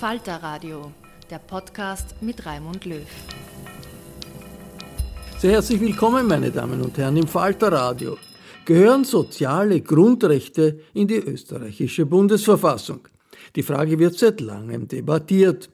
Falter 0.00 0.36
Radio, 0.42 0.92
der 1.28 1.40
Podcast 1.40 2.14
mit 2.22 2.46
Raimund 2.46 2.86
Löw. 2.86 3.04
Sehr 5.36 5.50
herzlich 5.50 5.78
willkommen, 5.78 6.26
meine 6.26 6.50
Damen 6.50 6.80
und 6.80 6.96
Herren, 6.96 7.18
im 7.18 7.26
Falter 7.26 7.70
Radio. 7.70 8.16
Gehören 8.64 9.04
soziale 9.04 9.82
Grundrechte 9.82 10.80
in 10.94 11.06
die 11.06 11.18
österreichische 11.18 12.06
Bundesverfassung? 12.06 13.08
Die 13.54 13.62
Frage 13.62 13.98
wird 13.98 14.18
seit 14.18 14.40
langem 14.40 14.88
debattiert. 14.88 15.68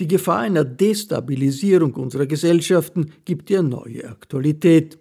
Die 0.00 0.08
Gefahr 0.08 0.38
einer 0.38 0.64
Destabilisierung 0.64 1.92
unserer 1.96 2.24
Gesellschaften 2.24 3.12
gibt 3.26 3.50
ihr 3.50 3.60
neue 3.60 4.08
Aktualität. 4.08 4.98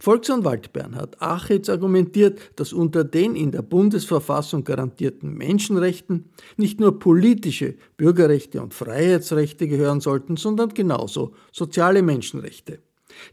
Volksanwalt 0.00 0.72
Bernhard 0.72 1.20
Achitz 1.20 1.68
argumentiert, 1.68 2.40
dass 2.56 2.72
unter 2.72 3.04
den 3.04 3.34
in 3.34 3.50
der 3.50 3.62
Bundesverfassung 3.62 4.64
garantierten 4.64 5.34
Menschenrechten 5.34 6.30
nicht 6.56 6.80
nur 6.80 6.98
politische 6.98 7.74
Bürgerrechte 7.96 8.62
und 8.62 8.74
Freiheitsrechte 8.74 9.68
gehören 9.68 10.00
sollten, 10.00 10.36
sondern 10.36 10.70
genauso 10.70 11.32
soziale 11.52 12.02
Menschenrechte. 12.02 12.80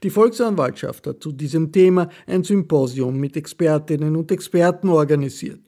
Die 0.04 0.10
Volksanwaltschaft 0.10 1.08
hat 1.08 1.22
zu 1.22 1.32
diesem 1.32 1.72
Thema 1.72 2.10
ein 2.28 2.44
Symposium 2.44 3.18
mit 3.20 3.36
Expertinnen 3.36 4.16
und 4.16 4.32
Experten 4.32 4.90
organisiert. 4.90 5.60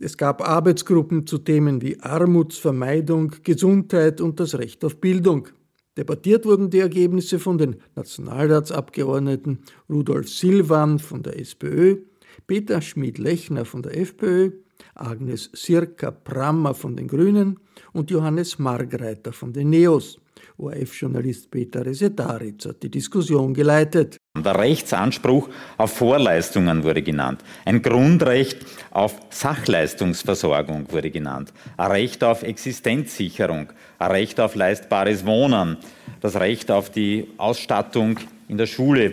Es 0.00 0.16
gab 0.16 0.46
Arbeitsgruppen 0.46 1.26
zu 1.26 1.38
Themen 1.38 1.82
wie 1.82 2.00
Armutsvermeidung, 2.00 3.34
Gesundheit 3.42 4.20
und 4.20 4.40
das 4.40 4.58
Recht 4.58 4.84
auf 4.84 5.00
Bildung. 5.00 5.48
Debattiert 5.96 6.46
wurden 6.46 6.70
die 6.70 6.78
Ergebnisse 6.78 7.38
von 7.38 7.58
den 7.58 7.76
Nationalratsabgeordneten 7.96 9.58
Rudolf 9.90 10.28
Silvan 10.28 10.98
von 10.98 11.22
der 11.22 11.38
SPÖ, 11.38 11.98
Peter 12.46 12.80
Schmid-Lechner 12.80 13.66
von 13.66 13.82
der 13.82 13.98
FPÖ, 13.98 14.52
Agnes 14.94 15.50
Sirka-Prammer 15.52 16.74
von 16.74 16.96
den 16.96 17.08
Grünen 17.08 17.58
und 17.92 18.10
Johannes 18.10 18.58
Margreiter 18.58 19.32
von 19.32 19.52
den 19.52 19.70
Neos. 19.70 20.18
ORF-Journalist 20.56 21.50
Peter 21.50 21.84
Resetaritz 21.84 22.66
hat 22.66 22.82
die 22.82 22.90
Diskussion 22.90 23.52
geleitet. 23.52 24.16
Der 24.34 24.58
Rechtsanspruch 24.58 25.50
auf 25.76 25.92
Vorleistungen 25.92 26.84
wurde 26.84 27.02
genannt. 27.02 27.42
Ein 27.66 27.82
Grundrecht 27.82 28.64
auf 28.90 29.20
Sachleistungsversorgung 29.28 30.90
wurde 30.90 31.10
genannt. 31.10 31.52
Ein 31.76 31.90
Recht 31.90 32.24
auf 32.24 32.42
Existenzsicherung. 32.42 33.68
Ein 33.98 34.10
Recht 34.10 34.40
auf 34.40 34.54
leistbares 34.54 35.26
Wohnen. 35.26 35.76
Das 36.22 36.36
Recht 36.36 36.70
auf 36.70 36.88
die 36.88 37.28
Ausstattung 37.36 38.18
in 38.48 38.56
der 38.56 38.64
Schule, 38.64 39.12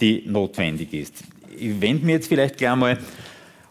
die 0.00 0.22
notwendig 0.26 0.94
ist. 0.94 1.24
Ich 1.58 1.80
wende 1.80 2.06
mir 2.06 2.12
jetzt 2.12 2.28
vielleicht 2.28 2.56
gleich 2.56 2.76
mal 2.76 2.98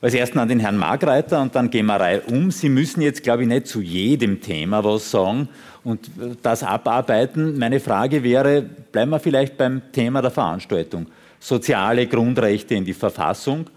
als 0.02 0.16
ersten 0.16 0.40
an 0.40 0.48
den 0.50 0.60
Herrn 0.60 0.78
Margreiter 0.78 1.42
und 1.42 1.56
dann 1.56 1.70
gehen 1.70 1.86
wir 1.86 1.96
Reihe 1.96 2.22
um. 2.22 2.50
Sie 2.50 2.70
müssen 2.70 3.02
jetzt, 3.02 3.22
glaube 3.22 3.44
ich, 3.44 3.48
nicht 3.48 3.68
zu 3.68 3.82
jedem 3.82 4.42
Thema 4.42 4.84
was 4.84 5.12
sagen 5.12 5.48
und 5.84 6.10
das 6.42 6.64
abarbeiten. 6.64 7.58
Meine 7.60 7.80
Frage 7.80 8.24
wäre, 8.24 8.64
bleiben 8.64 9.12
wir 9.12 9.20
vielleicht 9.20 9.58
beim 9.58 9.82
Thema 9.92 10.22
der 10.22 10.32
Veranstaltung. 10.32 11.06
Soziale 11.40 12.08
Grundrechte 12.08 12.76
in 12.76 12.86
die 12.86 12.94
Verfassung. 12.94 13.70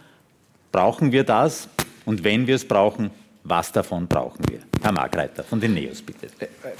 Brauchen 0.73 1.13
wir 1.13 1.25
das? 1.25 1.69
Und 2.07 2.25
wenn 2.25 2.47
wir 2.47 2.57
es 2.57 2.67
brauchen, 2.67 3.11
was 3.45 3.71
davon 3.73 4.07
brauchen 4.07 4.41
wir? 4.49 4.61
Herr 4.83 4.93
Margreiter 4.93 5.45
von 5.45 5.61
den 5.61 5.75
NEOS, 5.75 6.03
bitte. 6.03 6.29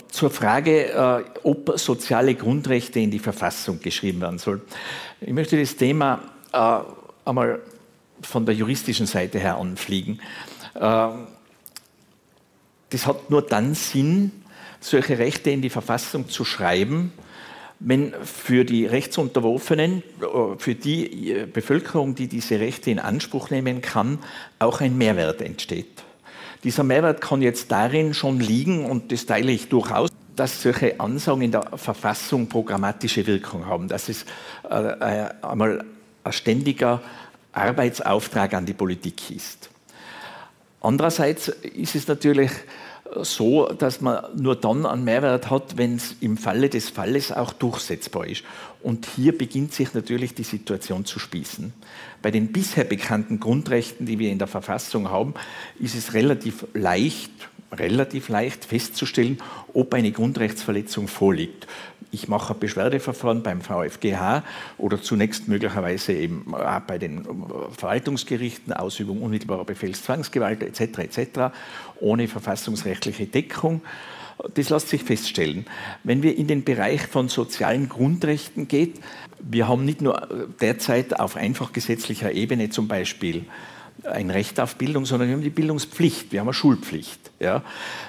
Zur 0.09 0.31
Frage, 0.31 0.91
äh, 0.91 1.25
ob 1.43 1.79
soziale 1.79 2.35
Grundrechte 2.35 3.01
in 3.01 3.11
die 3.11 3.19
Verfassung 3.19 3.81
geschrieben 3.81 4.23
werden 4.23 4.39
sollen. 4.39 4.63
Ich 5.21 5.33
möchte 5.33 5.59
das 5.61 5.77
Thema 5.77 6.21
äh, 6.53 6.79
einmal 7.27 7.61
von 8.25 8.47
der 8.47 8.55
juristischen 8.55 9.07
Seite 9.07 9.39
her 9.39 9.57
anfliegen. 9.57 10.21
Ähm, 10.81 11.27
das 12.91 13.07
hat 13.07 13.31
nur 13.31 13.43
dann 13.43 13.75
Sinn, 13.75 14.31
solche 14.81 15.19
Rechte 15.19 15.51
in 15.51 15.63
die 15.63 15.71
Verfassung 15.71 16.29
zu 16.29 16.45
schreiben, 16.45 17.13
wenn 17.81 18.15
für 18.23 18.65
die 18.65 18.87
Rechtsunterworfenen, 18.87 20.03
äh, 20.21 20.59
für 20.59 20.75
die 20.75 21.33
äh, 21.33 21.47
Bevölkerung, 21.47 22.15
die 22.15 22.29
diese 22.29 22.61
Rechte 22.61 22.91
in 22.91 22.99
Anspruch 22.99 23.51
nehmen 23.51 23.83
kann, 23.83 24.19
auch 24.59 24.81
ein 24.81 24.97
Mehrwert 24.97 25.43
entsteht. 25.43 26.05
Dieser 26.63 26.83
Mehrwert 26.83 27.21
kann 27.21 27.43
jetzt 27.43 27.71
darin 27.71 28.15
schon 28.15 28.41
liegen, 28.41 28.87
und 28.87 29.13
das 29.13 29.27
teile 29.27 29.53
ich 29.53 29.69
durchaus, 29.69 30.11
dass 30.35 30.63
solche 30.63 30.99
Ansagen 30.99 31.43
in 31.43 31.53
der 31.53 31.77
Verfassung 31.77 32.49
programmatische 32.49 33.27
Wirkung 33.27 33.67
haben, 33.67 33.89
dass 33.89 34.09
es 34.09 34.25
äh, 34.69 35.29
einmal 35.43 35.85
ein 36.25 36.33
ständiger 36.33 37.03
Arbeitsauftrag 37.55 38.55
an 38.55 38.67
die 38.67 38.75
Politik 38.75 39.31
ist. 39.31 39.71
Andererseits 40.81 41.49
ist 41.49 41.95
es 41.95 42.09
natürlich 42.09 42.51
so, 43.23 43.69
dass 43.69 44.01
man 44.01 44.25
nur 44.37 44.57
dann 44.57 44.87
einen 44.87 45.05
Mehrwert 45.05 45.51
hat, 45.51 45.77
wenn 45.77 45.97
es 45.97 46.17
im 46.21 46.37
Falle 46.37 46.69
des 46.69 46.91
Falles 46.91 47.33
auch 47.33 47.53
durchsetzbar 47.53 48.27
ist. 48.27 48.45
Und 48.83 49.07
hier 49.07 49.37
beginnt 49.37 49.73
sich 49.73 49.95
natürlich 49.95 50.35
die 50.35 50.43
Situation 50.43 51.05
zu 51.05 51.19
spießen. 51.19 51.73
Bei 52.23 52.31
den 52.31 52.53
bisher 52.53 52.85
bekannten 52.85 53.41
Grundrechten, 53.41 54.07
die 54.07 54.19
wir 54.19 54.31
in 54.31 54.39
der 54.39 54.49
Verfassung 54.49 55.11
haben, 55.11 55.35
ist 55.79 55.95
es 55.95 56.15
relativ 56.15 56.67
leicht, 56.75 57.31
relativ 57.73 58.29
leicht 58.29 58.65
festzustellen, 58.65 59.39
ob 59.73 59.95
eine 59.95 60.13
Grundrechtsverletzung 60.13 61.09
vorliegt 61.09 61.67
ich 62.15 62.29
mache 62.29 62.55
ein 62.55 62.61
Beschwerdeverfahren 62.61 63.43
beim 63.43 63.61
VfGH 63.61 64.45
oder 64.79 65.03
zunächst 65.03 65.49
möglicherweise 65.49 66.13
eben 66.13 66.55
bei 66.87 66.99
den 66.99 67.27
Verwaltungsgerichten, 67.77 68.73
Ausübung 68.73 69.21
unmittelbarer 69.21 69.65
Befehlszwangsgewalt 69.65 70.63
etc. 70.63 70.99
etc. 70.99 71.55
ohne 72.01 72.29
verfassungsrechtliche 72.29 73.27
Deckung. 73.27 73.83
Das 74.55 74.71
lässt 74.71 74.89
sich 74.89 75.03
feststellen. 75.05 75.67
Wenn 76.03 76.23
wir 76.23 76.37
in 76.37 76.47
den 76.47 76.65
Bereich 76.65 77.03
von 77.03 77.29
sozialen 77.29 77.89
Grundrechten 77.89 78.69
geht, 78.69 79.01
wir 79.41 79.69
haben 79.69 79.85
nicht 79.85 80.01
nur 80.01 80.49
derzeit 80.61 81.19
auf 81.19 81.37
einfach 81.37 81.73
gesetzlicher 81.73 82.33
Ebene 82.33 82.71
zum 82.71 82.89
Beispiel 82.89 83.45
ein 84.03 84.31
Recht 84.31 84.61
auf 84.61 84.77
Bildung, 84.77 85.07
sondern 85.07 85.29
wir 85.29 85.37
haben 85.37 85.43
die 85.43 85.51
Bildungspflicht, 85.51 86.33
wir 86.33 86.41
haben 86.41 86.49
eine 86.49 86.55
Schulpflicht. 86.55 87.31
Ja. 87.41 87.63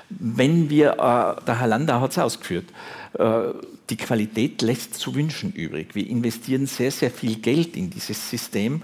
Wenn 0.09 0.69
wir, 0.69 0.93
äh, 0.93 1.45
der 1.45 1.59
Herr 1.59 1.67
Landau 1.67 2.01
hat 2.01 2.11
es 2.11 2.17
ausgeführt, 2.17 2.65
äh, 3.17 3.53
die 3.89 3.97
Qualität 3.97 4.61
lässt 4.61 4.95
zu 4.95 5.13
wünschen 5.15 5.53
übrig. 5.53 5.93
Wir 5.93 6.07
investieren 6.07 6.65
sehr, 6.65 6.91
sehr 6.91 7.11
viel 7.11 7.35
Geld 7.35 7.77
in 7.77 7.89
dieses 7.89 8.29
System, 8.29 8.81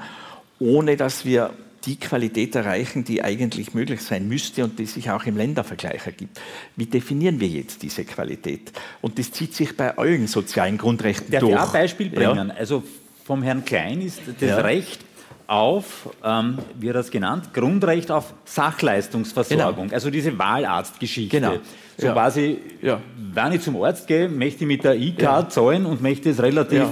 ohne 0.60 0.96
dass 0.96 1.26
wir 1.26 1.52
die 1.86 1.96
Qualität 1.96 2.54
erreichen, 2.54 3.04
die 3.04 3.24
eigentlich 3.24 3.74
möglich 3.74 4.02
sein 4.02 4.28
müsste 4.28 4.64
und 4.64 4.78
die 4.78 4.86
sich 4.86 5.10
auch 5.10 5.26
im 5.26 5.36
Ländervergleich 5.36 6.06
ergibt. 6.06 6.40
Wie 6.76 6.86
definieren 6.86 7.40
wir 7.40 7.48
jetzt 7.48 7.82
diese 7.82 8.06
Qualität? 8.06 8.72
Und 9.02 9.18
das 9.18 9.32
zieht 9.32 9.56
sich 9.56 9.76
bei 9.76 9.98
allen 9.98 10.28
sozialen 10.28 10.78
Grundrechten 10.78 11.32
Darf 11.32 11.42
durch. 11.42 11.56
Darf 11.56 11.70
ich 11.70 11.76
ein 11.76 11.82
Beispiel 11.82 12.10
bringen? 12.10 12.50
Ja. 12.50 12.56
Also 12.56 12.84
vom 13.24 13.42
Herrn 13.42 13.66
Klein 13.66 14.02
ist 14.02 14.22
das 14.40 14.50
ja. 14.50 14.58
Recht 14.58 15.00
auf, 15.52 16.10
ähm, 16.24 16.60
wie 16.80 16.88
er 16.88 16.94
das 16.94 17.12
genannt, 17.12 17.54
Grundrecht 17.54 18.10
auf 18.10 18.34
Sachleistungsversorgung, 18.46 19.86
genau. 19.86 19.94
also 19.94 20.10
diese 20.10 20.38
Wahlarztgeschichte. 20.40 21.42
Genau. 21.42 21.56
So 21.98 22.08
ja. 22.08 22.14
quasi, 22.14 22.60
ja. 22.82 23.02
wenn 23.34 23.52
ich 23.52 23.62
zum 23.62 23.82
Arzt 23.84 24.08
gehe, 24.08 24.30
möchte 24.30 24.64
ich 24.64 24.68
mit 24.68 24.86
der 24.86 24.96
E-Card 24.96 25.44
ja. 25.44 25.50
zahlen 25.50 25.86
und 25.86 26.02
möchte 26.02 26.30
es 26.30 26.42
relativ 26.42 26.86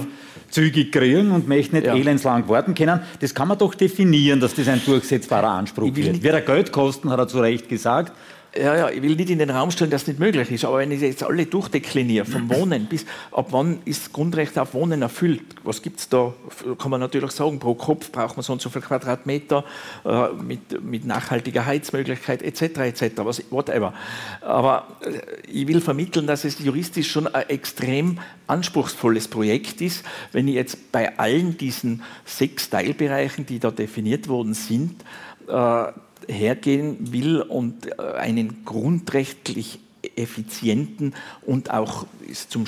zügig 0.50 0.92
kriegen 0.92 1.30
und 1.30 1.48
möchte 1.48 1.76
nicht 1.76 1.86
elendslang 1.86 2.46
warten 2.48 2.74
können. 2.74 3.00
Das 3.20 3.34
kann 3.34 3.48
man 3.48 3.56
doch 3.56 3.74
definieren, 3.74 4.40
dass 4.40 4.54
das 4.54 4.68
ein 4.68 4.82
durchsetzbarer 4.84 5.48
Anspruch 5.48 5.96
wird. 5.96 6.22
Wird 6.22 6.34
er 6.34 6.42
Geld 6.42 6.70
kosten, 6.70 7.08
hat 7.08 7.18
er 7.18 7.28
zu 7.28 7.40
Recht 7.40 7.66
gesagt. 7.66 8.12
Ja, 8.56 8.76
ja, 8.76 8.90
ich 8.90 9.00
will 9.00 9.14
nicht 9.14 9.30
in 9.30 9.38
den 9.38 9.50
Raum 9.50 9.70
stellen, 9.70 9.92
dass 9.92 10.02
das 10.02 10.08
nicht 10.08 10.18
möglich 10.18 10.50
ist, 10.50 10.64
aber 10.64 10.78
wenn 10.78 10.90
ich 10.90 11.00
jetzt 11.00 11.22
alle 11.22 11.46
durchdekliniere, 11.46 12.24
vom 12.24 12.50
Wohnen 12.54 12.86
bis 12.86 13.06
ab 13.30 13.48
wann 13.50 13.78
ist 13.84 14.06
das 14.06 14.12
Grundrecht 14.12 14.58
auf 14.58 14.74
Wohnen 14.74 15.02
erfüllt, 15.02 15.42
was 15.62 15.82
gibt 15.82 16.00
es 16.00 16.08
da? 16.08 16.34
Kann 16.78 16.90
man 16.90 16.98
natürlich 16.98 17.30
sagen, 17.30 17.60
pro 17.60 17.74
Kopf 17.74 18.10
braucht 18.10 18.36
man 18.36 18.42
so 18.42 18.52
und 18.52 18.60
so 18.60 18.68
viel 18.68 18.82
Quadratmeter 18.82 19.64
äh, 20.04 20.28
mit, 20.42 20.82
mit 20.82 21.04
nachhaltiger 21.04 21.64
Heizmöglichkeit 21.64 22.42
etc. 22.42 22.62
etc. 22.78 23.02
Was, 23.18 23.42
whatever. 23.50 23.94
Aber 24.40 24.88
äh, 25.02 25.20
ich 25.48 25.68
will 25.68 25.80
vermitteln, 25.80 26.26
dass 26.26 26.44
es 26.44 26.58
juristisch 26.58 27.08
schon 27.08 27.28
ein 27.28 27.48
extrem 27.48 28.18
anspruchsvolles 28.48 29.28
Projekt 29.28 29.80
ist, 29.80 30.04
wenn 30.32 30.48
ich 30.48 30.54
jetzt 30.54 30.90
bei 30.90 31.16
allen 31.18 31.56
diesen 31.56 32.02
sechs 32.24 32.68
Teilbereichen, 32.68 33.46
die 33.46 33.60
da 33.60 33.70
definiert 33.70 34.26
worden 34.26 34.54
sind, 34.54 35.04
äh, 35.46 35.92
hergehen 36.28 37.12
will 37.12 37.40
und 37.40 37.98
einen 37.98 38.64
grundrechtlich 38.64 39.80
effizienten 40.20 41.14
und 41.46 41.70
auch 41.70 42.06
ist 42.26 42.50
zum 42.50 42.64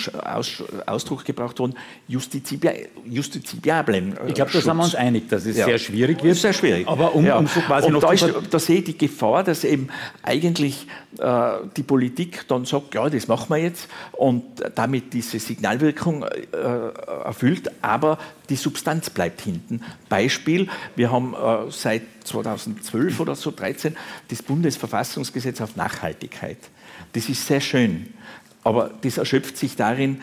Ausdruck 0.86 1.24
gebracht 1.24 1.58
worden, 1.58 1.74
justiziablen. 2.08 4.14
Ich 4.26 4.34
glaube, 4.34 4.50
da 4.52 4.60
sind 4.60 4.76
wir 4.76 4.84
uns 4.84 4.94
einig, 4.94 5.28
dass 5.28 5.46
es 5.46 5.56
ja. 5.56 5.66
sehr 5.66 5.78
schwierig 5.78 6.22
wird. 6.22 6.36
Sehr 6.36 6.52
schwierig. 6.52 6.88
Aber 6.88 7.14
um, 7.14 7.24
ja. 7.24 7.38
um 7.38 7.46
so 7.46 7.60
quasi 7.60 7.86
und 7.86 7.94
noch 7.94 8.00
da, 8.00 8.12
ist, 8.12 8.26
da 8.50 8.58
sehe 8.58 8.78
ich 8.78 8.84
die 8.84 8.98
Gefahr, 8.98 9.44
dass 9.44 9.64
eben 9.64 9.88
eigentlich 10.22 10.86
äh, 11.18 11.52
die 11.76 11.82
Politik 11.82 12.46
dann 12.48 12.64
sagt, 12.64 12.94
ja, 12.94 13.08
das 13.08 13.28
machen 13.28 13.50
wir 13.50 13.58
jetzt 13.58 13.88
und 14.12 14.42
damit 14.74 15.12
diese 15.12 15.38
Signalwirkung 15.38 16.24
äh, 16.24 16.56
erfüllt, 17.24 17.70
aber 17.82 18.18
die 18.48 18.56
Substanz 18.56 19.10
bleibt 19.10 19.40
hinten. 19.40 19.82
Beispiel, 20.08 20.68
wir 20.96 21.10
haben 21.10 21.34
äh, 21.34 21.70
seit 21.70 22.02
2012 22.24 23.20
oder 23.20 23.34
so 23.34 23.50
13 23.50 23.96
das 24.28 24.42
Bundesverfassungsgesetz 24.42 25.60
auf 25.60 25.76
Nachhaltigkeit. 25.76 26.58
Das 27.12 27.28
ist 27.28 27.46
sehr 27.46 27.60
schön. 27.60 28.14
Aber 28.64 28.90
das 29.02 29.18
erschöpft 29.18 29.56
sich 29.56 29.74
darin, 29.74 30.22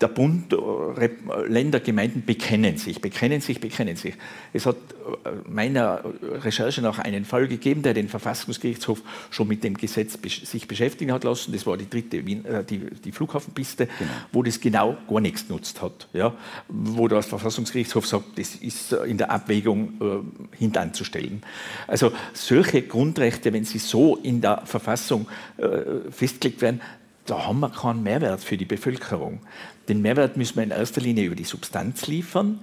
der 0.00 0.08
Bund, 0.08 0.52
äh, 0.52 1.46
Länder, 1.46 1.80
Gemeinden 1.80 2.24
bekennen 2.24 2.76
sich, 2.76 3.00
bekennen 3.00 3.40
sich, 3.40 3.60
bekennen 3.60 3.96
sich. 3.96 4.14
Es 4.52 4.66
hat 4.66 4.76
äh, 4.76 5.30
meiner 5.48 6.02
Recherche 6.22 6.82
nach 6.82 6.98
einen 6.98 7.24
Fall 7.24 7.48
gegeben, 7.48 7.82
der 7.82 7.94
den 7.94 8.08
Verfassungsgerichtshof 8.08 9.02
schon 9.30 9.48
mit 9.48 9.64
dem 9.64 9.76
Gesetz 9.76 10.18
sich 10.22 10.68
beschäftigen 10.68 11.12
hat 11.12 11.24
lassen. 11.24 11.52
Das 11.52 11.66
war 11.66 11.76
die 11.76 11.88
dritte 11.88 12.18
äh, 12.18 12.64
die, 12.64 12.78
die 12.78 13.12
Flughafenpiste, 13.12 13.86
genau. 13.86 14.10
wo 14.32 14.42
das 14.42 14.60
genau 14.60 14.96
gar 15.08 15.20
nichts 15.20 15.46
genutzt 15.46 15.80
hat. 15.80 16.08
Ja? 16.12 16.34
Wo 16.68 17.06
der 17.08 17.22
Verfassungsgerichtshof 17.22 18.06
sagt, 18.06 18.38
das 18.38 18.56
ist 18.56 18.92
in 18.92 19.18
der 19.18 19.30
Abwägung 19.30 19.92
äh, 20.00 20.56
hintanzustellen. 20.56 21.42
Also 21.86 22.12
solche 22.34 22.82
Grundrechte, 22.82 23.52
wenn 23.52 23.64
sie 23.64 23.78
so 23.78 24.16
in 24.16 24.40
der 24.40 24.62
Verfassung 24.64 25.28
äh, 25.58 26.10
festgelegt 26.10 26.60
werden, 26.60 26.80
da 27.28 27.46
haben 27.46 27.60
wir 27.60 27.70
keinen 27.70 28.02
Mehrwert 28.02 28.42
für 28.42 28.56
die 28.56 28.64
Bevölkerung. 28.64 29.40
Den 29.88 30.02
Mehrwert 30.02 30.36
müssen 30.36 30.56
wir 30.56 30.62
in 30.62 30.70
erster 30.70 31.00
Linie 31.00 31.26
über 31.26 31.36
die 31.36 31.44
Substanz 31.44 32.06
liefern. 32.06 32.60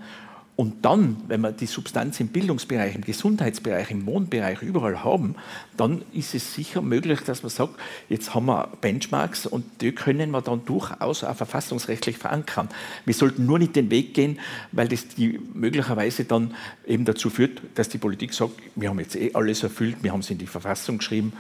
Und 0.57 0.85
dann, 0.85 1.17
wenn 1.27 1.41
wir 1.41 1.51
die 1.51 1.65
Substanz 1.65 2.21
im 2.21 2.29
Bildungsbereich, 2.29 2.95
im 2.95 3.01
Gesundheitsbereich, 3.01 3.91
im 3.91 4.05
Wohnbereich 4.05 4.61
überall 4.61 5.03
haben, 5.03 5.35
dann 5.75 6.01
ist 6.13 6.33
es 6.33 6.53
sicher 6.53 6.81
möglich, 6.81 7.19
dass 7.21 7.43
man 7.43 7.49
sagt, 7.49 7.73
jetzt 8.07 8.33
haben 8.33 8.45
wir 8.45 8.69
Benchmarks 8.79 9.47
und 9.47 9.65
die 9.81 9.91
können 9.91 10.31
wir 10.31 10.41
dann 10.41 10.63
durchaus 10.65 11.25
auch 11.25 11.35
verfassungsrechtlich 11.35 12.17
verankern. 12.17 12.69
Wir 13.03 13.13
sollten 13.13 13.45
nur 13.45 13.59
nicht 13.59 13.75
den 13.75 13.91
Weg 13.91 14.13
gehen, 14.13 14.39
weil 14.71 14.87
das 14.87 15.09
die 15.09 15.41
möglicherweise 15.53 16.23
dann 16.23 16.55
eben 16.87 17.03
dazu 17.03 17.29
führt, 17.29 17.61
dass 17.75 17.89
die 17.89 17.97
Politik 17.97 18.33
sagt, 18.33 18.53
wir 18.75 18.89
haben 18.89 18.99
jetzt 18.99 19.17
eh 19.17 19.31
alles 19.33 19.61
erfüllt, 19.61 19.97
wir 20.03 20.13
haben 20.13 20.21
es 20.21 20.29
in 20.29 20.37
die 20.37 20.47
Verfassung 20.47 20.99
geschrieben, 20.99 21.33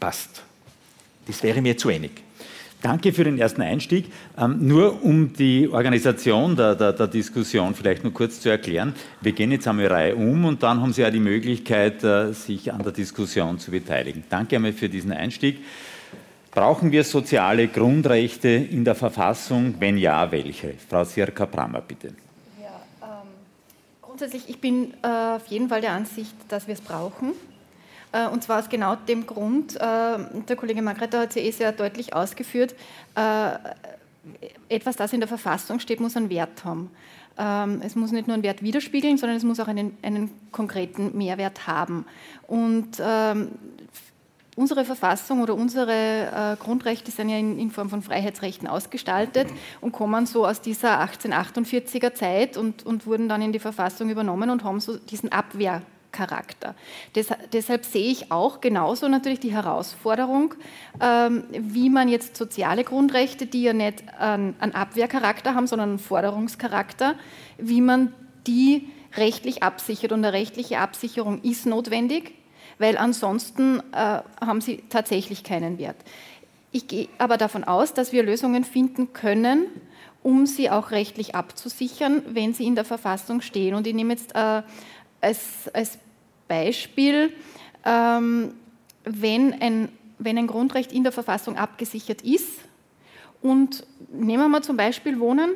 passt. 0.00 0.42
Das 1.26 1.42
wäre 1.42 1.62
mir 1.62 1.76
zu 1.76 1.88
wenig. 1.88 2.12
Danke 2.82 3.12
für 3.12 3.22
den 3.22 3.38
ersten 3.38 3.62
Einstieg. 3.62 4.06
Ähm, 4.36 4.66
nur 4.66 5.04
um 5.04 5.32
die 5.32 5.68
Organisation 5.68 6.56
der, 6.56 6.74
der, 6.74 6.92
der, 6.92 7.06
Diskussion 7.06 7.76
vielleicht 7.76 8.02
nur 8.02 8.12
kurz 8.12 8.40
zu 8.40 8.48
erklären. 8.48 8.92
Wir 9.20 9.30
gehen 9.30 9.52
jetzt 9.52 9.68
einmal 9.68 9.86
Reihe 9.86 10.16
um 10.16 10.44
und 10.44 10.64
dann 10.64 10.80
haben 10.80 10.92
Sie 10.92 11.02
ja 11.02 11.10
die 11.12 11.20
Möglichkeit, 11.20 12.02
äh, 12.02 12.32
sich 12.32 12.72
an 12.72 12.82
der 12.82 12.90
Diskussion 12.90 13.60
zu 13.60 13.70
beteiligen. 13.70 14.24
Danke 14.28 14.56
einmal 14.56 14.72
für 14.72 14.88
diesen 14.88 15.12
Einstieg. 15.12 15.60
Brauchen 16.50 16.90
wir 16.90 17.04
soziale 17.04 17.68
Grundrechte 17.68 18.48
in 18.48 18.84
der 18.84 18.96
Verfassung? 18.96 19.76
Wenn 19.78 19.96
ja, 19.96 20.32
welche? 20.32 20.74
Frau 20.88 21.04
Sirka-Brammer, 21.04 21.82
bitte. 21.82 22.08
Ja, 22.60 22.82
ähm, 23.00 23.28
grundsätzlich, 24.02 24.48
ich 24.48 24.60
bin 24.60 24.92
äh, 25.02 25.36
auf 25.36 25.46
jeden 25.46 25.68
Fall 25.68 25.82
der 25.82 25.92
Ansicht, 25.92 26.34
dass 26.48 26.66
wir 26.66 26.74
es 26.74 26.80
brauchen. 26.80 27.32
Äh, 28.12 28.28
und 28.28 28.42
zwar 28.42 28.60
aus 28.60 28.68
genau 28.68 28.94
dem 28.94 29.26
Grund, 29.26 29.76
äh, 29.76 30.18
der 30.48 30.56
Kollege 30.56 30.82
Margrethe 30.82 31.18
hat 31.18 31.30
es 31.30 31.34
ja 31.34 31.42
eh 31.42 31.50
sehr 31.50 31.72
deutlich 31.72 32.14
ausgeführt, 32.14 32.74
äh, 33.14 33.52
etwas, 34.68 34.96
das 34.96 35.12
in 35.12 35.20
der 35.20 35.28
Verfassung 35.28 35.80
steht, 35.80 35.98
muss 35.98 36.16
einen 36.16 36.30
Wert 36.30 36.64
haben. 36.64 36.90
Ähm, 37.38 37.80
es 37.82 37.96
muss 37.96 38.12
nicht 38.12 38.28
nur 38.28 38.34
einen 38.34 38.42
Wert 38.42 38.62
widerspiegeln, 38.62 39.16
sondern 39.16 39.36
es 39.36 39.42
muss 39.42 39.58
auch 39.58 39.66
einen, 39.66 39.96
einen 40.02 40.30
konkreten 40.52 41.16
Mehrwert 41.16 41.66
haben. 41.66 42.04
Und 42.46 43.00
ähm, 43.00 43.48
unsere 44.54 44.84
Verfassung 44.84 45.40
oder 45.40 45.54
unsere 45.54 46.58
Grundrechte 46.60 47.10
sind 47.10 47.30
ja 47.30 47.38
in, 47.38 47.70
Form 47.70 47.88
von 47.88 48.02
Freiheitsrechten 48.02 48.68
ausgestaltet 48.68 49.48
und 49.80 49.92
kommen 49.92 50.26
so 50.26 50.46
aus 50.46 50.60
dieser 50.60 51.00
1848er 51.00 52.12
Zeit 52.12 52.58
und, 52.58 52.84
und 52.84 53.06
wurden 53.06 53.30
dann 53.30 53.40
in 53.40 53.52
die 53.52 53.58
Verfassung 53.58 54.10
übernommen 54.10 54.50
und 54.50 54.62
haben 54.62 54.78
so 54.78 54.98
diesen 54.98 55.32
Abwehr 55.32 55.80
Charakter. 56.12 56.74
Des, 57.16 57.28
deshalb 57.52 57.84
sehe 57.84 58.10
ich 58.10 58.30
auch 58.30 58.60
genauso 58.60 59.08
natürlich 59.08 59.40
die 59.40 59.52
Herausforderung, 59.52 60.54
ähm, 61.00 61.44
wie 61.50 61.90
man 61.90 62.08
jetzt 62.08 62.36
soziale 62.36 62.84
Grundrechte, 62.84 63.46
die 63.46 63.62
ja 63.62 63.72
nicht 63.72 64.04
einen, 64.18 64.54
einen 64.60 64.74
Abwehrcharakter 64.74 65.54
haben, 65.54 65.66
sondern 65.66 65.90
einen 65.90 65.98
Forderungscharakter, 65.98 67.14
wie 67.58 67.80
man 67.80 68.12
die 68.46 68.88
rechtlich 69.16 69.62
absichert. 69.62 70.12
Und 70.12 70.24
eine 70.24 70.32
rechtliche 70.32 70.78
Absicherung 70.78 71.42
ist 71.42 71.66
notwendig, 71.66 72.34
weil 72.78 72.96
ansonsten 72.96 73.80
äh, 73.92 74.20
haben 74.40 74.60
sie 74.60 74.82
tatsächlich 74.88 75.44
keinen 75.44 75.78
Wert. 75.78 75.96
Ich 76.70 76.88
gehe 76.88 77.08
aber 77.18 77.36
davon 77.36 77.64
aus, 77.64 77.92
dass 77.92 78.12
wir 78.12 78.22
Lösungen 78.22 78.64
finden 78.64 79.12
können, 79.12 79.66
um 80.22 80.46
sie 80.46 80.70
auch 80.70 80.90
rechtlich 80.90 81.34
abzusichern, 81.34 82.22
wenn 82.28 82.54
sie 82.54 82.66
in 82.66 82.74
der 82.74 82.84
Verfassung 82.84 83.40
stehen. 83.40 83.74
Und 83.74 83.86
ich 83.86 83.94
nehme 83.94 84.14
jetzt 84.14 84.34
äh, 84.34 84.62
als, 85.22 85.70
als 85.72 85.98
Beispiel, 86.48 87.32
ähm, 87.84 88.52
wenn, 89.04 89.54
ein, 89.60 89.88
wenn 90.18 90.36
ein 90.36 90.46
Grundrecht 90.46 90.92
in 90.92 91.02
der 91.02 91.12
Verfassung 91.12 91.56
abgesichert 91.56 92.22
ist 92.22 92.60
und 93.40 93.86
nehmen 94.12 94.50
wir 94.50 94.62
zum 94.62 94.76
Beispiel 94.76 95.18
Wohnen 95.18 95.52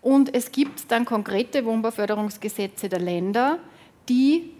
und 0.00 0.34
es 0.34 0.52
gibt 0.52 0.90
dann 0.90 1.04
konkrete 1.04 1.64
Wohnbauförderungsgesetze 1.64 2.88
der 2.88 3.00
Länder, 3.00 3.58
die 4.08 4.50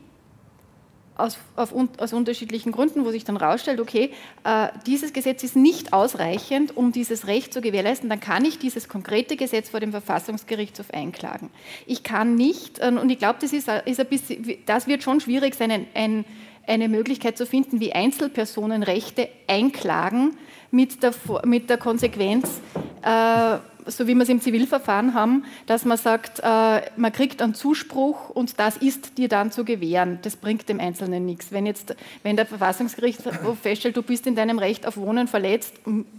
aus, 1.16 1.38
auf, 1.56 1.74
aus, 1.98 2.12
unterschiedlichen 2.12 2.72
Gründen, 2.72 3.04
wo 3.04 3.10
sich 3.10 3.24
dann 3.24 3.38
herausstellt, 3.38 3.80
okay, 3.80 4.10
äh, 4.44 4.68
dieses 4.86 5.12
Gesetz 5.12 5.42
ist 5.42 5.56
nicht 5.56 5.92
ausreichend, 5.92 6.76
um 6.76 6.92
dieses 6.92 7.26
Recht 7.26 7.52
zu 7.52 7.60
gewährleisten, 7.60 8.08
dann 8.08 8.20
kann 8.20 8.44
ich 8.44 8.58
dieses 8.58 8.88
konkrete 8.88 9.36
Gesetz 9.36 9.70
vor 9.70 9.80
dem 9.80 9.90
Verfassungsgerichtshof 9.90 10.90
einklagen. 10.92 11.50
Ich 11.86 12.02
kann 12.02 12.34
nicht, 12.34 12.78
äh, 12.78 12.88
und 12.88 13.10
ich 13.10 13.18
glaube, 13.18 13.38
das, 13.40 13.52
ist, 13.52 13.68
ist 13.84 14.00
ein 14.00 14.06
bisschen, 14.06 14.58
das 14.66 14.86
wird 14.86 15.02
schon 15.02 15.20
schwierig 15.20 15.54
sein, 15.54 15.70
ein, 15.70 15.86
ein, 15.94 16.24
eine 16.66 16.88
Möglichkeit 16.88 17.36
zu 17.36 17.46
finden, 17.46 17.80
wie 17.80 17.92
Einzelpersonen 17.92 18.82
Rechte 18.82 19.28
einklagen 19.46 20.36
mit 20.70 21.02
der, 21.02 21.12
mit 21.44 21.68
der 21.68 21.76
Konsequenz, 21.76 22.60
äh, 23.02 23.58
so 23.86 24.06
wie 24.06 24.14
wir 24.14 24.22
es 24.22 24.28
im 24.28 24.40
Zivilverfahren 24.40 25.14
haben, 25.14 25.44
dass 25.66 25.84
man 25.84 25.98
sagt, 25.98 26.40
äh, 26.40 26.82
man 26.96 27.12
kriegt 27.12 27.42
einen 27.42 27.54
Zuspruch 27.54 28.30
und 28.30 28.58
das 28.58 28.76
ist 28.76 29.18
dir 29.18 29.28
dann 29.28 29.52
zu 29.52 29.64
gewähren. 29.64 30.18
Das 30.22 30.36
bringt 30.36 30.68
dem 30.68 30.80
Einzelnen 30.80 31.24
nichts. 31.26 31.52
Wenn 31.52 31.66
jetzt, 31.66 31.94
wenn 32.22 32.36
der 32.36 32.46
Verfassungsgericht 32.46 33.20
feststellt, 33.60 33.96
du 33.96 34.02
bist 34.02 34.26
in 34.26 34.34
deinem 34.34 34.58
Recht 34.58 34.86
auf 34.86 34.96
Wohnen 34.96 35.28
verletzt, 35.28 35.74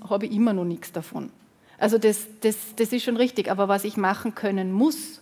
habe 0.10 0.26
ich 0.26 0.32
immer 0.32 0.54
noch 0.54 0.66
nichts 0.66 0.92
davon. 0.92 1.30
Also 1.78 1.98
das, 1.98 2.28
das, 2.42 2.56
das 2.76 2.94
ist 2.94 3.04
schon 3.04 3.18
richtig. 3.18 3.50
Aber 3.50 3.68
was 3.68 3.84
ich 3.84 3.98
machen 3.98 4.36
können 4.36 4.72
muss, 4.72 5.22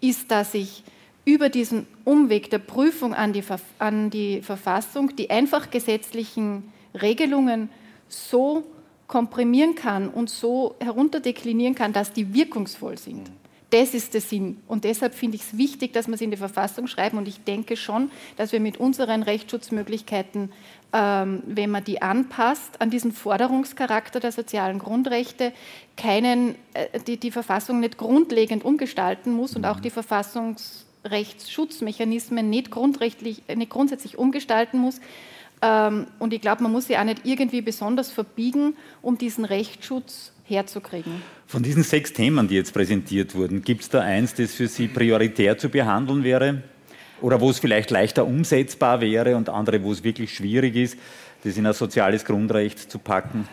ist, 0.00 0.30
dass 0.30 0.54
ich 0.54 0.82
über 1.24 1.48
diesen 1.48 1.86
Umweg 2.04 2.50
der 2.50 2.58
Prüfung 2.58 3.14
an 3.14 3.32
die, 3.32 3.44
an 3.78 4.10
die 4.10 4.42
Verfassung 4.42 5.14
die 5.14 5.30
einfach 5.30 5.70
gesetzlichen 5.70 6.72
Regelungen 7.00 7.68
so 8.08 8.64
komprimieren 9.12 9.74
kann 9.74 10.08
und 10.08 10.30
so 10.30 10.74
herunterdeklinieren 10.80 11.74
kann, 11.74 11.92
dass 11.92 12.14
die 12.14 12.32
wirkungsvoll 12.32 12.96
sind. 12.96 13.30
Das 13.68 13.92
ist 13.92 14.14
der 14.14 14.22
Sinn. 14.22 14.62
Und 14.66 14.84
deshalb 14.84 15.12
finde 15.14 15.36
ich 15.36 15.42
es 15.42 15.58
wichtig, 15.58 15.92
dass 15.92 16.06
wir 16.06 16.14
es 16.14 16.22
in 16.22 16.30
die 16.30 16.38
Verfassung 16.38 16.86
schreiben. 16.86 17.18
Und 17.18 17.28
ich 17.28 17.44
denke 17.44 17.76
schon, 17.76 18.10
dass 18.38 18.52
wir 18.52 18.60
mit 18.60 18.78
unseren 18.78 19.22
Rechtsschutzmöglichkeiten, 19.22 20.50
ähm, 20.94 21.42
wenn 21.44 21.70
man 21.70 21.84
die 21.84 22.00
anpasst 22.00 22.80
an 22.80 22.88
diesen 22.88 23.12
Forderungscharakter 23.12 24.18
der 24.18 24.32
sozialen 24.32 24.78
Grundrechte, 24.78 25.52
keinen, 25.98 26.54
äh, 26.72 26.98
die, 27.06 27.18
die 27.18 27.30
Verfassung 27.30 27.80
nicht 27.80 27.98
grundlegend 27.98 28.64
umgestalten 28.64 29.34
muss 29.34 29.54
und 29.56 29.66
auch 29.66 29.80
die 29.80 29.90
Verfassungs 29.90 30.86
Rechtsschutzmechanismen 31.04 32.48
nicht, 32.48 32.70
grundrechtlich, 32.70 33.42
nicht 33.54 33.70
grundsätzlich 33.70 34.16
umgestalten 34.16 34.78
muss. 34.78 35.00
Ähm, 35.62 36.08
und 36.18 36.32
ich 36.32 36.40
glaube, 36.40 36.62
man 36.64 36.72
muss 36.72 36.88
sie 36.88 36.98
auch 36.98 37.04
nicht 37.04 37.20
irgendwie 37.24 37.62
besonders 37.62 38.10
verbiegen, 38.10 38.74
um 39.00 39.16
diesen 39.16 39.44
Rechtsschutz 39.44 40.32
herzukriegen. 40.44 41.22
Von 41.46 41.62
diesen 41.62 41.84
sechs 41.84 42.12
Themen, 42.12 42.48
die 42.48 42.56
jetzt 42.56 42.74
präsentiert 42.74 43.34
wurden, 43.36 43.62
gibt 43.62 43.82
es 43.82 43.88
da 43.88 44.00
eins, 44.00 44.34
das 44.34 44.52
für 44.52 44.66
Sie 44.66 44.88
prioritär 44.88 45.56
zu 45.56 45.68
behandeln 45.68 46.24
wäre? 46.24 46.62
Oder 47.20 47.40
wo 47.40 47.50
es 47.50 47.60
vielleicht 47.60 47.92
leichter 47.92 48.26
umsetzbar 48.26 49.00
wäre 49.00 49.36
und 49.36 49.48
andere, 49.48 49.82
wo 49.84 49.92
es 49.92 50.02
wirklich 50.02 50.34
schwierig 50.34 50.74
ist, 50.74 50.96
das 51.44 51.56
in 51.56 51.64
ein 51.64 51.72
soziales 51.72 52.24
Grundrecht 52.24 52.90
zu 52.90 52.98
packen? 52.98 53.48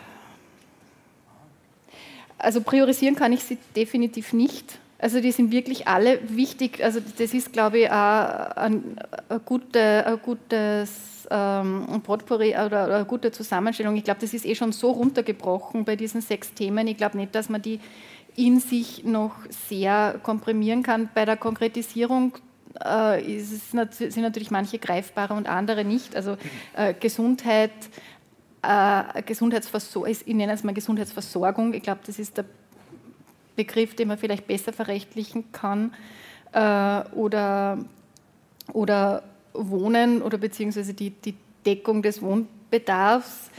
Also 2.36 2.60
priorisieren 2.62 3.14
kann 3.14 3.32
ich 3.32 3.44
sie 3.44 3.58
definitiv 3.76 4.32
nicht. 4.32 4.78
Also 5.00 5.20
die 5.20 5.32
sind 5.32 5.50
wirklich 5.50 5.88
alle 5.88 6.18
wichtig. 6.28 6.84
Also 6.84 7.00
das 7.00 7.32
ist, 7.32 7.52
glaube 7.52 7.78
ich, 7.78 7.90
auch 7.90 8.56
ein, 8.56 8.98
ein, 9.28 9.40
gute, 9.44 10.06
ein 10.06 10.20
gutes 10.22 11.26
ähm, 11.30 12.02
Potpourri 12.02 12.50
oder, 12.50 12.94
eine 12.94 13.04
gute 13.06 13.32
Zusammenstellung. 13.32 13.96
Ich 13.96 14.04
glaube, 14.04 14.20
das 14.20 14.34
ist 14.34 14.44
eh 14.44 14.54
schon 14.54 14.72
so 14.72 14.90
runtergebrochen 14.90 15.84
bei 15.84 15.96
diesen 15.96 16.20
sechs 16.20 16.52
Themen. 16.52 16.86
Ich 16.86 16.98
glaube 16.98 17.16
nicht, 17.16 17.34
dass 17.34 17.48
man 17.48 17.62
die 17.62 17.80
in 18.36 18.60
sich 18.60 19.04
noch 19.04 19.36
sehr 19.68 20.20
komprimieren 20.22 20.82
kann. 20.82 21.08
Bei 21.14 21.24
der 21.24 21.36
Konkretisierung 21.36 22.36
äh, 22.84 23.36
es, 23.36 23.70
sind 23.70 24.22
natürlich 24.22 24.50
manche 24.50 24.78
greifbarer 24.78 25.34
und 25.34 25.48
andere 25.48 25.84
nicht. 25.84 26.14
Also 26.14 26.36
äh, 26.76 26.94
Gesundheit, 26.94 27.72
äh, 28.62 29.22
Gesundheitsversorgung, 29.22 30.10
ich 30.10 30.26
nenne 30.26 30.52
es 30.52 30.62
mal 30.62 30.74
Gesundheitsversorgung. 30.74 31.72
Ich 31.72 31.82
glaube, 31.82 32.00
das 32.06 32.18
ist 32.18 32.36
der 32.36 32.44
Begriff, 33.64 33.94
den 33.94 34.08
man 34.08 34.18
vielleicht 34.18 34.46
besser 34.46 34.72
verrechtlichen 34.72 35.52
kann, 35.52 35.92
äh, 36.52 37.02
oder, 37.14 37.78
oder 38.72 39.22
Wohnen 39.52 40.22
oder 40.22 40.38
beziehungsweise 40.38 40.94
die, 40.94 41.10
die 41.10 41.34
Deckung 41.66 42.02
des 42.02 42.22
Wohnbedarfs 42.22 43.50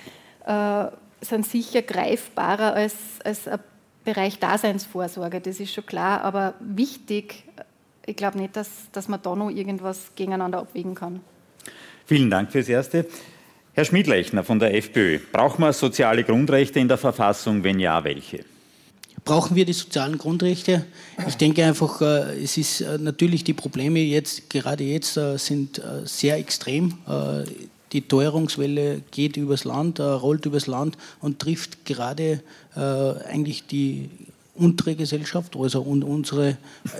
äh, 0.45 0.85
sind 1.21 1.45
sicher 1.45 1.81
greifbarer 1.83 2.73
als, 2.73 2.95
als 3.23 3.47
ein 3.47 3.59
Bereich 4.03 4.39
Daseinsvorsorge, 4.39 5.41
das 5.41 5.59
ist 5.59 5.73
schon 5.73 5.85
klar, 5.85 6.21
aber 6.21 6.55
wichtig, 6.59 7.43
ich 8.07 8.15
glaube 8.15 8.39
nicht, 8.39 8.55
dass, 8.55 8.89
dass 8.91 9.07
man 9.07 9.21
da 9.21 9.35
noch 9.35 9.51
irgendwas 9.51 10.15
gegeneinander 10.15 10.57
abwägen 10.57 10.95
kann. 10.95 11.19
Vielen 12.07 12.31
Dank 12.31 12.51
fürs 12.51 12.67
Erste. 12.67 13.05
Herr 13.73 13.85
Schmidlechner 13.85 14.43
von 14.43 14.57
der 14.57 14.75
FPÖ, 14.75 15.19
brauchen 15.31 15.61
wir 15.61 15.71
soziale 15.71 16.23
Grundrechte 16.23 16.79
in 16.79 16.87
der 16.87 16.97
Verfassung? 16.97 17.63
Wenn 17.63 17.79
ja, 17.79 18.03
welche? 18.03 18.43
Brauchen 19.23 19.55
wir 19.55 19.65
die 19.65 19.73
sozialen 19.73 20.17
Grundrechte. 20.17 20.85
Ich 21.27 21.37
denke 21.37 21.63
einfach, 21.63 22.01
äh, 22.01 22.43
es 22.43 22.57
ist 22.57 22.81
äh, 22.81 22.97
natürlich 22.97 23.43
die 23.43 23.53
Probleme 23.53 23.99
jetzt, 23.99 24.49
gerade 24.49 24.83
jetzt, 24.83 25.17
äh, 25.17 25.37
sind 25.37 25.81
sehr 26.05 26.37
extrem. 26.37 26.97
Die 27.91 28.01
Teuerungswelle 28.01 29.01
geht 29.11 29.37
übers 29.37 29.65
Land, 29.65 29.99
rollt 29.99 30.45
übers 30.45 30.67
Land 30.67 30.97
und 31.19 31.39
trifft 31.39 31.85
gerade 31.85 32.41
eigentlich 32.73 33.67
die 33.67 34.09
untere 34.55 34.95
Gesellschaft, 34.95 35.55
also 35.55 35.81
unsere 35.81 36.57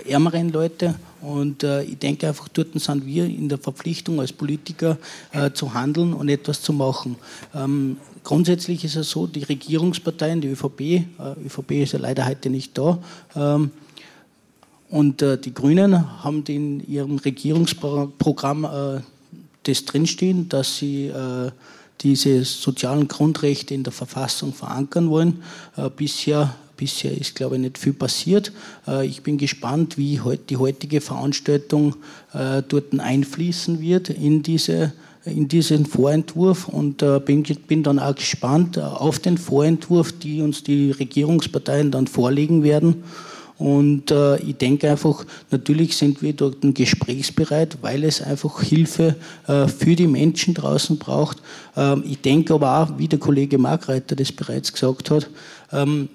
ärmeren 0.08 0.50
Leute. 0.50 0.94
Und 1.20 1.62
ich 1.62 1.98
denke 1.98 2.26
einfach, 2.26 2.48
dort 2.48 2.68
sind 2.80 3.06
wir 3.06 3.26
in 3.26 3.48
der 3.48 3.58
Verpflichtung 3.58 4.20
als 4.20 4.32
Politiker 4.32 4.96
zu 5.52 5.74
handeln 5.74 6.14
und 6.14 6.28
etwas 6.28 6.62
zu 6.62 6.72
machen. 6.72 7.16
Ähm, 7.54 7.98
grundsätzlich 8.24 8.84
ist 8.84 8.96
es 8.96 9.10
so, 9.10 9.26
die 9.26 9.42
Regierungsparteien, 9.42 10.40
die 10.40 10.48
ÖVP, 10.48 10.80
äh, 10.80 11.04
ÖVP 11.44 11.82
ist 11.82 11.92
ja 11.92 11.98
leider 11.98 12.26
heute 12.26 12.50
nicht 12.50 12.76
da, 12.76 12.98
ähm, 13.36 13.70
und 14.92 15.22
äh, 15.22 15.38
die 15.38 15.54
Grünen 15.54 16.22
haben 16.22 16.44
in 16.48 16.86
ihrem 16.86 17.16
Regierungsprogramm 17.16 18.64
äh, 18.64 19.00
das 19.62 19.86
drinstehen, 19.86 20.50
dass 20.50 20.76
sie 20.76 21.06
äh, 21.06 21.50
diese 22.02 22.44
sozialen 22.44 23.08
Grundrechte 23.08 23.72
in 23.72 23.84
der 23.84 23.92
Verfassung 23.94 24.52
verankern 24.52 25.08
wollen. 25.08 25.42
Äh, 25.78 25.88
bisher, 25.88 26.54
bisher 26.82 27.16
ist, 27.16 27.36
glaube 27.36 27.54
ich, 27.54 27.60
nicht 27.60 27.78
viel 27.78 27.92
passiert. 27.92 28.50
Äh, 28.88 29.06
ich 29.06 29.22
bin 29.22 29.38
gespannt, 29.38 29.96
wie 29.98 30.20
die 30.50 30.56
heutige 30.56 31.00
Veranstaltung 31.00 31.94
äh, 32.34 32.60
dort 32.66 32.98
einfließen 32.98 33.80
wird 33.80 34.10
in 34.10 34.42
diese 34.42 34.92
in 35.24 35.46
diesen 35.46 35.86
Vorentwurf 35.86 36.66
und 36.66 37.00
äh, 37.00 37.20
bin, 37.24 37.44
bin, 37.68 37.84
dann 37.84 38.00
auch 38.00 38.16
gespannt 38.16 38.76
auf 38.76 39.20
den 39.20 39.38
Vorentwurf, 39.38 40.10
die 40.10 40.42
uns 40.42 40.64
die 40.64 40.90
Regierungsparteien 40.90 41.92
dann 41.92 42.08
vorlegen 42.08 42.64
werden. 42.64 43.04
Und 43.56 44.10
äh, 44.10 44.38
ich 44.38 44.56
denke 44.56 44.90
einfach, 44.90 45.24
natürlich 45.52 45.96
sind 45.96 46.20
wir 46.22 46.32
dort 46.32 46.56
gesprächsbereit, 46.74 47.78
weil 47.80 48.02
es 48.02 48.20
einfach 48.20 48.60
Hilfe 48.60 49.14
äh, 49.46 49.68
für 49.68 49.94
die 49.94 50.08
Menschen 50.08 50.54
draußen 50.54 50.98
braucht. 50.98 51.38
Ähm, 51.76 52.02
ich 52.04 52.20
denke 52.20 52.54
aber 52.54 52.80
auch, 52.80 52.98
wie 52.98 53.06
der 53.06 53.20
Kollege 53.20 53.58
Markreiter 53.58 54.16
das 54.16 54.32
bereits 54.32 54.72
gesagt 54.72 55.12
hat, 55.12 55.30
ähm, 55.70 56.08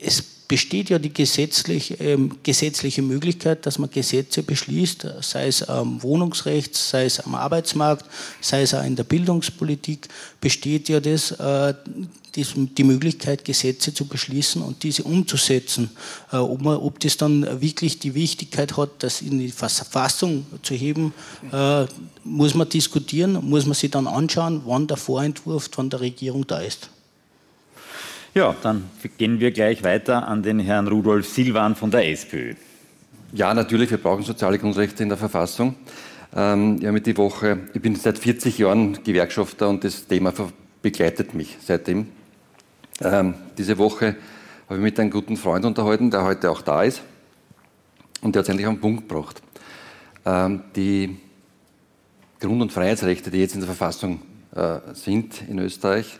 es 0.00 0.22
besteht 0.48 0.90
ja 0.90 0.98
die 0.98 1.12
gesetzlich, 1.12 2.00
ähm, 2.00 2.36
gesetzliche 2.42 3.02
Möglichkeit, 3.02 3.66
dass 3.66 3.78
man 3.78 3.90
Gesetze 3.90 4.42
beschließt, 4.42 5.06
sei 5.20 5.48
es 5.48 5.62
am 5.62 6.02
Wohnungsrecht, 6.02 6.74
sei 6.74 7.04
es 7.04 7.20
am 7.20 7.34
Arbeitsmarkt, 7.34 8.04
sei 8.40 8.62
es 8.62 8.74
auch 8.74 8.84
in 8.84 8.96
der 8.96 9.04
Bildungspolitik, 9.04 10.08
besteht 10.40 10.88
ja 10.88 11.00
das, 11.00 11.32
äh, 11.32 11.74
die, 12.36 12.44
die, 12.44 12.84
Möglichkeit, 12.84 13.44
Gesetze 13.44 13.92
zu 13.92 14.06
beschließen 14.06 14.62
und 14.62 14.82
diese 14.82 15.02
umzusetzen. 15.02 15.90
Äh, 16.32 16.36
ob, 16.36 16.62
man, 16.62 16.76
ob, 16.76 17.00
das 17.00 17.16
dann 17.16 17.60
wirklich 17.60 17.98
die 17.98 18.14
Wichtigkeit 18.14 18.76
hat, 18.76 18.90
das 19.00 19.22
in 19.22 19.38
die 19.38 19.50
Verfassung 19.50 20.46
zu 20.62 20.74
heben, 20.74 21.12
äh, 21.52 21.86
muss 22.22 22.54
man 22.54 22.68
diskutieren, 22.68 23.44
muss 23.44 23.66
man 23.66 23.74
sich 23.74 23.90
dann 23.90 24.06
anschauen, 24.06 24.62
wann 24.64 24.86
der 24.86 24.96
Vorentwurf 24.96 25.70
von 25.72 25.90
der 25.90 26.00
Regierung 26.00 26.46
da 26.46 26.60
ist. 26.60 26.90
Ja, 28.36 28.54
dann 28.62 28.90
gehen 29.16 29.40
wir 29.40 29.50
gleich 29.50 29.82
weiter 29.82 30.28
an 30.28 30.42
den 30.42 30.58
Herrn 30.58 30.88
Rudolf 30.88 31.26
Silvan 31.26 31.74
von 31.74 31.90
der 31.90 32.06
SPÖ. 32.10 32.52
Ja, 33.32 33.54
natürlich, 33.54 33.90
wir 33.90 33.96
brauchen 33.96 34.24
soziale 34.24 34.58
Grundrechte 34.58 35.02
in 35.02 35.08
der 35.08 35.16
Verfassung. 35.16 35.74
Ähm, 36.36 36.76
ja, 36.82 36.92
mit 36.92 37.06
die 37.06 37.16
Woche, 37.16 37.60
ich 37.72 37.80
bin 37.80 37.96
seit 37.96 38.18
40 38.18 38.58
Jahren 38.58 39.02
Gewerkschafter 39.02 39.70
und 39.70 39.84
das 39.84 40.06
Thema 40.06 40.34
begleitet 40.82 41.32
mich 41.32 41.56
seitdem. 41.62 42.08
Ähm, 43.00 43.32
diese 43.56 43.78
Woche 43.78 44.16
habe 44.68 44.80
ich 44.80 44.82
mit 44.82 45.00
einem 45.00 45.10
guten 45.10 45.38
Freund 45.38 45.64
unterhalten, 45.64 46.10
der 46.10 46.22
heute 46.22 46.50
auch 46.50 46.60
da 46.60 46.82
ist. 46.82 47.00
Und 48.20 48.34
der 48.34 48.40
hat 48.40 48.44
es 48.44 48.50
endlich 48.50 48.66
auf 48.66 48.74
den 48.74 48.80
Punkt 48.82 49.08
gebracht. 49.08 49.40
Ähm, 50.26 50.60
die 50.76 51.16
Grund- 52.38 52.60
und 52.60 52.70
Freiheitsrechte, 52.70 53.30
die 53.30 53.38
jetzt 53.38 53.54
in 53.54 53.60
der 53.60 53.74
Verfassung 53.74 54.20
äh, 54.54 54.80
sind 54.92 55.40
in 55.48 55.58
Österreich, 55.58 56.18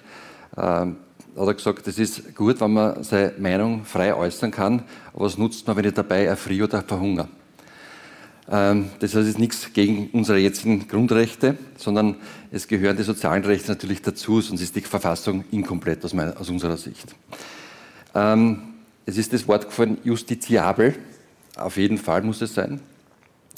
ähm, 0.56 0.96
hat 1.37 1.47
er 1.47 1.55
gesagt, 1.55 1.87
es 1.87 1.99
ist 1.99 2.35
gut, 2.35 2.61
wenn 2.61 2.73
man 2.73 3.02
seine 3.05 3.33
Meinung 3.38 3.85
frei 3.85 4.14
äußern 4.14 4.50
kann, 4.50 4.83
aber 5.12 5.26
was 5.26 5.38
nutzt 5.38 5.66
man, 5.66 5.76
wenn 5.76 5.85
ich 5.85 5.95
dabei 5.95 6.25
erfriere 6.25 6.66
oder 6.66 6.83
verhungere? 6.83 7.28
Ähm, 8.50 8.90
das 9.00 9.14
heißt, 9.14 9.23
es 9.23 9.28
ist 9.31 9.38
nichts 9.38 9.73
gegen 9.73 10.09
unsere 10.12 10.38
jetzigen 10.38 10.87
Grundrechte, 10.88 11.59
sondern 11.76 12.16
es 12.50 12.69
gehören 12.69 12.97
die 12.97 13.02
sozialen 13.02 13.45
Rechte 13.45 13.73
natürlich 13.73 14.02
dazu, 14.02 14.40
sonst 14.40 14.62
ist 14.62 14.76
die 14.76 14.81
Verfassung 14.81 15.45
inkomplett 15.50 16.05
aus, 16.05 16.14
meiner, 16.14 16.40
aus 16.40 16.49
unserer 16.49 16.76
Sicht. 16.76 17.14
Ähm, 18.14 18.75
es 19.05 19.19
ist 19.19 19.33
das 19.33 19.47
Wort 19.47 19.66
gefallen, 19.66 19.99
justiziabel, 20.05 20.95
auf 21.57 21.76
jeden 21.76 21.99
Fall 21.99 22.23
muss 22.23 22.40
es 22.40 22.55
sein. 22.55 22.81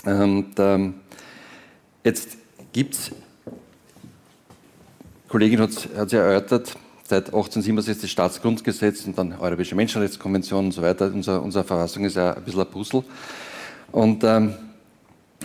Und, 0.04 0.54
ähm, 0.58 0.94
jetzt 2.04 2.38
gibt 2.72 2.94
es 2.94 3.12
Kollegin 5.28 5.60
hat 5.60 5.70
es 5.70 6.12
erörtert, 6.14 6.74
seit 7.08 7.26
1867 7.26 8.02
das 8.02 8.10
Staatsgrundgesetz 8.10 9.06
und 9.06 9.16
dann 9.16 9.32
Europäische 9.32 9.74
Menschenrechtskonvention 9.74 10.66
und 10.66 10.72
so 10.72 10.82
weiter. 10.82 11.06
Unser, 11.06 11.42
unsere 11.42 11.64
Verfassung 11.64 12.04
ist 12.04 12.16
ja 12.16 12.34
ein 12.34 12.44
bisschen 12.44 12.60
ein 12.60 12.66
Puzzle. 12.66 13.02
Und, 13.92 14.22
ähm, 14.24 14.54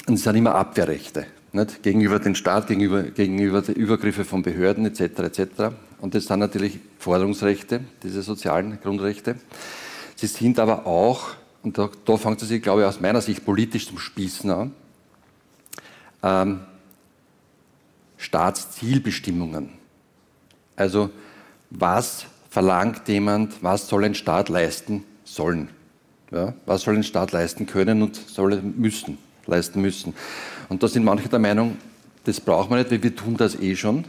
es 0.08 0.24
sind 0.24 0.36
immer 0.36 0.55
Abwehrrechte. 0.55 1.25
Nicht? 1.53 1.84
Gegenüber 1.84 2.20
dem 2.20 2.36
Staat, 2.36 2.67
gegenüber, 2.67 3.03
gegenüber 3.03 3.62
den 3.62 3.75
Übergriffe 3.75 4.25
von 4.25 4.41
Behörden 4.41 4.86
etc. 4.86 5.01
etc. 5.20 5.41
Und 6.01 6.15
das 6.15 6.25
sind 6.25 6.39
natürlich 6.39 6.79
Forderungsrechte, 7.00 7.82
diese 8.01 8.24
sozialen 8.24 8.82
Grundrechte. 8.82 9.36
Sie 10.15 10.27
sind 10.27 10.60
aber 10.60 10.86
auch, 10.86 11.29
und 11.62 11.77
da, 11.77 11.89
da 12.03 12.17
fängt 12.17 12.41
es 12.41 12.50
sich, 12.50 12.62
glaube 12.62 12.82
ich, 12.82 12.88
aus 12.88 13.00
meiner 13.00 13.22
Sicht 13.22 13.46
politisch 13.46 13.88
zum 13.88 14.00
Spießen 14.00 14.51
an, 14.51 14.72
ähm, 16.24 16.60
Staatszielbestimmungen. 18.17 19.70
Also 20.75 21.12
was 21.74 22.25
verlangt 22.50 23.08
jemand, 23.08 23.63
was 23.63 23.88
soll 23.88 24.03
ein 24.06 24.15
Staat 24.15 24.50
leisten 24.50 25.03
sollen? 25.24 25.70
Ja, 26.32 26.53
was 26.65 26.84
soll 26.84 26.96
ein 26.96 27.03
Staat 27.03 27.32
leisten 27.32 27.65
können 27.65 28.01
und 28.01 28.15
soll 28.15 28.62
müssen, 28.62 29.18
leisten 29.46 29.82
müssen? 29.82 30.13
Und 30.70 30.82
da 30.82 30.88
sind 30.88 31.03
manche 31.03 31.30
der 31.30 31.39
Meinung, 31.39 31.77
das 32.24 32.39
brauchen 32.39 32.72
wir 32.72 32.77
nicht, 32.77 32.92
weil 32.92 33.03
wir 33.03 33.15
tun 33.15 33.38
das 33.38 33.60
eh 33.60 33.75
schon. 33.75 34.06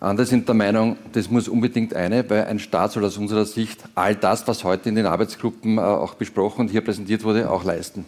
Andere 0.00 0.26
sind 0.26 0.48
der 0.48 0.54
Meinung, 0.54 0.96
das 1.12 1.30
muss 1.30 1.46
unbedingt 1.46 1.92
eine, 1.94 2.28
weil 2.30 2.46
ein 2.46 2.58
Staat 2.58 2.92
soll 2.92 3.04
aus 3.04 3.18
unserer 3.18 3.44
Sicht 3.44 3.84
all 3.94 4.16
das, 4.16 4.48
was 4.48 4.64
heute 4.64 4.88
in 4.88 4.94
den 4.94 5.06
Arbeitsgruppen 5.06 5.76
äh, 5.76 5.82
auch 5.82 6.14
besprochen 6.14 6.62
und 6.62 6.68
hier 6.70 6.80
präsentiert 6.80 7.22
wurde, 7.22 7.50
auch 7.50 7.64
leisten. 7.64 8.06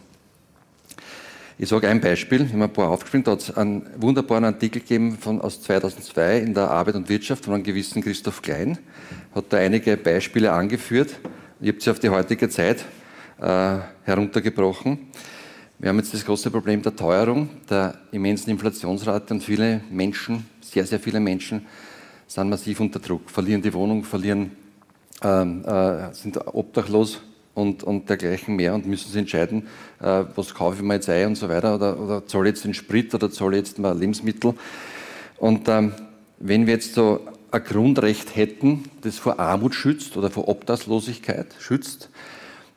Ich 1.59 1.69
sage 1.69 1.89
ein 1.89 2.01
Beispiel, 2.01 2.47
ich 2.47 2.53
habe 2.53 2.65
ein 2.65 2.73
paar 2.73 2.89
aufgeschrieben, 2.89 3.25
da 3.25 3.33
hat 3.33 3.41
es 3.41 3.57
einen 3.57 3.87
wunderbaren 3.97 4.45
Artikel 4.45 4.81
gegeben 4.81 5.19
von, 5.19 5.41
aus 5.41 5.61
2002 5.63 6.39
in 6.39 6.55
der 6.55 6.71
Arbeit 6.71 6.95
und 6.95 7.09
Wirtschaft 7.11 7.45
von 7.45 7.55
einem 7.55 7.63
gewissen 7.63 8.03
Christoph 8.03 8.41
Klein, 8.41 8.79
hat 9.35 9.45
da 9.51 9.59
einige 9.59 9.97
Beispiele 9.99 10.51
angeführt. 10.51 11.11
Ich 11.61 11.69
habe 11.69 11.81
sie 11.81 11.91
auf 11.91 11.99
die 11.99 12.09
heutige 12.09 12.49
Zeit 12.49 12.85
äh, 13.41 13.79
heruntergebrochen. 14.05 15.11
Wir 15.79 15.91
haben 15.91 15.99
jetzt 15.99 16.15
das 16.15 16.25
große 16.25 16.51
Problem 16.51 16.81
der 16.81 16.97
Teuerung, 16.97 17.51
der 17.69 17.99
immensen 18.13 18.51
Inflationsrate 18.51 19.35
und 19.35 19.43
viele 19.43 19.83
Menschen, 19.91 20.47
sehr, 20.61 20.87
sehr 20.87 21.01
viele 21.01 21.21
Menschen 21.21 21.67
sind 22.27 22.49
massiv 22.49 22.81
unter 22.81 22.99
Druck, 22.99 23.31
verlieren 23.31 23.61
die 23.61 23.75
Wohnung, 23.75 24.05
verlieren, 24.05 24.53
ähm, 25.23 25.63
äh, 25.67 26.15
sind 26.15 26.39
obdachlos 26.47 27.21
und, 27.55 27.83
und 27.83 28.09
dergleichen 28.09 28.57
mehr 28.57 28.75
und 28.75 28.87
müssen 28.87 29.09
sich 29.09 29.19
entscheiden, 29.19 29.67
äh, 30.01 30.25
was 30.35 30.55
kaufe 30.55 30.77
ich 30.77 30.83
mir 30.83 30.95
jetzt 30.95 31.09
ein 31.09 31.29
und 31.29 31.35
so 31.37 31.49
weiter 31.49 31.75
oder, 31.75 32.01
oder 32.01 32.27
zahle 32.27 32.49
jetzt 32.49 32.65
den 32.65 32.75
Sprit 32.75 33.15
oder 33.15 33.31
zahle 33.31 33.57
jetzt 33.57 33.79
mal 33.79 33.99
Lebensmittel. 33.99 34.55
Und 35.39 35.69
ähm, 35.69 35.93
wenn 36.39 36.67
wir 36.67 36.75
jetzt 36.75 36.95
so 36.95 37.21
ein 37.51 37.65
Grundrecht 37.65 38.35
hätten, 38.37 38.85
das 39.03 39.19
vor 39.19 39.39
Armut 39.39 39.75
schützt 39.75 40.17
oder 40.17 40.31
vor 40.31 40.49
Obdachlosigkeit 40.49 41.49
schützt, 41.59 42.09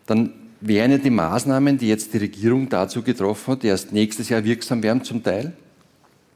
dann 0.06 0.34
wären 0.62 0.92
ja 0.92 0.98
die 0.98 1.10
Maßnahmen, 1.10 1.78
die 1.78 1.88
jetzt 1.88 2.14
die 2.14 2.18
Regierung 2.18 2.70
dazu 2.70 3.02
getroffen 3.02 3.54
hat, 3.54 3.64
die 3.64 3.68
erst 3.68 3.94
nächstes 3.94 4.30
Jahr 4.30 4.44
wirksam 4.44 4.84
werden 4.84 5.04
zum 5.04 5.24
Teil. 5.24 5.54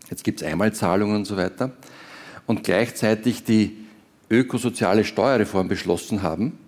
Jetzt 0.09 0.23
gibt 0.23 0.41
es 0.41 0.47
Einmalzahlungen 0.47 1.15
und 1.15 1.25
so 1.25 1.35
weiter. 1.35 1.71
Und 2.45 2.63
gleichzeitig 2.63 3.43
die 3.43 3.75
ökosoziale 4.29 5.03
Steuerreform 5.03 5.67
beschlossen 5.67 6.21
haben, 6.21 6.58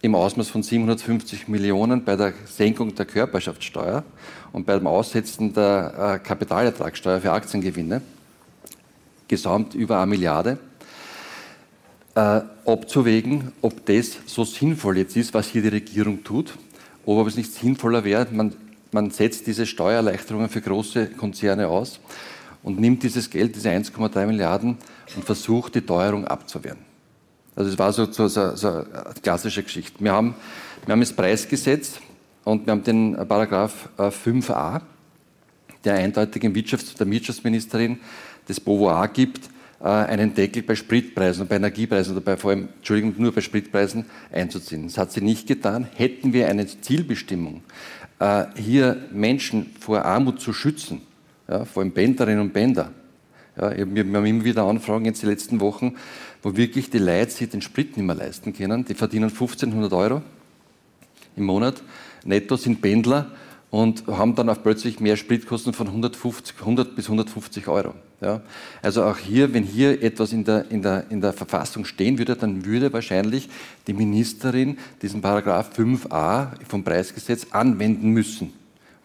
im 0.00 0.14
Ausmaß 0.14 0.48
von 0.48 0.62
750 0.62 1.48
Millionen 1.48 2.04
bei 2.04 2.14
der 2.14 2.32
Senkung 2.44 2.94
der 2.94 3.06
Körperschaftssteuer 3.06 4.04
und 4.52 4.64
beim 4.66 4.86
Aussetzen 4.86 5.52
der 5.52 6.20
äh, 6.22 6.26
Kapitalertragssteuer 6.26 7.20
für 7.20 7.32
Aktiengewinne, 7.32 8.00
gesamt 9.26 9.74
über 9.74 9.98
eine 9.98 10.06
Milliarde, 10.06 10.58
äh, 12.14 12.40
abzuwägen, 12.64 13.52
ob 13.60 13.84
das 13.86 14.18
so 14.26 14.44
sinnvoll 14.44 14.98
jetzt 14.98 15.16
ist, 15.16 15.34
was 15.34 15.48
hier 15.48 15.62
die 15.62 15.68
Regierung 15.68 16.22
tut, 16.22 16.56
oder 17.04 17.22
ob 17.22 17.28
es 17.28 17.36
nicht 17.36 17.52
sinnvoller 17.52 18.04
wäre, 18.04 18.26
man, 18.30 18.54
man 18.92 19.10
setzt 19.10 19.46
diese 19.46 19.66
Steuererleichterungen 19.66 20.48
für 20.48 20.60
große 20.60 21.06
Konzerne 21.06 21.68
aus 21.68 22.00
und 22.62 22.78
nimmt 22.78 23.02
dieses 23.02 23.30
Geld, 23.30 23.56
diese 23.56 23.70
1,3 23.70 24.26
Milliarden, 24.26 24.76
und 25.16 25.24
versucht, 25.24 25.74
die 25.74 25.80
Teuerung 25.80 26.26
abzuwehren. 26.26 26.87
Also 27.58 27.72
es 27.72 27.78
war 27.78 27.92
so, 27.92 28.04
so, 28.04 28.28
so, 28.28 28.54
so, 28.54 28.68
eine 28.68 28.86
klassische 29.20 29.64
Geschichte. 29.64 29.92
Wir 29.98 30.12
haben, 30.12 30.36
wir 30.86 30.92
haben 30.92 31.00
das 31.00 31.12
Preisgesetz 31.12 31.98
und 32.44 32.64
wir 32.64 32.70
haben 32.70 32.84
den 32.84 33.16
Paragraph 33.26 33.88
5a, 33.98 34.76
äh, 34.76 34.80
der 35.82 35.94
eindeutig 35.94 36.44
im 36.44 36.54
Wirtschafts-, 36.54 36.96
der 36.96 37.10
Wirtschaftsministerin 37.10 37.98
das 38.46 38.60
Beauvoir 38.60 39.08
gibt, 39.08 39.50
äh, 39.80 39.86
einen 39.86 40.34
Deckel 40.34 40.62
bei 40.62 40.76
Spritpreisen, 40.76 41.48
bei 41.48 41.56
Energiepreisen 41.56 42.12
oder 42.12 42.24
bei, 42.24 42.36
vor 42.36 42.52
allem, 42.52 42.68
Entschuldigung, 42.76 43.14
nur 43.18 43.32
bei 43.32 43.40
Spritpreisen 43.40 44.04
einzuziehen. 44.30 44.84
Das 44.84 44.96
hat 44.96 45.10
sie 45.10 45.20
nicht 45.20 45.48
getan. 45.48 45.88
Hätten 45.96 46.32
wir 46.32 46.46
eine 46.46 46.64
Zielbestimmung, 46.64 47.64
äh, 48.20 48.44
hier 48.54 48.98
Menschen 49.10 49.74
vor 49.80 50.04
Armut 50.04 50.40
zu 50.40 50.52
schützen, 50.52 51.00
ja, 51.48 51.64
vor 51.64 51.82
allem 51.82 51.90
Bänderinnen 51.90 52.40
und 52.40 52.52
Bänder, 52.52 52.92
ja, 53.60 53.76
wir 53.76 54.04
haben 54.04 54.24
immer 54.24 54.44
wieder 54.44 54.62
Anfragen 54.62 55.04
jetzt 55.04 55.22
die 55.22 55.26
letzten 55.26 55.58
Wochen, 55.58 55.96
wo 56.42 56.56
wirklich 56.56 56.90
die 56.90 56.98
Leute 56.98 57.30
sich 57.30 57.48
den 57.48 57.62
Sprit 57.62 57.96
nicht 57.96 58.06
mehr 58.06 58.16
leisten 58.16 58.52
können. 58.52 58.84
Die 58.84 58.94
verdienen 58.94 59.30
1500 59.30 59.92
Euro 59.92 60.22
im 61.36 61.44
Monat. 61.44 61.82
Netto 62.24 62.56
sind 62.56 62.80
Pendler 62.80 63.30
und 63.70 64.06
haben 64.06 64.34
dann 64.34 64.48
auch 64.48 64.62
plötzlich 64.62 65.00
mehr 65.00 65.16
Spritkosten 65.16 65.72
von 65.72 65.88
150, 65.88 66.56
100 66.60 66.96
bis 66.96 67.06
150 67.06 67.68
Euro. 67.68 67.94
Ja? 68.20 68.40
Also 68.82 69.04
auch 69.04 69.18
hier, 69.18 69.52
wenn 69.52 69.64
hier 69.64 70.02
etwas 70.02 70.32
in 70.32 70.44
der, 70.44 70.70
in, 70.70 70.82
der, 70.82 71.10
in 71.10 71.20
der 71.20 71.32
Verfassung 71.32 71.84
stehen 71.84 72.18
würde, 72.18 72.36
dann 72.36 72.64
würde 72.64 72.92
wahrscheinlich 72.92 73.48
die 73.86 73.92
Ministerin 73.92 74.78
diesen 75.02 75.20
Paragraph 75.20 75.70
5a 75.76 76.48
vom 76.66 76.82
Preisgesetz 76.82 77.48
anwenden 77.50 78.10
müssen. 78.10 78.52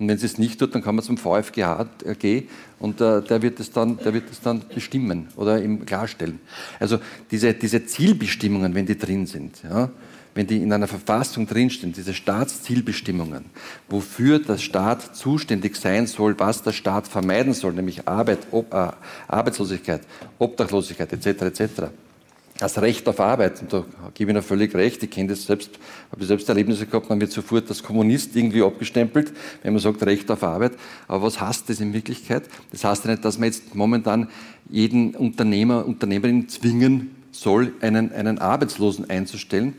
Und 0.04 0.10
wenn 0.10 0.18
sie 0.18 0.26
es 0.26 0.38
nicht 0.38 0.60
tut, 0.60 0.76
dann 0.76 0.84
kann 0.84 0.96
man 0.96 1.06
zum 1.06 1.16
VfGH 1.18 1.86
gehen 2.20 2.50
und 2.78 3.00
äh, 3.00 3.22
der, 3.22 3.42
wird 3.42 3.58
es 3.62 3.72
dann, 3.72 3.98
der 4.00 4.14
wird 4.14 4.30
es 4.30 4.42
dann 4.42 4.62
bestimmen 4.76 5.30
oder 5.38 5.64
ihm 5.64 5.86
klarstellen. 5.86 6.42
Also 6.78 7.00
diese, 7.32 7.54
diese 7.54 7.86
Zielbestimmungen, 7.86 8.76
wenn 8.76 8.86
die 8.86 8.98
drin 8.98 9.28
sind, 9.28 9.64
ja, 9.64 9.90
wenn 10.36 10.46
die 10.46 10.58
in 10.58 10.74
einer 10.74 10.90
Verfassung 10.90 11.48
drinstehen, 11.48 11.94
diese 11.94 12.14
Staatszielbestimmungen, 12.14 13.46
wofür 13.88 14.40
der 14.40 14.58
Staat 14.58 15.16
zuständig 15.16 15.78
sein 15.78 16.06
soll, 16.06 16.38
was 16.38 16.64
der 16.64 16.74
Staat 16.74 17.08
vermeiden 17.08 17.54
soll, 17.54 17.72
nämlich 17.72 18.06
Arbeit, 18.06 18.40
Ob, 18.52 18.74
äh, 18.74 18.90
Arbeitslosigkeit, 19.30 20.02
Obdachlosigkeit 20.38 21.14
etc. 21.14 21.44
etc 21.44 21.84
das 22.64 22.82
Recht 22.82 23.08
auf 23.10 23.20
Arbeit, 23.20 23.62
und 23.62 23.74
da 23.74 23.84
gebe 24.14 24.32
ich 24.32 24.36
Ihnen 24.36 24.42
völlig 24.42 24.74
recht, 24.74 25.04
ich 25.04 25.10
kenne 25.10 25.30
das 25.30 25.44
selbst, 25.44 25.72
habe 26.10 26.24
selbst 26.24 26.48
Erlebnisse 26.48 26.86
gehabt, 26.86 27.10
man 27.10 27.20
wird 27.20 27.32
sofort 27.32 27.68
als 27.68 27.84
Kommunist 27.84 28.36
irgendwie 28.38 28.64
abgestempelt, 28.64 29.34
wenn 29.64 29.74
man 29.74 29.82
sagt 29.82 30.02
Recht 30.04 30.32
auf 30.32 30.44
Arbeit. 30.44 30.72
Aber 31.10 31.24
was 31.24 31.42
heißt 31.42 31.70
das 31.70 31.82
in 31.82 31.92
Wirklichkeit? 31.92 32.44
Das 32.72 32.86
heißt 32.86 33.04
ja 33.04 33.12
nicht, 33.12 33.26
dass 33.26 33.38
man 33.38 33.48
jetzt 33.48 33.76
momentan 33.76 34.30
jeden 34.70 35.14
Unternehmer, 35.14 35.86
Unternehmerin 35.86 36.48
zwingen 36.48 37.14
soll, 37.32 37.74
einen, 37.82 38.14
einen 38.14 38.40
Arbeitslosen 38.40 39.10
einzustellen. 39.10 39.74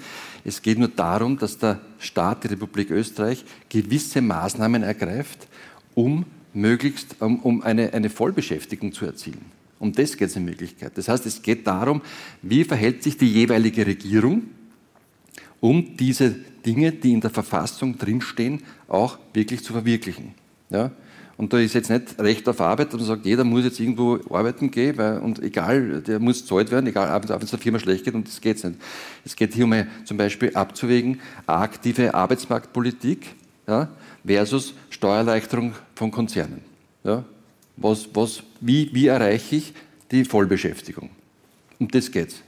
Es 0.44 0.60
geht 0.60 0.78
nur 0.78 0.88
darum, 0.88 1.38
dass 1.38 1.56
der 1.56 1.80
Staat, 1.98 2.44
die 2.44 2.48
Republik 2.48 2.90
Österreich, 2.90 3.46
gewisse 3.70 4.20
Maßnahmen 4.20 4.82
ergreift, 4.82 5.48
um 5.94 6.26
möglichst 6.52 7.16
um, 7.20 7.38
um 7.38 7.62
eine, 7.62 7.94
eine 7.94 8.10
Vollbeschäftigung 8.10 8.92
zu 8.92 9.06
erzielen. 9.06 9.53
Um 9.84 9.92
das 9.92 10.16
geht 10.16 10.30
es 10.30 10.36
in 10.36 10.46
Wirklichkeit. 10.46 10.92
Das 10.96 11.08
heißt, 11.08 11.26
es 11.26 11.42
geht 11.42 11.66
darum, 11.66 12.00
wie 12.40 12.64
verhält 12.64 13.02
sich 13.02 13.18
die 13.18 13.30
jeweilige 13.30 13.86
Regierung, 13.86 14.44
um 15.60 15.94
diese 15.98 16.36
Dinge, 16.64 16.90
die 16.90 17.12
in 17.12 17.20
der 17.20 17.28
Verfassung 17.28 17.98
drinstehen, 17.98 18.62
auch 18.88 19.18
wirklich 19.34 19.62
zu 19.62 19.74
verwirklichen. 19.74 20.32
Ja? 20.70 20.90
Und 21.36 21.52
da 21.52 21.58
ist 21.58 21.74
jetzt 21.74 21.90
nicht 21.90 22.18
Recht 22.18 22.48
auf 22.48 22.62
Arbeit, 22.62 22.94
dass 22.94 23.00
man 23.00 23.08
sagt, 23.08 23.26
jeder 23.26 23.44
muss 23.44 23.64
jetzt 23.64 23.78
irgendwo 23.78 24.18
arbeiten 24.30 24.70
gehen, 24.70 24.96
weil, 24.96 25.18
und 25.18 25.42
egal, 25.42 26.00
der 26.00 26.18
muss 26.18 26.40
bezahlt 26.40 26.70
werden, 26.70 26.86
egal, 26.86 27.22
wenn 27.22 27.38
es 27.42 27.50
der 27.50 27.58
Firma 27.58 27.78
schlecht 27.78 28.06
geht, 28.06 28.14
und 28.14 28.26
das 28.26 28.40
geht 28.40 28.64
nicht. 28.64 28.78
Es 29.22 29.36
geht 29.36 29.52
hier 29.52 29.66
um 29.66 29.74
zum 30.06 30.16
Beispiel 30.16 30.50
abzuwägen, 30.54 31.20
aktive 31.46 32.14
Arbeitsmarktpolitik 32.14 33.34
ja, 33.68 33.90
versus 34.24 34.72
Steuererleichterung 34.88 35.74
von 35.94 36.10
Konzernen. 36.10 36.62
Ja? 37.02 37.24
Was, 37.76 38.08
was, 38.14 38.42
wie, 38.60 38.90
wie 38.92 39.08
erreiche 39.08 39.56
ich 39.56 39.72
die 40.10 40.24
Vollbeschäftigung? 40.24 41.10
Um 41.78 41.88
das 41.88 42.10
geht 42.10 42.28
es. 42.28 42.42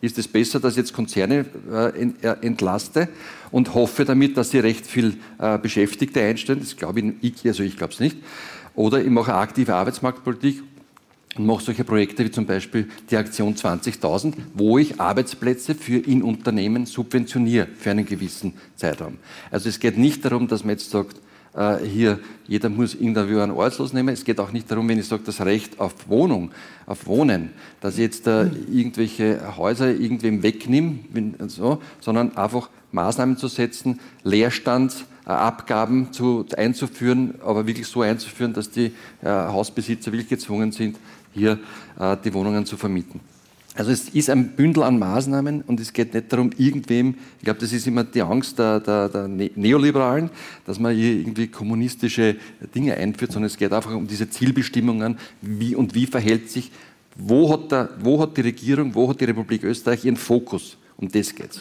Ist 0.00 0.18
es 0.18 0.26
besser, 0.26 0.60
dass 0.60 0.72
ich 0.72 0.78
jetzt 0.78 0.94
Konzerne 0.94 1.44
äh, 1.70 2.02
äh, 2.22 2.36
entlaste 2.40 3.08
und 3.50 3.74
hoffe 3.74 4.06
damit, 4.06 4.36
dass 4.36 4.50
sie 4.50 4.58
recht 4.58 4.86
viel 4.86 5.14
äh, 5.38 5.58
Beschäftigte 5.58 6.22
einstellen? 6.22 6.60
Das 6.60 6.76
glaube 6.76 7.14
ich, 7.20 7.46
also 7.46 7.62
ich 7.62 7.76
glaube 7.76 7.92
es 7.92 8.00
nicht. 8.00 8.16
Oder 8.74 9.02
ich 9.02 9.10
mache 9.10 9.34
aktive 9.34 9.74
Arbeitsmarktpolitik 9.74 10.62
und 11.36 11.44
mache 11.44 11.62
solche 11.62 11.84
Projekte 11.84 12.24
wie 12.24 12.30
zum 12.30 12.46
Beispiel 12.46 12.88
die 13.10 13.16
Aktion 13.16 13.54
20.000, 13.54 14.34
wo 14.54 14.78
ich 14.78 14.98
Arbeitsplätze 15.00 15.74
für 15.74 15.98
in 15.98 16.22
Unternehmen 16.22 16.86
subventioniere 16.86 17.68
für 17.78 17.90
einen 17.90 18.06
gewissen 18.06 18.54
Zeitraum. 18.76 19.18
Also 19.50 19.68
es 19.68 19.80
geht 19.80 19.98
nicht 19.98 20.24
darum, 20.24 20.48
dass 20.48 20.64
man 20.64 20.70
jetzt 20.70 20.90
sagt, 20.90 21.20
hier, 21.84 22.20
jeder 22.46 22.68
muss 22.68 22.94
irgendwie 22.94 23.40
einen 23.40 23.50
Ortslos 23.52 23.92
nehmen. 23.92 24.10
Es 24.10 24.24
geht 24.24 24.38
auch 24.38 24.52
nicht 24.52 24.70
darum, 24.70 24.88
wenn 24.88 24.98
ich 24.98 25.08
sage, 25.08 25.22
das 25.26 25.40
Recht 25.40 25.80
auf 25.80 26.08
Wohnung, 26.08 26.52
auf 26.86 27.06
Wohnen, 27.06 27.50
dass 27.80 27.94
ich 27.94 28.00
jetzt 28.00 28.26
äh, 28.26 28.46
irgendwelche 28.72 29.56
Häuser 29.56 29.90
irgendwem 29.90 30.42
wegnehme, 30.42 30.98
so, 31.48 31.80
sondern 32.00 32.36
einfach 32.36 32.70
Maßnahmen 32.92 33.36
zu 33.36 33.48
setzen, 33.48 34.00
Leerstandsabgaben 34.24 36.12
zu, 36.12 36.46
einzuführen, 36.56 37.34
aber 37.44 37.66
wirklich 37.66 37.86
so 37.86 38.02
einzuführen, 38.02 38.52
dass 38.52 38.70
die 38.70 38.92
äh, 39.22 39.28
Hausbesitzer 39.28 40.12
wirklich 40.12 40.28
gezwungen 40.28 40.72
sind, 40.72 40.96
hier 41.32 41.58
äh, 41.98 42.16
die 42.24 42.32
Wohnungen 42.34 42.66
zu 42.66 42.76
vermieten. 42.76 43.20
Also 43.74 43.92
es 43.92 44.08
ist 44.08 44.28
ein 44.28 44.48
Bündel 44.56 44.82
an 44.82 44.98
Maßnahmen 44.98 45.62
und 45.62 45.78
es 45.78 45.92
geht 45.92 46.12
nicht 46.12 46.32
darum, 46.32 46.50
irgendwem, 46.58 47.14
ich 47.38 47.44
glaube, 47.44 47.60
das 47.60 47.72
ist 47.72 47.86
immer 47.86 48.02
die 48.02 48.20
Angst 48.20 48.58
der, 48.58 48.80
der, 48.80 49.08
der 49.08 49.28
ne-, 49.28 49.52
Neoliberalen, 49.54 50.30
dass 50.66 50.80
man 50.80 50.94
hier 50.94 51.12
irgendwie 51.12 51.46
kommunistische 51.46 52.36
Dinge 52.74 52.94
einführt, 52.94 53.32
sondern 53.32 53.46
es 53.46 53.56
geht 53.56 53.72
einfach 53.72 53.94
um 53.94 54.08
diese 54.08 54.28
Zielbestimmungen, 54.28 55.18
wie 55.40 55.76
und 55.76 55.94
wie 55.94 56.06
verhält 56.06 56.50
sich, 56.50 56.72
wo 57.16 57.52
hat, 57.52 57.70
der, 57.70 57.90
wo 58.00 58.20
hat 58.20 58.36
die 58.36 58.42
Regierung, 58.42 58.94
wo 58.94 59.08
hat 59.08 59.20
die 59.20 59.26
Republik 59.26 59.62
Österreich 59.62 60.04
ihren 60.04 60.16
Fokus? 60.16 60.76
Um 60.96 61.10
das 61.10 61.34
geht's. 61.34 61.60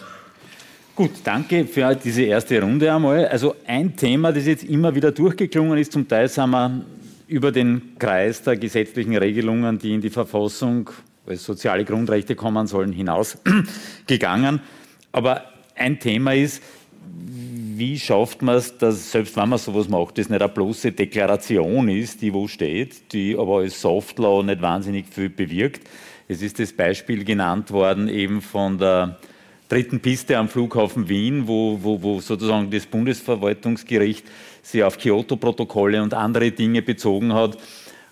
Gut, 0.95 1.11
danke 1.23 1.65
für 1.65 1.95
diese 1.95 2.23
erste 2.23 2.61
Runde 2.61 2.93
einmal. 2.93 3.27
Also 3.27 3.55
ein 3.65 3.95
Thema, 3.95 4.33
das 4.33 4.45
jetzt 4.45 4.65
immer 4.65 4.93
wieder 4.93 5.11
durchgeklungen 5.11 5.77
ist, 5.77 5.93
zum 5.93 6.07
Teil 6.07 6.27
sind 6.27 6.49
wir 6.49 6.85
über 7.27 7.51
den 7.51 7.93
Kreis 7.97 8.41
der 8.41 8.57
gesetzlichen 8.57 9.15
Regelungen, 9.15 9.79
die 9.79 9.93
in 9.93 10.01
die 10.01 10.09
Verfassung 10.09 10.89
als 11.29 11.43
soziale 11.43 11.85
Grundrechte 11.85 12.35
kommen 12.35 12.67
sollen, 12.67 12.91
hinausgegangen. 12.91 14.61
Aber 15.11 15.45
ein 15.75 15.99
Thema 15.99 16.33
ist, 16.33 16.61
wie 17.79 17.97
schafft 17.97 18.41
man 18.41 18.55
es, 18.55 18.77
dass 18.77 19.11
selbst 19.11 19.37
wenn 19.37 19.49
man 19.49 19.57
sowas 19.57 19.87
macht, 19.87 20.17
das 20.17 20.29
nicht 20.29 20.41
eine 20.41 20.51
bloße 20.51 20.91
Deklaration 20.91 21.87
ist, 21.87 22.21
die 22.21 22.33
wo 22.33 22.47
steht, 22.47 23.13
die 23.13 23.37
aber 23.37 23.59
als 23.59 23.81
Softlaw 23.81 24.43
nicht 24.43 24.61
wahnsinnig 24.61 25.05
viel 25.09 25.29
bewirkt. 25.29 25.87
Es 26.27 26.41
ist 26.41 26.59
das 26.59 26.73
Beispiel 26.73 27.23
genannt 27.23 27.71
worden 27.71 28.09
eben 28.09 28.41
von 28.41 28.77
der 28.77 29.17
dritten 29.69 30.01
Piste 30.01 30.37
am 30.37 30.49
Flughafen 30.49 31.07
Wien, 31.07 31.47
wo, 31.47 31.79
wo, 31.81 32.01
wo 32.03 32.19
sozusagen 32.19 32.69
das 32.69 32.85
Bundesverwaltungsgericht 32.85 34.25
sich 34.61 34.83
auf 34.83 34.97
Kyoto-Protokolle 34.97 36.03
und 36.03 36.13
andere 36.13 36.51
Dinge 36.51 36.81
bezogen 36.81 37.33
hat, 37.33 37.57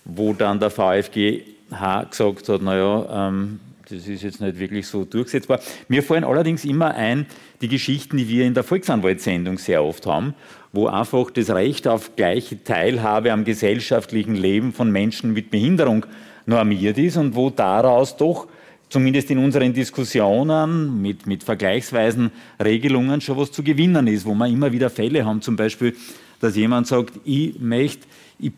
wo 0.06 0.34
dann 0.34 0.60
der 0.60 0.70
VfG 0.70 1.57
gesagt 1.70 2.50
hat, 2.50 2.62
naja, 2.62 3.30
ähm, 3.30 3.60
das 3.90 4.08
ist 4.08 4.24
jetzt 4.24 4.42
nicht 4.42 4.60
wirklich 4.60 4.88
so 4.88 5.06
durchsetzbar. 5.06 5.60
Mir 5.88 6.04
fallen 6.04 6.26
allerdings 6.26 6.66
immer 6.66 6.94
ein, 6.94 7.26
die 7.62 7.70
Geschichten, 7.70 8.18
die 8.18 8.28
wir 8.28 8.46
in 8.46 8.54
der 8.54 8.64
Volksanwaltssendung 8.64 9.58
sehr 9.58 9.84
oft 9.84 10.06
haben, 10.06 10.34
wo 10.74 10.88
einfach 10.88 11.32
das 11.32 11.50
Recht 11.50 11.88
auf 11.88 12.16
gleiche 12.16 12.62
Teilhabe 12.64 13.32
am 13.32 13.46
gesellschaftlichen 13.46 14.36
Leben 14.36 14.74
von 14.74 14.92
Menschen 14.92 15.34
mit 15.34 15.52
Behinderung 15.52 16.06
normiert 16.46 16.98
ist 16.98 17.18
und 17.18 17.36
wo 17.36 17.50
daraus 17.50 18.18
doch 18.18 18.48
zumindest 18.90 19.32
in 19.32 19.38
unseren 19.38 19.74
Diskussionen 19.74 21.02
mit, 21.02 21.26
mit 21.26 21.44
vergleichsweisen 21.44 22.32
Regelungen 22.64 23.22
schon 23.22 23.38
was 23.38 23.52
zu 23.52 23.64
gewinnen 23.64 24.08
ist, 24.08 24.26
wo 24.26 24.34
wir 24.34 24.48
immer 24.48 24.72
wieder 24.72 24.90
Fälle 24.90 25.26
haben, 25.26 25.42
zum 25.42 25.56
Beispiel, 25.56 25.96
dass 26.40 26.56
jemand 26.56 26.88
sagt, 26.88 27.14
ich 27.26 27.60
möchte, 27.60 28.06
ich, 28.40 28.52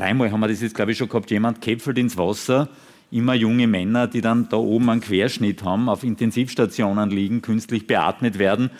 dreimal 0.00 0.32
haben 0.32 0.40
wir 0.40 0.48
das 0.48 0.62
jetzt, 0.62 0.74
glaube 0.74 0.92
ich, 0.92 0.98
schon 0.98 1.08
gehabt, 1.08 1.30
jemand 1.30 1.60
käpfelt 1.60 1.98
ins 1.98 2.16
Wasser, 2.16 2.68
immer 3.10 3.34
junge 3.34 3.66
Männer, 3.66 4.06
die 4.06 4.20
dann 4.20 4.48
da 4.48 4.56
oben 4.56 4.88
einen 4.88 5.00
Querschnitt 5.00 5.62
haben, 5.62 5.88
auf 5.88 6.04
Intensivstationen 6.04 7.10
liegen, 7.10 7.42
künstlich 7.42 7.86
beatmet 7.86 8.38
werden 8.38 8.70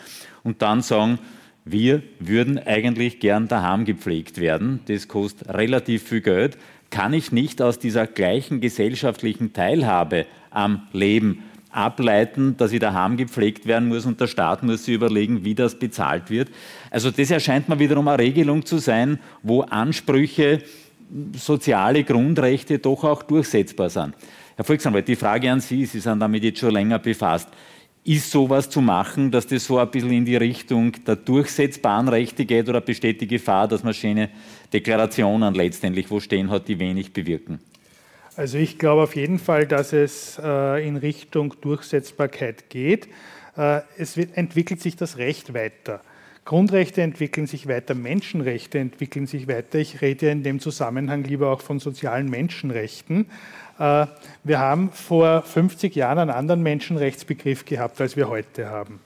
und 0.43 0.61
dann 0.61 0.81
sagen, 0.81 1.19
wir 1.63 2.01
würden 2.19 2.57
eigentlich 2.57 3.19
gern 3.19 3.47
daheim 3.47 3.85
gepflegt 3.85 4.39
werden. 4.39 4.79
Das 4.87 5.07
kostet 5.07 5.49
relativ 5.49 6.03
viel 6.03 6.21
Geld. 6.21 6.57
Kann 6.89 7.13
ich 7.13 7.31
nicht 7.31 7.61
aus 7.61 7.77
dieser 7.77 8.07
gleichen 8.07 8.59
gesellschaftlichen 8.59 9.53
Teilhabe 9.53 10.25
am 10.49 10.87
Leben 10.91 11.43
ableiten, 11.69 12.57
dass 12.57 12.71
ich 12.71 12.79
daheim 12.79 13.15
gepflegt 13.15 13.67
werden 13.67 13.87
muss 13.89 14.05
und 14.05 14.19
der 14.19 14.27
Staat 14.27 14.63
muss 14.63 14.85
sich 14.85 14.95
überlegen, 14.95 15.45
wie 15.45 15.55
das 15.55 15.77
bezahlt 15.77 16.29
wird. 16.29 16.49
Also 16.89 17.11
das 17.11 17.31
erscheint 17.31 17.69
mir 17.69 17.79
wiederum 17.79 18.07
eine 18.07 18.19
Regelung 18.19 18.65
zu 18.65 18.79
sein, 18.79 19.19
wo 19.43 19.61
Ansprüche 19.61 20.63
soziale 21.35 22.03
Grundrechte 22.03 22.79
doch 22.79 23.03
auch 23.03 23.23
durchsetzbar 23.23 23.89
sind. 23.89 24.15
Herr 24.55 24.65
Volksanwalt, 24.65 25.07
die 25.07 25.15
Frage 25.15 25.51
an 25.51 25.59
Sie, 25.59 25.85
Sie 25.85 25.99
sind 25.99 26.19
damit 26.19 26.43
jetzt 26.43 26.59
schon 26.59 26.71
länger 26.71 26.99
befasst. 26.99 27.49
Ist 28.03 28.31
sowas 28.31 28.69
zu 28.69 28.81
machen, 28.81 29.29
dass 29.29 29.45
das 29.45 29.65
so 29.65 29.77
ein 29.77 29.89
bisschen 29.91 30.11
in 30.11 30.25
die 30.25 30.35
Richtung 30.35 30.93
der 31.05 31.15
durchsetzbaren 31.15 32.07
Rechte 32.07 32.45
geht 32.45 32.67
oder 32.67 32.81
besteht 32.81 33.21
die 33.21 33.27
Gefahr, 33.27 33.67
dass 33.67 33.83
man 33.83 33.93
schöne 33.93 34.29
Deklarationen 34.73 35.53
letztendlich 35.53 36.09
wo 36.09 36.19
stehen 36.19 36.49
hat, 36.49 36.67
die 36.67 36.79
wenig 36.79 37.13
bewirken? 37.13 37.59
Also 38.35 38.57
ich 38.57 38.79
glaube 38.79 39.03
auf 39.03 39.15
jeden 39.15 39.39
Fall, 39.39 39.67
dass 39.67 39.93
es 39.93 40.39
äh, 40.41 40.87
in 40.87 40.95
Richtung 40.95 41.53
Durchsetzbarkeit 41.61 42.69
geht. 42.69 43.07
Äh, 43.57 43.81
es 43.97 44.17
entwickelt 44.17 44.81
sich 44.81 44.95
das 44.95 45.17
Recht 45.17 45.53
weiter. 45.53 46.01
Grundrechte 46.43 47.01
entwickeln 47.01 47.45
sich 47.45 47.67
weiter, 47.67 47.93
Menschenrechte 47.93 48.79
entwickeln 48.79 49.27
sich 49.27 49.47
weiter. 49.47 49.77
Ich 49.77 50.01
rede 50.01 50.29
in 50.29 50.43
dem 50.43 50.59
Zusammenhang 50.59 51.23
lieber 51.23 51.51
auch 51.51 51.61
von 51.61 51.79
sozialen 51.79 52.29
Menschenrechten. 52.29 53.27
Äh, 53.77 54.07
wir 54.43 54.59
haben 54.59 54.91
vor 54.91 55.43
50 55.43 55.95
Jahren 55.95 56.17
einen 56.17 56.31
anderen 56.31 56.63
Menschenrechtsbegriff 56.63 57.65
gehabt, 57.65 58.01
als 58.01 58.15
wir 58.15 58.27
heute 58.27 58.69
haben. 58.69 58.99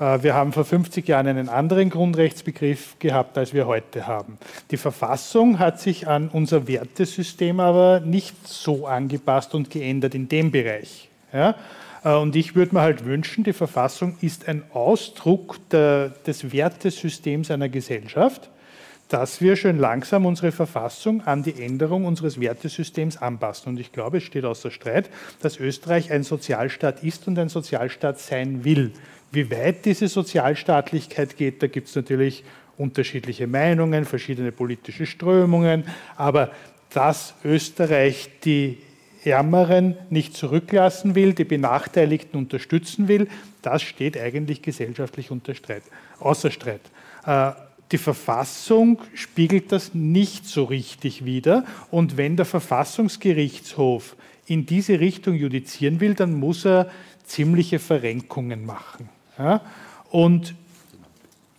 Äh, 0.00 0.22
wir 0.22 0.34
haben 0.34 0.52
vor 0.52 0.64
50 0.64 1.06
Jahren 1.06 1.28
einen 1.28 1.48
anderen 1.48 1.88
Grundrechtsbegriff 1.88 2.98
gehabt, 2.98 3.38
als 3.38 3.54
wir 3.54 3.66
heute 3.66 4.06
haben. 4.08 4.38
Die 4.70 4.76
Verfassung 4.76 5.60
hat 5.60 5.80
sich 5.80 6.08
an 6.08 6.28
unser 6.28 6.66
Wertesystem 6.66 7.60
aber 7.60 8.00
nicht 8.00 8.48
so 8.48 8.86
angepasst 8.86 9.54
und 9.54 9.70
geändert 9.70 10.14
in 10.14 10.28
dem 10.28 10.50
Bereich. 10.50 11.08
Ja? 11.32 11.54
Äh, 12.04 12.14
und 12.14 12.36
ich 12.36 12.54
würde 12.54 12.74
mir 12.74 12.82
halt 12.82 13.04
wünschen, 13.04 13.44
die 13.44 13.52
Verfassung 13.52 14.16
ist 14.20 14.48
ein 14.48 14.64
Ausdruck 14.72 15.58
der, 15.70 16.10
des 16.26 16.52
Wertesystems 16.52 17.50
einer 17.50 17.68
Gesellschaft, 17.68 18.50
dass 19.08 19.42
wir 19.42 19.56
schön 19.56 19.78
langsam 19.78 20.24
unsere 20.24 20.52
Verfassung 20.52 21.22
an 21.26 21.42
die 21.42 21.62
Änderung 21.62 22.06
unseres 22.06 22.40
Wertesystems 22.40 23.18
anpassen. 23.18 23.70
Und 23.70 23.80
ich 23.80 23.92
glaube, 23.92 24.18
es 24.18 24.24
steht 24.24 24.44
außer 24.44 24.70
Streit, 24.70 25.10
dass 25.42 25.60
Österreich 25.60 26.10
ein 26.10 26.22
Sozialstaat 26.22 27.02
ist 27.04 27.28
und 27.28 27.38
ein 27.38 27.50
Sozialstaat 27.50 28.18
sein 28.18 28.64
will. 28.64 28.92
Wie 29.30 29.50
weit 29.50 29.84
diese 29.84 30.08
Sozialstaatlichkeit 30.08 31.36
geht, 31.36 31.62
da 31.62 31.66
gibt 31.66 31.88
es 31.88 31.96
natürlich 31.96 32.44
unterschiedliche 32.78 33.46
Meinungen, 33.46 34.06
verschiedene 34.06 34.50
politische 34.50 35.04
Strömungen, 35.04 35.84
aber 36.16 36.50
dass 36.94 37.34
Österreich 37.44 38.30
die 38.44 38.78
Ärmeren 39.24 39.96
nicht 40.10 40.36
zurücklassen 40.36 41.14
will, 41.14 41.32
die 41.32 41.44
Benachteiligten 41.44 42.38
unterstützen 42.38 43.08
will, 43.08 43.28
das 43.62 43.82
steht 43.82 44.18
eigentlich 44.18 44.62
gesellschaftlich 44.62 45.30
unter 45.30 45.54
Streit, 45.54 45.82
außer 46.18 46.50
Streit. 46.50 46.80
Äh, 47.26 47.52
die 47.92 47.98
Verfassung 47.98 48.98
spiegelt 49.14 49.70
das 49.70 49.92
nicht 49.92 50.46
so 50.46 50.64
richtig 50.64 51.26
wider. 51.26 51.64
Und 51.90 52.16
wenn 52.16 52.36
der 52.36 52.46
Verfassungsgerichtshof 52.46 54.16
in 54.46 54.64
diese 54.64 54.98
Richtung 54.98 55.34
judizieren 55.34 56.00
will, 56.00 56.14
dann 56.14 56.32
muss 56.32 56.64
er 56.64 56.90
ziemliche 57.24 57.78
Verrenkungen 57.78 58.64
machen. 58.64 59.10
Und 60.10 60.54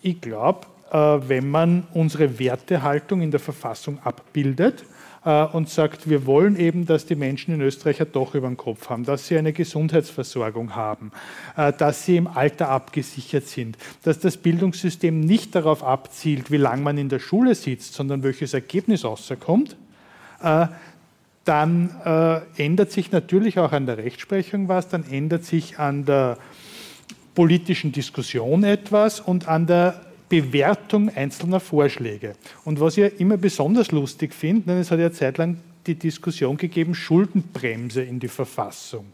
ich 0.02 0.20
glaube, 0.22 0.68
äh, 0.92 0.98
wenn 0.98 1.50
man 1.50 1.88
unsere 1.94 2.40
Wertehaltung 2.40 3.22
in 3.22 3.32
der 3.32 3.40
Verfassung 3.40 4.00
abbildet, 4.04 4.86
äh, 5.26 5.46
und 5.46 5.70
sagt, 5.70 6.10
wir 6.10 6.26
wollen 6.26 6.58
eben, 6.58 6.86
dass 6.86 7.06
die 7.06 7.16
Menschen 7.16 7.54
in 7.54 7.62
Österreich 7.62 8.02
ein 8.02 8.12
Dach 8.12 8.34
über 8.36 8.48
dem 8.48 8.58
Kopf 8.58 8.90
haben, 8.90 9.06
dass 9.06 9.28
sie 9.28 9.38
eine 9.38 9.54
Gesundheitsversorgung 9.54 10.76
haben, 10.76 11.12
äh, 11.56 11.72
dass 11.72 12.06
sie 12.06 12.18
im 12.18 12.28
Alter 12.28 12.70
abgesichert 12.70 13.46
sind, 13.46 13.78
dass 14.04 14.20
das 14.20 14.38
Bildungssystem 14.38 15.20
nicht 15.20 15.56
darauf 15.56 15.84
abzielt, 15.84 16.52
wie 16.52 16.58
lange 16.58 16.82
man 16.82 16.98
in 16.98 17.10
der 17.10 17.20
Schule 17.20 17.56
sitzt, 17.56 17.94
sondern 17.94 18.24
welches 18.24 18.54
Ergebnis 18.54 19.06
rauskommt, 19.06 19.78
äh, 20.42 20.68
dann 21.46 22.40
ändert 22.56 22.94
sich 22.94 23.12
natürlich 23.12 23.60
auch 23.60 23.74
an 23.74 23.86
der 23.86 23.98
Rechtsprechung 23.98 24.70
was, 24.70 24.88
dann 24.88 25.04
ändert 25.04 25.44
sich 25.44 25.78
an 25.78 26.06
der 26.06 26.38
politischen 27.36 27.92
Diskussion 27.92 28.64
etwas 28.64 29.20
und 29.20 29.50
an 29.50 29.68
der 29.68 30.00
Bewertung 30.42 31.16
einzelner 31.16 31.60
Vorschläge. 31.60 32.34
Und 32.66 32.80
was 32.80 32.98
ich 32.98 33.20
immer 33.20 33.38
besonders 33.38 33.92
lustig 33.92 34.34
finde, 34.34 34.80
es 34.80 34.90
hat 34.90 35.00
ja 35.00 35.12
zeitlang 35.12 35.60
die 35.86 35.94
Diskussion 35.94 36.58
gegeben, 36.58 36.96
Schuldenbremse 36.96 38.02
in 38.02 38.20
die 38.20 38.28
Verfassung. 38.28 39.06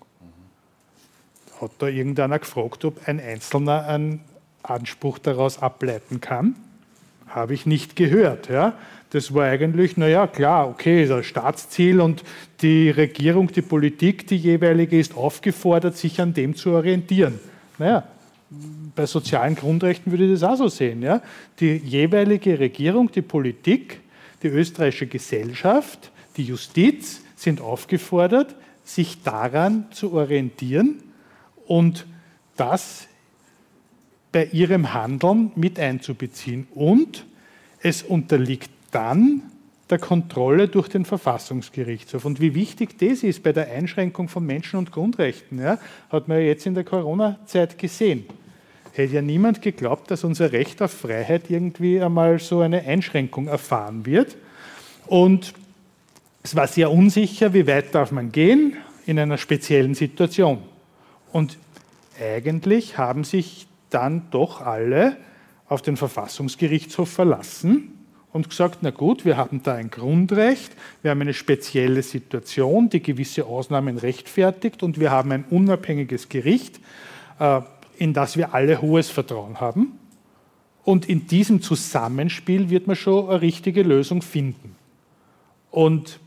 Hat 1.59 1.71
da 1.79 1.87
irgendeiner 1.87 2.39
gefragt, 2.39 2.85
ob 2.85 3.05
ein 3.05 3.19
Einzelner 3.19 3.85
einen 3.85 4.21
Anspruch 4.63 5.19
daraus 5.19 5.61
ableiten 5.61 6.21
kann? 6.21 6.55
Habe 7.27 7.53
ich 7.53 7.65
nicht 7.65 7.97
gehört. 7.97 8.47
Ja? 8.47 8.77
Das 9.09 9.33
war 9.33 9.43
eigentlich, 9.43 9.97
naja, 9.97 10.25
klar, 10.25 10.69
okay, 10.69 11.05
das 11.05 11.25
Staatsziel 11.25 11.99
und 11.99 12.23
die 12.61 12.91
Regierung, 12.91 13.51
die 13.51 13.61
Politik, 13.61 14.25
die 14.27 14.37
jeweilige, 14.37 14.97
ist 14.97 15.17
aufgefordert, 15.17 15.97
sich 15.97 16.21
an 16.21 16.33
dem 16.33 16.55
zu 16.55 16.71
orientieren. 16.71 17.39
Naja, 17.77 18.07
bei 18.95 19.05
sozialen 19.05 19.55
Grundrechten 19.55 20.11
würde 20.11 20.25
ich 20.25 20.39
das 20.39 20.43
auch 20.43 20.55
so 20.57 20.67
sehen. 20.67 21.01
Ja? 21.01 21.21
Die 21.59 21.77
jeweilige 21.77 22.59
Regierung, 22.59 23.11
die 23.11 23.21
Politik, 23.21 24.01
die 24.41 24.47
österreichische 24.47 25.07
Gesellschaft, 25.07 26.11
die 26.37 26.43
Justiz 26.43 27.21
sind 27.35 27.61
aufgefordert, 27.61 28.55
sich 28.83 29.21
daran 29.21 29.85
zu 29.91 30.13
orientieren 30.13 31.03
und 31.67 32.07
das 32.55 33.07
bei 34.31 34.45
ihrem 34.45 34.93
Handeln 34.93 35.51
mit 35.55 35.79
einzubeziehen. 35.79 36.67
Und 36.73 37.25
es 37.81 38.03
unterliegt 38.03 38.69
dann 38.91 39.43
der 39.89 39.97
Kontrolle 39.97 40.67
durch 40.67 40.87
den 40.87 41.03
Verfassungsgerichtshof. 41.03 42.25
Und 42.25 42.39
wie 42.39 42.53
wichtig 42.53 42.97
das 42.99 43.23
ist 43.23 43.41
bei 43.41 43.53
der 43.53 43.71
Einschränkung 43.71 44.29
von 44.29 44.45
Menschen- 44.45 44.77
und 44.77 44.91
Grundrechten, 44.91 45.59
ja, 45.59 45.79
hat 46.09 46.27
man 46.27 46.37
ja 46.37 46.43
jetzt 46.43 46.65
in 46.65 46.75
der 46.75 46.83
Corona-Zeit 46.83 47.77
gesehen. 47.77 48.25
Hätte 48.93 49.15
ja 49.15 49.21
niemand 49.21 49.61
geglaubt, 49.61 50.11
dass 50.11 50.23
unser 50.23 50.51
Recht 50.51 50.81
auf 50.81 50.91
Freiheit 50.91 51.49
irgendwie 51.49 52.01
einmal 52.01 52.39
so 52.39 52.59
eine 52.59 52.85
Einschränkung 52.85 53.47
erfahren 53.47 54.05
wird. 54.05 54.35
Und 55.07 55.53
es 56.43 56.55
war 56.55 56.67
sehr 56.67 56.91
unsicher, 56.91 57.53
wie 57.53 57.65
weit 57.65 57.95
darf 57.95 58.11
man 58.11 58.31
gehen 58.31 58.77
in 59.05 59.17
einer 59.17 59.37
speziellen 59.37 59.95
Situation. 59.95 60.59
Und 61.31 61.57
eigentlich 62.21 62.97
haben 62.97 63.23
sich 63.23 63.67
dann 63.89 64.23
doch 64.31 64.61
alle 64.61 65.17
auf 65.67 65.81
den 65.81 65.97
Verfassungsgerichtshof 65.97 67.09
verlassen 67.09 67.98
und 68.31 68.49
gesagt, 68.49 68.79
na 68.81 68.91
gut, 68.91 69.25
wir 69.25 69.37
haben 69.37 69.63
da 69.63 69.73
ein 69.73 69.89
Grundrecht, 69.89 70.71
wir 71.01 71.11
haben 71.11 71.21
eine 71.21 71.33
spezielle 71.33 72.03
Situation, 72.03 72.89
die 72.89 73.01
gewisse 73.01 73.45
Ausnahmen 73.45 73.97
rechtfertigt 73.97 74.83
und 74.83 74.99
wir 74.99 75.11
haben 75.11 75.31
ein 75.31 75.45
unabhängiges 75.49 76.29
Gericht, 76.29 76.79
äh, 77.39 77.61
in 77.97 78.13
das 78.13 78.37
wir 78.37 78.53
alle 78.53 78.81
hohes 78.81 79.09
Vertrauen 79.09 79.59
haben. 79.59 79.99
Und 80.83 81.09
in 81.09 81.27
diesem 81.27 81.61
Zusammenspiel 81.61 82.69
wird 82.69 82.87
man 82.87 82.95
schon 82.95 83.29
eine 83.29 83.41
richtige 83.41 83.83
Lösung 83.83 84.21
finden. 84.21 84.75
Und 85.71 86.19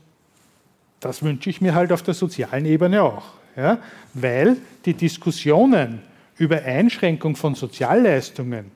das 0.99 1.23
wünsche 1.23 1.49
ich 1.49 1.59
mir 1.59 1.75
halt 1.75 1.91
auf 1.91 2.01
der 2.01 2.13
sozialen 2.13 2.65
Ebene 2.65 3.03
auch, 3.03 3.25
ja? 3.57 3.79
weil 4.13 4.57
die 4.85 4.93
Diskussionen 4.93 6.01
über 6.37 6.61
Einschränkung 6.63 7.35
von 7.35 7.55
Sozialleistungen, 7.55 8.71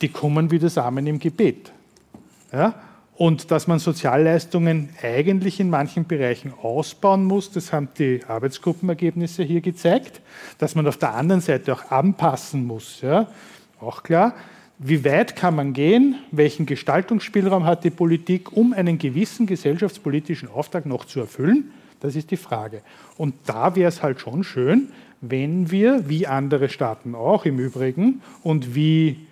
die 0.00 0.08
kommen 0.08 0.50
wie 0.50 0.58
das 0.58 0.78
Amen 0.78 1.06
im 1.06 1.18
Gebet. 1.18 1.72
Ja? 2.52 2.74
Und 3.16 3.50
dass 3.50 3.66
man 3.66 3.80
Sozialleistungen 3.80 4.90
eigentlich 5.02 5.58
in 5.58 5.70
manchen 5.70 6.06
Bereichen 6.06 6.52
ausbauen 6.62 7.24
muss, 7.24 7.50
das 7.50 7.72
haben 7.72 7.88
die 7.98 8.20
Arbeitsgruppenergebnisse 8.26 9.42
hier 9.42 9.60
gezeigt. 9.60 10.20
Dass 10.58 10.74
man 10.74 10.86
auf 10.86 10.96
der 10.98 11.14
anderen 11.14 11.40
Seite 11.40 11.72
auch 11.72 11.90
anpassen 11.90 12.66
muss, 12.66 13.00
ja? 13.00 13.26
auch 13.80 14.02
klar. 14.02 14.34
Wie 14.80 15.04
weit 15.04 15.34
kann 15.34 15.56
man 15.56 15.72
gehen? 15.72 16.16
Welchen 16.30 16.64
Gestaltungsspielraum 16.64 17.64
hat 17.64 17.82
die 17.82 17.90
Politik, 17.90 18.56
um 18.56 18.72
einen 18.72 18.98
gewissen 18.98 19.46
gesellschaftspolitischen 19.46 20.48
Auftrag 20.48 20.86
noch 20.86 21.04
zu 21.04 21.18
erfüllen? 21.18 21.72
Das 21.98 22.14
ist 22.14 22.30
die 22.30 22.36
Frage. 22.36 22.82
Und 23.16 23.34
da 23.46 23.74
wäre 23.74 23.88
es 23.88 24.04
halt 24.04 24.20
schon 24.20 24.44
schön, 24.44 24.92
wenn 25.20 25.72
wir, 25.72 26.08
wie 26.08 26.28
andere 26.28 26.68
Staaten 26.68 27.16
auch 27.16 27.44
im 27.44 27.58
Übrigen 27.58 28.22
und 28.44 28.76
wie 28.76 29.26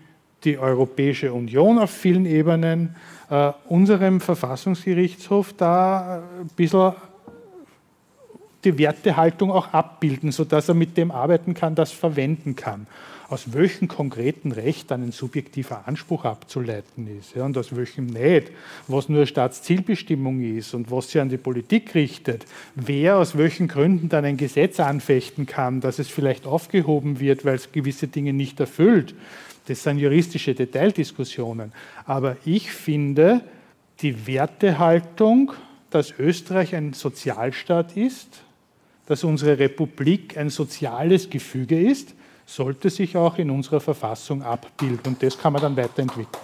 die 0.47 0.59
Europäische 0.59 1.33
Union 1.33 1.79
auf 1.79 1.91
vielen 1.91 2.25
Ebenen 2.25 2.97
äh, 3.29 3.53
unserem 3.69 4.21
Verfassungsgerichtshof 4.21 5.53
da 5.53 6.23
ein 6.41 6.49
bisschen 6.57 6.93
die 8.65 8.79
Wertehaltung 8.79 9.51
auch 9.51 9.73
abbilden, 9.73 10.33
sodass 10.33 10.69
er 10.69 10.75
mit 10.75 10.97
dem 10.97 11.11
arbeiten 11.11 11.55
kann, 11.55 11.75
das 11.75 11.93
verwenden 11.93 12.57
kann. 12.57 12.87
Aus 13.29 13.53
welchem 13.53 13.89
konkreten 13.89 14.53
Recht 14.53 14.91
dann 14.91 15.03
ein 15.03 15.11
subjektiver 15.11 15.89
Anspruch 15.89 16.25
abzuleiten 16.25 17.09
ist 17.19 17.35
ja, 17.35 17.45
und 17.45 17.59
aus 17.59 17.75
welchem 17.75 18.07
nicht, 18.07 18.53
was 18.87 19.09
nur 19.09 19.27
Staatszielbestimmung 19.27 20.41
ist 20.41 20.75
und 20.75 20.93
was 20.93 21.11
sie 21.11 21.19
an 21.19 21.29
die 21.29 21.37
Politik 21.37 21.95
richtet, 21.97 22.47
wer 22.77 23.17
aus 23.17 23.37
welchen 23.37 23.67
Gründen 23.67 24.09
dann 24.09 24.25
ein 24.25 24.37
Gesetz 24.37 24.79
anfechten 24.79 25.47
kann, 25.47 25.81
dass 25.81 25.99
es 25.99 26.09
vielleicht 26.09 26.47
aufgehoben 26.47 27.19
wird, 27.19 27.45
weil 27.45 27.57
es 27.57 27.73
gewisse 27.73 28.07
Dinge 28.07 28.33
nicht 28.33 28.61
erfüllt. 28.61 29.15
Das 29.67 29.83
sind 29.83 29.99
juristische 29.99 30.55
Detaildiskussionen. 30.55 31.73
Aber 32.05 32.37
ich 32.45 32.71
finde, 32.71 33.43
die 34.01 34.27
Wertehaltung, 34.27 35.53
dass 35.91 36.15
Österreich 36.19 36.75
ein 36.75 36.93
Sozialstaat 36.93 37.97
ist, 37.97 38.43
dass 39.07 39.25
unsere 39.25 39.59
Republik 39.59 40.37
ein 40.37 40.51
soziales 40.51 41.31
Gefüge 41.31 41.81
ist, 41.81 42.15
sollte 42.45 42.91
sich 42.91 43.17
auch 43.17 43.39
in 43.39 43.51
unserer 43.51 43.81
Verfassung 43.81 44.43
abbilden. 44.43 45.15
Und 45.15 45.23
das 45.23 45.37
kann 45.37 45.53
man 45.53 45.63
dann 45.63 45.77
weiterentwickeln. 45.77 46.43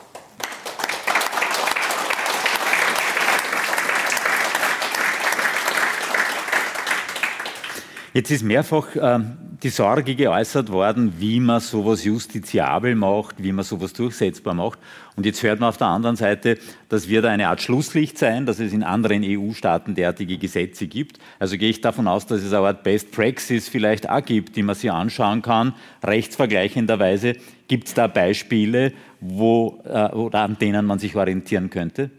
Jetzt 8.14 8.30
ist 8.30 8.42
mehrfach 8.42 8.94
äh, 8.94 9.20
die 9.62 9.68
Sorge 9.68 10.16
geäußert 10.16 10.72
worden, 10.72 11.14
wie 11.18 11.38
man 11.38 11.60
sowas 11.60 12.02
justiziabel 12.04 12.96
macht, 12.96 13.42
wie 13.42 13.52
man 13.52 13.64
sowas 13.64 13.92
durchsetzbar 13.92 14.54
macht. 14.54 14.80
Und 15.14 15.24
jetzt 15.24 15.42
hört 15.42 15.60
man 15.60 15.68
auf 15.68 15.76
der 15.76 15.86
anderen 15.86 16.16
Seite, 16.16 16.58
das 16.88 17.08
wird 17.08 17.24
eine 17.26 17.48
Art 17.48 17.62
Schlusslicht 17.62 18.18
sein, 18.18 18.44
dass 18.44 18.58
es 18.58 18.72
in 18.72 18.82
anderen 18.82 19.22
EU-Staaten 19.24 19.94
derartige 19.94 20.38
Gesetze 20.38 20.88
gibt. 20.88 21.18
Also 21.38 21.56
gehe 21.58 21.70
ich 21.70 21.80
davon 21.80 22.08
aus, 22.08 22.26
dass 22.26 22.42
es 22.42 22.52
eine 22.52 22.66
Art 22.66 22.82
Best 22.82 23.12
Praxis 23.12 23.68
vielleicht 23.68 24.08
auch 24.08 24.24
gibt, 24.24 24.56
die 24.56 24.64
man 24.64 24.74
sich 24.74 24.90
anschauen 24.90 25.42
kann, 25.42 25.74
rechtsvergleichenderweise. 26.02 27.34
Gibt 27.68 27.86
es 27.88 27.94
da 27.94 28.08
Beispiele, 28.08 28.92
wo, 29.20 29.80
äh, 29.84 30.08
oder 30.08 30.40
an 30.40 30.58
denen 30.58 30.86
man 30.86 30.98
sich 30.98 31.14
orientieren 31.14 31.70
könnte? 31.70 32.10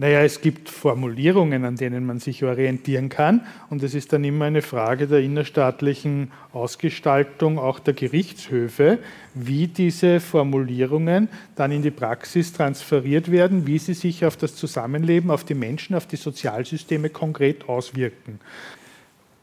Naja, 0.00 0.22
es 0.22 0.40
gibt 0.40 0.70
Formulierungen, 0.70 1.66
an 1.66 1.76
denen 1.76 2.06
man 2.06 2.20
sich 2.20 2.42
orientieren 2.42 3.10
kann. 3.10 3.42
Und 3.68 3.82
es 3.82 3.92
ist 3.92 4.14
dann 4.14 4.24
immer 4.24 4.46
eine 4.46 4.62
Frage 4.62 5.06
der 5.06 5.18
innerstaatlichen 5.18 6.30
Ausgestaltung 6.54 7.58
auch 7.58 7.78
der 7.80 7.92
Gerichtshöfe, 7.92 8.98
wie 9.34 9.66
diese 9.66 10.20
Formulierungen 10.20 11.28
dann 11.54 11.70
in 11.70 11.82
die 11.82 11.90
Praxis 11.90 12.54
transferiert 12.54 13.30
werden, 13.30 13.66
wie 13.66 13.76
sie 13.76 13.92
sich 13.92 14.24
auf 14.24 14.38
das 14.38 14.56
Zusammenleben, 14.56 15.30
auf 15.30 15.44
die 15.44 15.52
Menschen, 15.52 15.94
auf 15.94 16.06
die 16.06 16.16
Sozialsysteme 16.16 17.10
konkret 17.10 17.68
auswirken. 17.68 18.40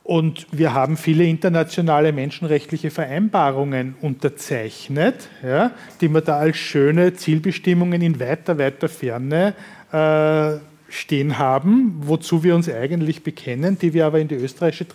Und 0.07 0.47
wir 0.53 0.73
haben 0.73 0.95
viele 0.95 1.25
internationale 1.25 2.13
menschenrechtliche 2.13 2.91
Vereinbarungen 2.91 3.95
unterzeichnet, 4.01 5.27
ja, 5.43 5.71
die 5.99 6.07
man 6.07 6.23
da 6.23 6.37
als 6.37 6.55
schöne 6.55 7.13
Zielbestimmungen 7.13 8.01
in 8.01 8.17
weiter, 8.17 8.57
weiter 8.57 8.87
Ferne 8.87 9.53
äh, 9.91 10.57
stehen 10.89 11.37
haben, 11.37 11.95
wozu 12.01 12.43
wir 12.43 12.55
uns 12.55 12.69
eigentlich 12.69 13.23
bekennen, 13.23 13.77
die 13.79 13.93
wir 13.93 14.05
aber 14.05 14.19
in 14.19 14.27
die 14.27 14.35
österreichische 14.35 14.85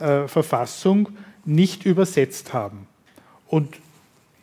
äh, 0.00 0.28
Verfassung 0.28 1.08
nicht 1.44 1.86
übersetzt 1.86 2.52
haben. 2.52 2.86
Und 3.46 3.76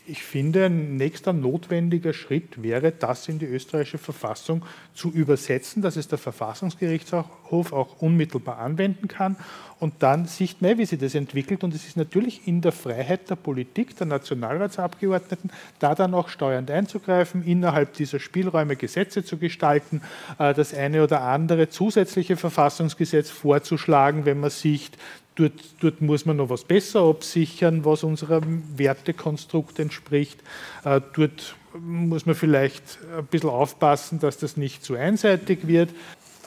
ich 0.08 0.24
finde, 0.24 0.66
ein 0.66 0.96
nächster 0.96 1.34
notwendiger 1.34 2.14
Schritt 2.14 2.64
wäre, 2.64 2.92
das 2.92 3.28
in 3.28 3.40
die 3.40 3.46
österreichische 3.46 3.98
Verfassung 3.98 4.64
zu 4.94 5.12
übersetzen, 5.12 5.82
dass 5.82 5.98
es 5.98 6.08
der 6.08 6.18
Verfassungsgerichtshof 6.18 7.74
auch 7.74 8.02
unmittelbar 8.02 8.60
anwenden 8.60 9.08
kann. 9.08 9.36
Und 9.80 9.96
dann 10.00 10.26
sieht 10.26 10.62
man, 10.62 10.78
wie 10.78 10.86
sich 10.86 10.98
das 10.98 11.14
entwickelt. 11.14 11.64
Und 11.64 11.74
es 11.76 11.86
ist 11.86 11.98
natürlich 11.98 12.48
in 12.48 12.62
der 12.62 12.72
Freiheit 12.72 13.30
der 13.30 13.36
Politik, 13.36 13.96
der 13.98 14.08
Nationalratsabgeordneten, 14.08 15.52
da 15.80 15.94
dann 15.94 16.14
auch 16.14 16.30
steuernd 16.30 16.72
einzugreifen, 16.72 17.44
innerhalb 17.46 17.94
dieser 17.94 18.20
Spielräume 18.20 18.76
Gesetze 18.76 19.24
zu 19.24 19.38
gestalten, 19.38 20.02
äh, 20.40 20.54
das 20.54 20.74
eine 20.74 21.04
oder 21.04 21.22
andere 21.22 21.70
zusätzliche 21.70 22.38
Verfassungsgesetz 22.38 23.30
vorzuschlagen, 23.30 24.26
wenn 24.26 24.40
man 24.40 24.50
sieht, 24.50 24.98
Dort, 25.38 25.54
dort, 25.82 26.02
muss 26.02 26.26
man 26.26 26.38
noch 26.38 26.50
was 26.50 26.64
besser 26.64 27.02
absichern, 27.02 27.86
was 27.86 28.04
unserem 28.04 28.64
Wertekonstrukt 28.76 29.78
entspricht. 29.78 30.40
Äh, 30.84 31.00
dort 31.16 31.56
muss 31.80 32.26
man 32.26 32.34
vielleicht 32.34 32.98
ein 33.16 33.26
bisschen 33.28 33.52
aufpassen, 33.52 34.20
dass 34.20 34.40
das 34.40 34.58
nicht 34.58 34.84
zu 34.84 34.96
einseitig 34.96 35.68
wird. 35.68 35.92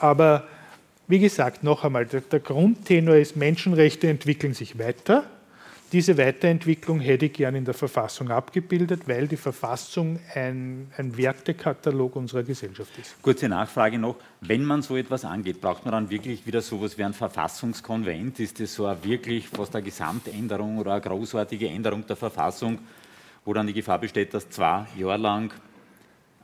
Aber 0.00 0.44
wie 1.07 1.20
gesagt, 1.20 1.62
noch 1.62 1.85
einmal, 1.85 2.07
der, 2.07 2.20
der 2.20 2.40
Grundtenor 2.40 3.14
ist, 3.14 3.37
Menschenrechte 3.37 4.09
entwickeln 4.09 4.55
sich 4.55 4.79
weiter. 4.79 5.24
Diese 5.92 6.16
Weiterentwicklung 6.16 7.00
hätte 7.00 7.26
ich 7.26 7.33
gern 7.33 7.57
in 7.57 7.64
der 7.64 7.74
Verfassung 7.74 8.31
abgebildet, 8.31 9.09
weil 9.09 9.26
die 9.26 9.37
Verfassung 9.37 10.20
ein, 10.35 10.87
ein, 10.96 11.16
Wertekatalog 11.16 12.14
unserer 12.14 12.44
Gesellschaft 12.44 12.96
ist. 12.96 13.20
Kurze 13.20 13.48
Nachfrage 13.48 13.98
noch. 13.98 14.14
Wenn 14.40 14.64
man 14.64 14.83
so 14.83 14.96
etwas 14.96 15.24
angeht, 15.24 15.61
braucht 15.61 15.85
man 15.85 15.92
dann 15.92 16.09
wirklich 16.09 16.46
wieder 16.46 16.61
so 16.61 16.76
etwas 16.76 16.96
wie 16.96 17.03
ein 17.03 17.12
Verfassungskonvent? 17.12 18.38
Ist 18.38 18.61
das 18.61 18.72
so 18.72 18.87
eine 18.87 19.03
wirklich 19.03 19.48
fast 19.48 19.74
eine 19.74 19.85
Gesamtänderung 19.85 20.79
oder 20.79 20.92
eine 20.92 21.00
großartige 21.00 21.66
Änderung 21.66 22.07
der 22.07 22.16
Verfassung, 22.16 22.79
wo 23.44 23.53
dann 23.53 23.66
die 23.66 23.72
Gefahr 23.72 23.98
besteht, 23.98 24.33
dass 24.33 24.48
zwei 24.48 24.87
Jahre 24.96 25.16
lang 25.16 25.53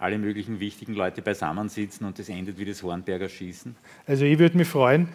alle 0.00 0.18
möglichen 0.18 0.58
wichtigen 0.58 0.94
Leute 0.94 1.22
beisammensitzen 1.22 2.04
und 2.04 2.18
das 2.18 2.28
endet 2.28 2.58
wie 2.58 2.64
das 2.64 2.82
Hornberger 2.82 3.28
Schießen? 3.28 3.76
Also 4.08 4.24
ich 4.24 4.40
würde 4.40 4.56
mich 4.56 4.68
freuen, 4.68 5.08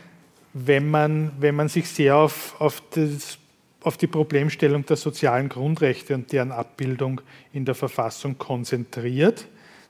wenn 0.54 0.90
man, 0.90 1.34
wenn 1.40 1.56
man 1.56 1.68
sich 1.68 1.90
sehr 1.90 2.16
auf, 2.16 2.60
auf 2.60 2.82
das 2.92 3.38
auf 3.84 3.98
die 3.98 4.08
Problemstellung 4.08 4.86
der 4.86 4.98
sozialen 4.98 5.50
Grundrechte 5.50 6.14
und 6.14 6.32
deren 6.32 6.52
Abbildung 6.52 7.22
in 7.54 7.66
der 7.66 7.76
Verfassung 7.76 8.38
konzentriert, 8.38 9.48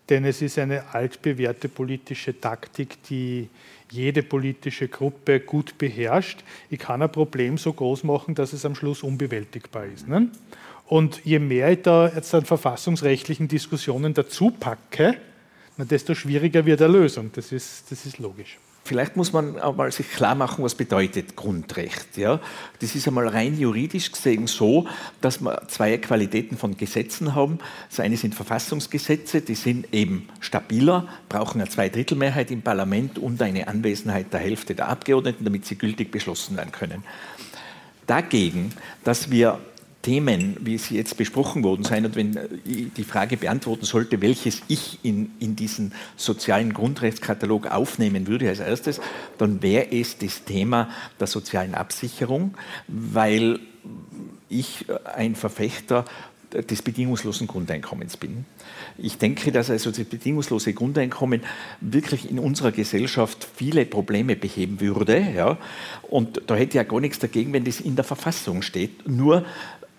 denn 0.10 0.26
es 0.26 0.42
ist 0.42 0.58
eine 0.58 0.94
altbewährte 0.94 1.70
politische 1.70 2.40
Taktik, 2.40 3.04
die 3.04 3.50
jede 3.90 4.24
politische 4.24 4.88
Gruppe 4.88 5.42
gut 5.42 5.78
beherrscht. 5.78 6.44
Ich 6.70 6.80
kann 6.80 7.02
ein 7.02 7.12
Problem 7.12 7.58
so 7.58 7.74
groß 7.74 8.04
machen, 8.06 8.36
dass 8.36 8.54
es 8.54 8.66
am 8.66 8.76
Schluss 8.76 9.04
unbewältigbar 9.04 9.86
ist. 9.86 10.08
Ne? 10.08 10.30
Und 10.88 11.22
je 11.24 11.40
mehr 11.40 11.72
ich 11.72 11.82
da 11.82 12.08
jetzt 12.08 12.34
an 12.34 12.46
verfassungsrechtlichen 12.46 13.48
Diskussionen 13.48 14.14
dazu 14.14 14.52
packe, 14.52 15.18
desto 15.78 16.16
schwieriger 16.16 16.66
wird 16.66 16.82
eine 16.82 16.94
Lösung. 16.94 17.32
Das 17.34 17.52
ist, 17.52 17.92
das 17.92 18.06
ist 18.06 18.20
logisch. 18.20 18.58
Vielleicht 18.84 19.16
muss 19.16 19.32
man 19.32 19.60
einmal 19.60 19.92
sich 19.92 20.10
klar 20.10 20.34
machen, 20.34 20.64
was 20.64 20.74
bedeutet 20.74 21.36
Grundrecht. 21.36 22.18
Ja? 22.18 22.40
Das 22.80 22.96
ist 22.96 23.08
einmal 23.08 23.28
rein 23.28 23.58
juridisch 23.58 24.12
gesehen 24.12 24.48
so, 24.48 24.88
dass 25.22 25.40
wir 25.40 25.68
zwei 25.68 25.98
Qualitäten 25.98 26.58
von 26.58 26.76
Gesetzen 26.76 27.36
haben. 27.36 27.60
Das 27.90 28.00
eine 28.00 28.18
sind 28.18 28.34
Verfassungsgesetze, 28.34 29.42
die 29.42 29.56
sind 29.56 29.94
eben 29.94 30.28
stabiler, 30.40 31.08
brauchen 31.30 31.62
eine 31.62 31.70
Zweidrittelmehrheit 31.70 32.50
im 32.50 32.64
Parlament 32.64 33.20
und 33.20 33.42
eine 33.42 33.68
Anwesenheit 33.68 34.34
der 34.34 34.40
Hälfte 34.40 34.74
der 34.74 34.90
Abgeordneten, 34.90 35.46
damit 35.46 35.66
sie 35.66 35.76
gültig 35.76 36.12
beschlossen 36.12 36.58
werden 36.58 36.72
können. 36.72 37.04
Dagegen, 38.08 38.74
dass 39.04 39.30
wir 39.30 39.60
Themen, 40.02 40.58
wie 40.60 40.78
sie 40.78 40.96
jetzt 40.96 41.18
besprochen 41.18 41.64
worden 41.64 41.84
sein, 41.84 42.06
und 42.06 42.16
wenn 42.16 42.38
ich 42.66 42.94
die 42.94 43.04
Frage 43.04 43.38
beantworten 43.38 43.86
sollte, 43.86 44.22
welches 44.22 44.62
ich 44.68 45.00
in, 45.04 45.32
in 45.40 45.56
diesen 45.56 45.94
sozialen 46.16 46.74
Grundrechtskatalog 46.74 47.68
aufnehmen 47.68 48.28
würde 48.28 48.50
als 48.50 48.60
erstes, 48.60 49.00
dann 49.38 49.62
wäre 49.62 49.92
es 49.92 50.18
das 50.18 50.44
Thema 50.44 50.90
der 51.20 51.28
sozialen 51.28 51.76
Absicherung, 51.76 52.56
weil 52.88 53.60
ich 54.50 54.86
ein 55.16 55.36
Verfechter 55.36 56.06
des 56.54 56.82
bedingungslosen 56.82 57.48
Grundeinkommens 57.48 58.18
bin. 58.18 58.46
Ich 58.98 59.18
denke, 59.18 59.52
dass 59.52 59.70
also 59.70 59.90
das 59.90 60.04
bedingungslose 60.04 60.74
Grundeinkommen 60.74 61.42
wirklich 61.80 62.30
in 62.30 62.40
unserer 62.40 62.72
Gesellschaft 62.72 63.48
viele 63.56 63.86
Probleme 63.86 64.36
beheben 64.36 64.82
würde. 64.82 65.20
Ja? 65.34 65.58
Und 66.04 66.42
da 66.48 66.56
hätte 66.56 66.78
ja 66.78 66.84
gar 66.84 67.00
nichts 67.00 67.20
dagegen, 67.20 67.54
wenn 67.54 67.64
das 67.64 67.80
in 67.80 67.96
der 67.96 68.04
Verfassung 68.04 68.62
steht. 68.62 69.08
Nur 69.08 69.46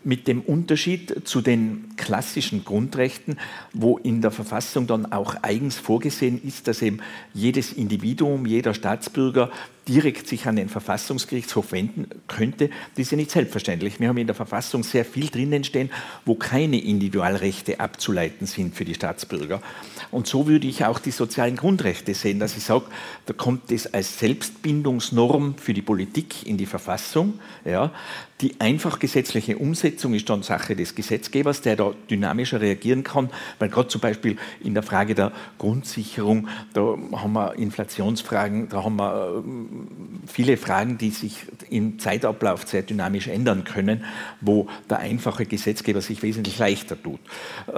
mit 0.04 0.28
dem 0.28 0.40
Unterschied 0.40 1.26
zu 1.26 1.40
den 1.40 1.94
klassischen 1.96 2.64
Grundrechten, 2.64 3.38
wo 3.72 3.98
in 3.98 4.20
der 4.20 4.30
Verfassung 4.30 4.86
dann 4.86 5.12
auch 5.12 5.36
eigens 5.42 5.78
vorgesehen 5.78 6.42
ist, 6.42 6.68
dass 6.68 6.82
eben 6.82 7.00
jedes 7.34 7.72
Individuum, 7.72 8.46
jeder 8.46 8.74
Staatsbürger 8.74 9.50
direkt 9.88 10.28
sich 10.28 10.46
an 10.46 10.56
den 10.56 10.68
Verfassungsgerichtshof 10.68 11.72
wenden 11.72 12.08
könnte, 12.28 12.68
das 12.94 13.06
ist 13.06 13.10
ja 13.10 13.16
nicht 13.16 13.30
selbstverständlich. 13.30 13.98
Wir 14.00 14.08
haben 14.08 14.18
in 14.18 14.26
der 14.26 14.36
Verfassung 14.36 14.82
sehr 14.82 15.04
viel 15.04 15.28
drinnen 15.28 15.64
stehen, 15.64 15.90
wo 16.24 16.34
keine 16.34 16.80
Individualrechte 16.80 17.80
abzuleiten 17.80 18.46
sind 18.46 18.74
für 18.74 18.84
die 18.84 18.94
Staatsbürger. 18.94 19.60
Und 20.10 20.26
so 20.26 20.46
würde 20.46 20.66
ich 20.66 20.84
auch 20.84 20.98
die 20.98 21.10
sozialen 21.10 21.56
Grundrechte 21.56 22.14
sehen, 22.14 22.38
dass 22.38 22.56
ich 22.56 22.64
sage, 22.64 22.84
da 23.26 23.32
kommt 23.32 23.70
es 23.72 23.92
als 23.92 24.18
Selbstbindungsnorm 24.18 25.56
für 25.56 25.74
die 25.74 25.82
Politik 25.82 26.46
in 26.46 26.56
die 26.56 26.66
Verfassung. 26.66 27.40
Ja. 27.64 27.92
Die 28.40 28.60
einfach 28.60 28.98
gesetzliche 28.98 29.56
Umsetzung 29.56 30.14
ist 30.14 30.28
dann 30.28 30.42
Sache 30.42 30.74
des 30.74 30.96
Gesetzgebers, 30.96 31.60
der 31.60 31.76
da 31.76 31.92
dynamischer 32.10 32.60
reagieren 32.60 33.04
kann, 33.04 33.30
weil 33.60 33.68
gerade 33.68 33.86
zum 33.86 34.00
Beispiel 34.00 34.36
in 34.60 34.74
der 34.74 34.82
Frage 34.82 35.14
der 35.14 35.30
Grundsicherung, 35.58 36.48
da 36.74 36.96
haben 37.12 37.32
wir 37.34 37.54
Inflationsfragen, 37.54 38.68
da 38.68 38.82
haben 38.82 38.96
wir 38.96 39.44
viele 40.26 40.56
Fragen, 40.56 40.98
die 40.98 41.10
sich 41.10 41.46
im 41.70 41.98
Zeitablauf 41.98 42.66
sehr 42.66 42.82
dynamisch 42.82 43.28
ändern 43.28 43.64
können, 43.64 44.04
wo 44.40 44.68
der 44.88 44.98
einfache 44.98 45.46
Gesetzgeber 45.46 46.00
sich 46.00 46.22
wesentlich 46.22 46.58
leichter 46.58 47.00
tut. 47.00 47.20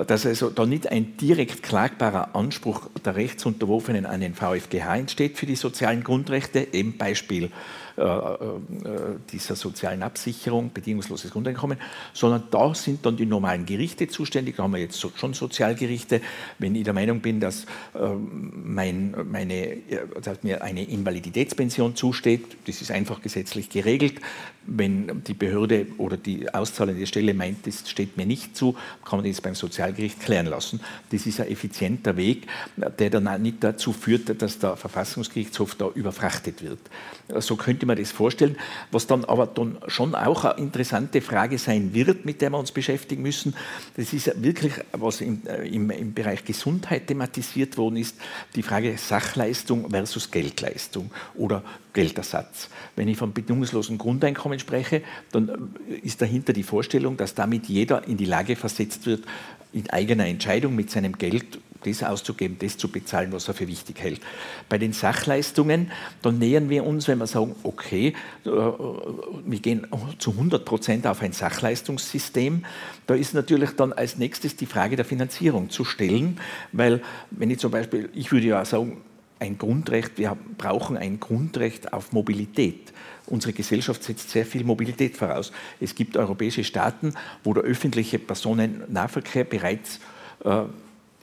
Dass 0.07 0.27
also 0.27 0.51
da 0.51 0.67
nicht 0.67 0.91
ein 0.91 1.17
direkt 1.17 1.63
klagbarer 1.63 2.35
Anspruch 2.35 2.89
der 3.05 3.17
Rechtsunterworfenen 3.17 4.07
an 4.07 4.21
den 4.21 4.35
VfGH 4.35 4.97
entsteht 4.97 5.39
für 5.39 5.47
die 5.47 5.57
sozialen 5.57 6.05
Grundrechte, 6.05 6.67
eben 6.73 6.97
Beispiel 6.97 7.51
dieser 7.97 9.57
sozialen 9.57 10.03
Absicherung, 10.03 10.73
bedingungsloses 10.73 11.31
Grundeinkommen, 11.31 11.79
sondern 12.13 12.45
da 12.51 12.75
sind 12.75 13.07
dann 13.07 13.17
die 13.17 13.27
normalen 13.27 13.67
Gerichte 13.67 14.09
zuständig. 14.09 14.57
Da 14.57 14.65
haben 14.65 14.73
wir 14.73 14.81
jetzt 14.81 15.01
schon 15.17 15.35
Sozialgerichte. 15.35 16.21
Wenn 16.59 16.75
ich 16.75 16.85
der 16.85 16.93
Meinung 16.93 17.21
bin, 17.21 17.41
dass, 17.41 17.67
ähm, 17.95 18.53
mein, 18.65 19.15
meine, 19.31 19.79
dass 20.23 20.43
mir 20.43 20.63
eine 20.63 20.85
Invaliditätspension 20.85 21.95
zusteht, 21.95 22.57
das 22.67 22.81
ist 22.83 22.91
einfach 22.91 23.23
gesetzlich 23.23 23.69
geregelt. 23.69 24.21
Wenn 24.67 25.23
die 25.25 25.35
Behörde 25.35 25.87
oder 25.99 26.17
die 26.17 26.53
auszahlende 26.53 27.07
Stelle 27.07 27.35
meint, 27.35 27.67
das 27.67 27.89
steht 27.89 28.17
mir 28.17 28.27
nicht 28.27 28.57
zu, 28.57 28.75
kann 29.05 29.21
man 29.21 29.29
das 29.29 29.41
beim 29.41 29.55
Sozialgericht 29.55 30.21
klären 30.21 30.47
lassen. 30.47 30.81
Das 31.11 31.27
ist 31.27 31.41
ein 31.41 31.49
effizienter 31.49 32.17
Weg, 32.17 32.47
der 32.99 33.11
dann 33.11 33.43
nicht 33.43 33.63
dazu 33.63 33.93
führt, 33.93 34.41
dass 34.41 34.59
der 34.59 34.77
Verfassungsgerichtshof 34.77 35.75
da 35.75 35.89
überfrachtet 35.95 36.63
wird. 36.63 36.79
So 37.43 37.57
könnte 37.57 37.84
man 37.87 37.97
das 37.97 38.13
vorstellen. 38.13 38.57
Was 38.91 39.07
dann 39.07 39.25
aber 39.25 39.47
dann 39.47 39.79
schon 39.89 40.15
auch 40.15 40.45
eine 40.45 40.59
interessante 40.59 41.21
Frage 41.21 41.59
sein 41.59 41.95
wird, 41.95 42.25
mit 42.25 42.41
der 42.41 42.51
wir 42.51 42.59
uns 42.59 42.73
beschäftigen 42.73 43.23
müssen, 43.23 43.55
das 43.97 44.13
ist 44.13 44.43
wirklich, 44.43 44.75
was 44.93 45.21
im, 45.21 45.43
äh, 45.47 45.67
im, 45.69 45.91
im 45.91 46.15
Bereich 46.15 46.45
Gesundheit 46.45 47.07
thematisiert 47.07 47.77
worden 47.77 47.97
ist, 47.97 48.17
die 48.55 48.63
Frage 48.63 48.97
Sachleistung 48.97 49.91
versus 49.91 50.31
Geldleistung 50.31 51.11
oder 51.35 51.63
Geldersatz. 51.93 52.69
Wenn 52.97 53.09
ich 53.09 53.17
vom 53.17 53.33
bedingungslosen 53.33 53.99
Grundeinkommen 53.99 54.59
spreche, 54.59 55.03
dann 55.33 55.75
äh, 55.89 55.95
ist 55.97 56.21
dahinter 56.21 56.53
die 56.53 56.63
Vorstellung, 56.63 57.17
dass 57.17 57.35
damit 57.35 57.67
jeder 57.67 58.07
in 58.07 58.17
die 58.17 58.25
Lage 58.25 58.57
versetzt 58.57 59.07
wird, 59.07 59.25
in 59.75 59.91
eigener 59.91 60.27
Entscheidung 60.27 60.75
mit 60.77 60.91
seinem 60.91 61.19
Geld 61.19 61.59
das 61.85 62.03
auszugeben, 62.03 62.57
das 62.59 62.77
zu 62.77 62.89
bezahlen, 62.89 63.33
was 63.33 63.49
er 63.49 63.55
für 63.55 63.69
wichtig 63.69 64.01
hält. 64.01 64.21
Bei 64.69 64.79
den 64.79 64.93
Sachleistungen, 64.93 65.91
dann 66.23 66.39
nähern 66.39 66.71
wir 66.71 66.85
uns, 66.85 67.09
wenn 67.09 67.19
wir 67.19 67.27
sagen, 67.27 67.55
okay, 67.63 68.15
äh, 68.45 68.49
wir 68.49 69.61
gehen 69.61 69.87
zu 70.19 70.33
100 70.33 70.65
Prozent 70.65 71.07
auf 71.07 71.23
ein 71.23 71.33
Sachleistungssystem. 71.33 72.65
Da 73.07 73.15
ist 73.15 73.35
natürlich 73.35 73.71
dann 73.71 73.93
als 73.93 74.17
nächstes 74.17 74.57
die 74.57 74.67
Frage 74.67 74.97
der 74.97 75.05
Finanzierung 75.05 75.71
zu 75.71 75.85
stellen, 75.85 76.41
weil 76.73 77.03
wenn 77.31 77.51
ich 77.51 77.59
zum 77.59 77.71
Beispiel, 77.71 78.11
ich 78.15 78.33
würde 78.33 78.47
ja 78.47 78.65
sagen, 78.65 79.03
ein 79.41 79.59
Grundrecht, 79.59 80.17
wir 80.17 80.37
brauchen 80.57 80.97
ein 80.97 81.21
Grundrecht 81.21 81.93
auf 81.93 82.13
Mobilität. 82.13 82.93
Unsere 83.27 83.53
Gesellschaft 83.53 84.03
setzt 84.03 84.31
sehr 84.31 84.45
viel 84.45 84.65
Mobilität 84.65 85.17
voraus. 85.17 85.53
Es 85.81 85.95
gibt 85.95 86.17
europäische 86.17 86.65
Staaten, 86.65 87.15
wo 87.43 87.55
der 87.55 87.65
öffentliche 87.65 88.19
Personennahverkehr 88.19 89.45
bereits 89.45 90.01
äh, 90.45 90.63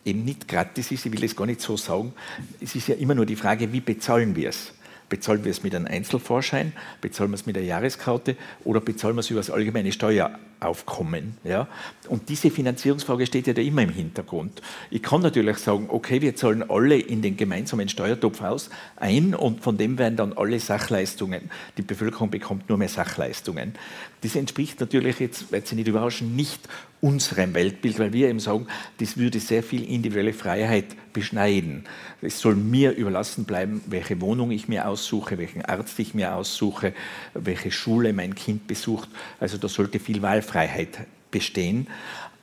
eben 0.05 0.23
nicht 0.25 0.47
gratis 0.47 0.91
ist, 0.91 1.05
ich 1.05 1.11
will 1.11 1.23
es 1.23 1.35
gar 1.35 1.45
nicht 1.45 1.61
so 1.61 1.77
sagen, 1.77 2.13
es 2.59 2.75
ist 2.75 2.87
ja 2.87 2.95
immer 2.95 3.15
nur 3.15 3.25
die 3.25 3.35
Frage, 3.35 3.71
wie 3.71 3.81
bezahlen 3.81 4.35
wir 4.35 4.49
es? 4.49 4.73
Bezahlen 5.09 5.43
wir 5.43 5.51
es 5.51 5.61
mit 5.61 5.75
einem 5.75 5.87
Einzelvorschein, 5.87 6.71
bezahlen 7.01 7.31
wir 7.31 7.35
es 7.35 7.45
mit 7.45 7.57
einer 7.57 7.65
Jahreskarte 7.65 8.37
oder 8.63 8.79
bezahlen 8.79 9.15
wir 9.15 9.19
es 9.19 9.29
über 9.29 9.41
das 9.41 9.49
allgemeine 9.49 9.91
Steueraufkommen? 9.91 11.35
Ja? 11.43 11.67
Und 12.07 12.29
diese 12.29 12.49
Finanzierungsfrage 12.49 13.25
steht 13.25 13.45
ja 13.45 13.51
da 13.51 13.61
immer 13.61 13.81
im 13.81 13.89
Hintergrund. 13.89 14.61
Ich 14.89 15.03
kann 15.03 15.21
natürlich 15.21 15.57
sagen, 15.57 15.87
okay, 15.89 16.21
wir 16.21 16.37
zahlen 16.37 16.63
alle 16.69 16.97
in 16.97 17.21
den 17.21 17.35
gemeinsamen 17.35 17.89
Steuertopf 17.89 18.41
aus 18.41 18.69
ein 18.95 19.35
und 19.35 19.61
von 19.61 19.77
dem 19.77 19.97
werden 19.97 20.15
dann 20.15 20.31
alle 20.31 20.61
Sachleistungen. 20.61 21.51
Die 21.77 21.81
Bevölkerung 21.81 22.29
bekommt 22.29 22.69
nur 22.69 22.77
mehr 22.77 22.87
Sachleistungen. 22.87 23.73
Das 24.21 24.35
entspricht 24.35 24.79
natürlich 24.79 25.19
jetzt, 25.19 25.51
wird 25.51 25.67
Sie 25.67 25.75
nicht 25.75 25.87
überraschen, 25.87 26.35
nicht 26.35 26.61
unserem 27.01 27.55
Weltbild, 27.55 27.97
weil 27.97 28.13
wir 28.13 28.29
eben 28.29 28.39
sagen, 28.39 28.67
das 28.99 29.17
würde 29.17 29.39
sehr 29.39 29.63
viel 29.63 29.83
individuelle 29.83 30.33
Freiheit 30.33 30.85
beschneiden. 31.11 31.85
Es 32.21 32.39
soll 32.39 32.55
mir 32.55 32.91
überlassen 32.91 33.45
bleiben, 33.45 33.81
welche 33.87 34.21
Wohnung 34.21 34.51
ich 34.51 34.67
mir 34.67 34.87
aussuche, 34.87 35.39
welchen 35.39 35.65
Arzt 35.65 35.97
ich 35.97 36.13
mir 36.13 36.35
aussuche, 36.35 36.93
welche 37.33 37.71
Schule 37.71 38.13
mein 38.13 38.35
Kind 38.35 38.67
besucht. 38.67 39.09
Also 39.39 39.57
da 39.57 39.67
sollte 39.67 39.99
viel 39.99 40.21
Wahlfreiheit 40.21 40.99
bestehen. 41.31 41.87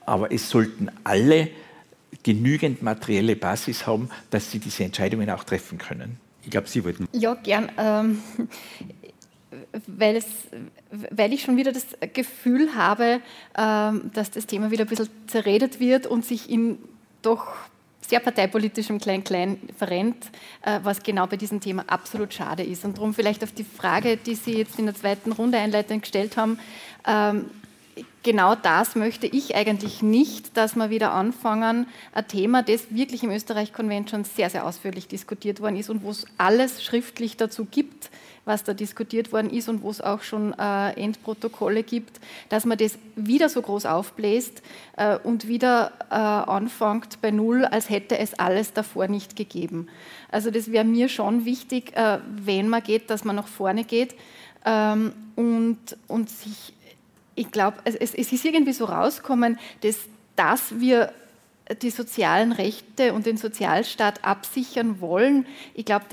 Aber 0.04 0.32
es 0.32 0.50
sollten 0.50 0.88
alle 1.04 1.48
genügend 2.24 2.82
materielle 2.82 3.36
Basis 3.36 3.86
haben, 3.86 4.08
dass 4.30 4.50
sie 4.50 4.58
diese 4.58 4.82
Entscheidungen 4.82 5.30
auch 5.30 5.44
treffen 5.44 5.78
können. 5.78 6.18
Ich 6.42 6.50
glaube, 6.50 6.66
Sie 6.66 6.82
wollten. 6.82 7.06
Ja, 7.12 7.34
gern. 7.34 7.70
Ähm, 7.76 8.20
weil, 9.86 10.22
ich 11.32 11.42
schon 11.42 11.56
wieder 11.56 11.72
das 11.72 11.86
Gefühl 12.12 12.74
habe, 12.74 13.20
ähm, 13.56 14.10
dass 14.14 14.30
das 14.30 14.46
Thema 14.46 14.70
wieder 14.70 14.84
ein 14.84 14.88
bisschen 14.88 15.08
zerredet 15.26 15.80
wird 15.80 16.06
und 16.06 16.24
sich 16.24 16.50
in 16.50 16.78
doch 17.22 17.46
sehr 18.08 18.20
parteipolitischem 18.20 18.98
Klein-Klein 18.98 19.58
verrennt, 19.76 20.30
äh, 20.62 20.80
was 20.82 21.02
genau 21.02 21.26
bei 21.26 21.36
diesem 21.36 21.60
Thema 21.60 21.84
absolut 21.88 22.32
schade 22.32 22.62
ist. 22.62 22.84
Und 22.84 22.96
darum 22.96 23.12
vielleicht 23.12 23.44
auf 23.44 23.52
die 23.52 23.64
Frage, 23.64 24.16
die 24.16 24.34
Sie 24.34 24.56
jetzt 24.56 24.78
in 24.78 24.86
der 24.86 24.94
zweiten 24.94 25.32
Runde 25.32 25.58
einleitend 25.58 26.02
gestellt 26.02 26.36
haben, 26.36 26.58
ähm, 27.06 27.50
genau 28.22 28.54
das 28.54 28.96
möchte 28.96 29.26
ich 29.26 29.54
eigentlich 29.54 30.02
nicht, 30.02 30.56
dass 30.56 30.76
wir 30.76 30.90
wieder 30.90 31.12
anfangen, 31.12 31.86
ein 32.12 32.28
Thema, 32.28 32.62
das 32.62 32.94
wirklich 32.94 33.22
im 33.22 33.30
Österreich-Konvent 33.30 34.10
schon 34.10 34.24
sehr, 34.24 34.50
sehr 34.50 34.66
ausführlich 34.66 35.08
diskutiert 35.08 35.60
worden 35.60 35.76
ist 35.76 35.90
und 35.90 36.02
wo 36.02 36.10
es 36.10 36.26
alles 36.36 36.82
schriftlich 36.82 37.36
dazu 37.36 37.64
gibt, 37.64 38.10
was 38.44 38.64
da 38.64 38.74
diskutiert 38.74 39.32
worden 39.32 39.50
ist 39.50 39.68
und 39.68 39.82
wo 39.82 39.90
es 39.90 40.00
auch 40.00 40.22
schon 40.22 40.54
äh, 40.58 40.92
Endprotokolle 40.92 41.82
gibt, 41.82 42.18
dass 42.48 42.64
man 42.64 42.78
das 42.78 42.98
wieder 43.14 43.48
so 43.48 43.60
groß 43.60 43.86
aufbläst 43.86 44.62
äh, 44.96 45.18
und 45.18 45.46
wieder 45.46 45.92
äh, 46.10 46.14
anfängt 46.14 47.20
bei 47.20 47.30
Null, 47.30 47.64
als 47.66 47.90
hätte 47.90 48.18
es 48.18 48.34
alles 48.38 48.72
davor 48.72 49.06
nicht 49.06 49.36
gegeben. 49.36 49.88
Also 50.30 50.50
das 50.50 50.72
wäre 50.72 50.84
mir 50.84 51.08
schon 51.08 51.44
wichtig, 51.44 51.94
äh, 51.96 52.18
wenn 52.30 52.68
man 52.68 52.82
geht, 52.82 53.10
dass 53.10 53.24
man 53.24 53.36
nach 53.36 53.48
vorne 53.48 53.84
geht 53.84 54.14
ähm, 54.64 55.12
und, 55.36 55.78
und 56.08 56.30
sich 56.30 56.72
ich 57.38 57.50
glaube, 57.50 57.78
es, 57.84 57.94
es, 57.94 58.32
ist 58.32 58.44
irgendwie 58.44 58.72
so 58.72 58.84
rausgekommen, 58.84 59.58
dass, 59.82 59.96
dass 60.36 60.80
wir 60.80 61.12
die 61.82 61.90
sozialen 61.90 62.52
Rechte 62.52 63.12
und 63.12 63.26
den 63.26 63.36
Sozialstaat 63.36 64.24
absichern 64.24 65.00
wollen. 65.00 65.46
Ich 65.74 65.84
glaube, 65.84 66.06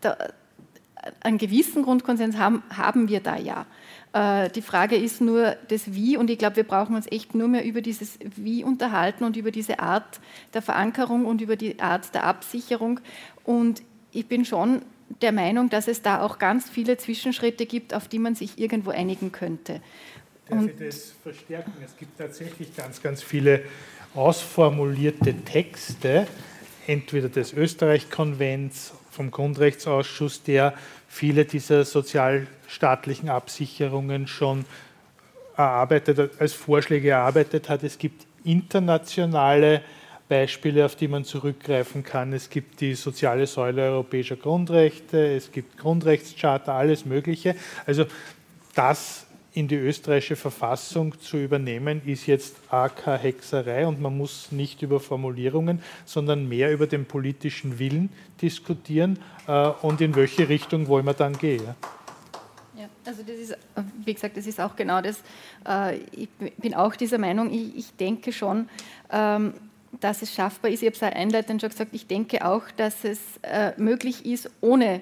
da, 0.00 0.16
einen 1.20 1.38
gewissen 1.38 1.82
Grundkonsens 1.82 2.36
haben, 2.36 2.62
haben 2.76 3.08
wir 3.08 3.20
da 3.20 3.36
ja. 3.36 3.66
Äh, 4.12 4.50
die 4.50 4.62
Frage 4.62 4.96
ist 4.96 5.20
nur 5.20 5.56
das 5.68 5.94
Wie 5.94 6.16
und 6.16 6.30
ich 6.30 6.38
glaube, 6.38 6.56
wir 6.56 6.64
brauchen 6.64 6.96
uns 6.96 7.06
echt 7.10 7.34
nur 7.34 7.48
mehr 7.48 7.64
über 7.64 7.80
dieses 7.80 8.18
Wie 8.36 8.64
unterhalten 8.64 9.24
und 9.24 9.36
über 9.36 9.50
diese 9.50 9.78
Art 9.78 10.20
der 10.54 10.62
Verankerung 10.62 11.26
und 11.26 11.40
über 11.40 11.56
die 11.56 11.80
Art 11.80 12.14
der 12.14 12.24
Absicherung. 12.24 13.00
Und 13.44 13.82
ich 14.12 14.26
bin 14.26 14.44
schon 14.44 14.82
der 15.20 15.32
Meinung, 15.32 15.68
dass 15.68 15.88
es 15.88 16.02
da 16.02 16.22
auch 16.22 16.38
ganz 16.38 16.70
viele 16.70 16.96
Zwischenschritte 16.96 17.66
gibt, 17.66 17.94
auf 17.94 18.08
die 18.08 18.18
man 18.18 18.34
sich 18.34 18.58
irgendwo 18.58 18.90
einigen 18.90 19.32
könnte. 19.32 19.80
Darf 20.48 20.66
ich 20.66 20.76
das 20.78 21.12
verstärken? 21.22 21.72
Es 21.84 21.96
gibt 21.96 22.18
tatsächlich 22.18 22.74
ganz, 22.76 23.02
ganz 23.02 23.22
viele 23.22 23.62
ausformulierte 24.14 25.34
Texte, 25.44 26.26
entweder 26.86 27.28
des 27.28 27.52
Österreich-Konvents, 27.52 28.92
vom 29.10 29.30
Grundrechtsausschuss, 29.30 30.42
der 30.42 30.74
viele 31.06 31.44
dieser 31.44 31.84
sozialstaatlichen 31.84 33.28
Absicherungen 33.28 34.26
schon 34.26 34.64
erarbeitet, 35.56 36.40
als 36.40 36.54
Vorschläge 36.54 37.10
erarbeitet 37.10 37.68
hat. 37.68 37.82
Es 37.82 37.98
gibt 37.98 38.26
internationale 38.42 39.82
Beispiele, 40.28 40.86
auf 40.86 40.96
die 40.96 41.08
man 41.08 41.24
zurückgreifen 41.24 42.02
kann. 42.02 42.32
Es 42.32 42.48
gibt 42.48 42.80
die 42.80 42.94
soziale 42.94 43.46
Säule 43.46 43.82
europäischer 43.82 44.36
Grundrechte, 44.36 45.34
es 45.36 45.52
gibt 45.52 45.76
Grundrechtscharta, 45.76 46.74
alles 46.74 47.04
Mögliche. 47.04 47.54
Also 47.84 48.06
das 48.74 49.26
in 49.54 49.68
die 49.68 49.76
österreichische 49.76 50.36
Verfassung 50.36 51.18
zu 51.20 51.36
übernehmen, 51.36 52.00
ist 52.06 52.26
jetzt 52.26 52.56
AK-Hexerei 52.70 53.86
und 53.86 54.00
man 54.00 54.16
muss 54.16 54.50
nicht 54.50 54.82
über 54.82 54.98
Formulierungen, 54.98 55.82
sondern 56.06 56.48
mehr 56.48 56.72
über 56.72 56.86
den 56.86 57.04
politischen 57.04 57.78
Willen 57.78 58.10
diskutieren 58.40 59.18
äh, 59.46 59.68
und 59.82 60.00
in 60.00 60.14
welche 60.14 60.48
Richtung 60.48 60.88
wollen 60.88 61.04
wir 61.04 61.14
dann 61.14 61.36
gehen. 61.36 61.74
Ja, 62.76 62.88
also 63.04 63.22
das 63.22 63.36
ist, 63.36 63.56
wie 64.04 64.14
gesagt, 64.14 64.36
das 64.36 64.46
ist 64.46 64.58
auch 64.58 64.74
genau 64.74 65.02
das. 65.02 65.22
Äh, 65.68 65.98
ich 66.12 66.28
bin 66.56 66.74
auch 66.74 66.96
dieser 66.96 67.18
Meinung, 67.18 67.52
ich, 67.52 67.76
ich 67.76 67.96
denke 67.96 68.32
schon, 68.32 68.68
ähm, 69.10 69.52
dass 70.00 70.22
es 70.22 70.32
schaffbar 70.32 70.70
ist. 70.70 70.82
Ich 70.82 70.86
habe 70.86 70.96
es 70.96 71.02
einleitend 71.02 71.60
schon 71.60 71.68
gesagt, 71.68 71.90
ich 71.92 72.06
denke 72.06 72.44
auch, 72.46 72.62
dass 72.76 73.04
es 73.04 73.20
äh, 73.42 73.72
möglich 73.76 74.24
ist, 74.24 74.50
ohne 74.62 74.96
äh, 74.96 75.00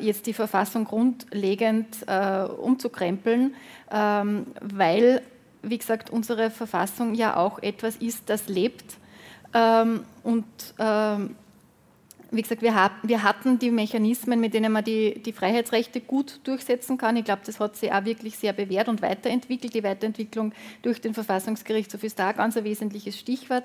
jetzt 0.00 0.26
die 0.26 0.32
Verfassung 0.32 0.84
grundlegend 0.84 1.86
äh, 2.06 2.42
umzukrempeln, 2.42 3.54
ähm, 3.90 4.46
weil, 4.60 5.22
wie 5.62 5.78
gesagt, 5.78 6.10
unsere 6.10 6.50
Verfassung 6.50 7.14
ja 7.14 7.36
auch 7.36 7.60
etwas 7.60 7.96
ist, 7.96 8.28
das 8.28 8.48
lebt. 8.48 8.96
Ähm, 9.54 10.04
und 10.24 10.44
ähm, 10.78 11.36
wie 12.32 12.42
gesagt, 12.42 12.62
wir, 12.62 12.74
hat, 12.74 12.92
wir, 13.02 13.22
hatten 13.22 13.58
die 13.58 13.70
Mechanismen, 13.70 14.40
mit 14.40 14.54
denen 14.54 14.72
man 14.72 14.82
die, 14.82 15.22
die, 15.22 15.34
Freiheitsrechte 15.34 16.00
gut 16.00 16.40
durchsetzen 16.44 16.96
kann. 16.96 17.16
Ich 17.16 17.24
glaube, 17.24 17.42
das 17.44 17.60
hat 17.60 17.76
sich 17.76 17.92
auch 17.92 18.04
wirklich 18.04 18.38
sehr 18.38 18.54
bewährt 18.54 18.88
und 18.88 19.02
weiterentwickelt. 19.02 19.74
Die 19.74 19.84
Weiterentwicklung 19.84 20.52
durch 20.80 21.00
den 21.00 21.12
Verfassungsgerichtshof 21.12 22.02
ist 22.02 22.18
da 22.18 22.32
ganz 22.32 22.56
ein 22.56 22.64
wesentliches 22.64 23.18
Stichwort. 23.18 23.64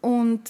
Und 0.00 0.40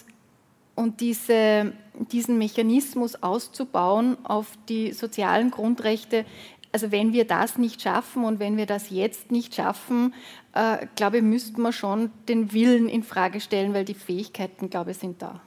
und 0.79 1.01
diese, 1.01 1.73
diesen 2.13 2.39
Mechanismus 2.39 3.21
auszubauen 3.21 4.17
auf 4.23 4.47
die 4.69 4.93
sozialen 4.93 5.51
Grundrechte, 5.51 6.25
also 6.71 6.93
wenn 6.93 7.13
wir 7.13 7.27
das 7.27 7.59
nicht 7.59 7.83
schaffen 7.83 8.25
und 8.25 8.39
wenn 8.39 8.57
wir 8.57 8.67
das 8.67 8.91
jetzt 8.91 9.33
nicht 9.33 9.57
schaffen, 9.57 10.15
äh, 10.53 10.87
glaube 10.95 11.17
ich, 11.17 11.25
müssten 11.25 11.63
wir 11.63 11.73
schon 11.73 12.13
den 12.29 12.53
Willen 12.53 12.89
in 12.89 13.03
Frage 13.03 13.41
stellen, 13.41 13.75
weil 13.75 13.85
die 13.85 13.95
Fähigkeiten, 13.95 14.71
glaube 14.71 14.93
ich, 14.93 14.99
sind 14.99 15.21
da. 15.21 15.41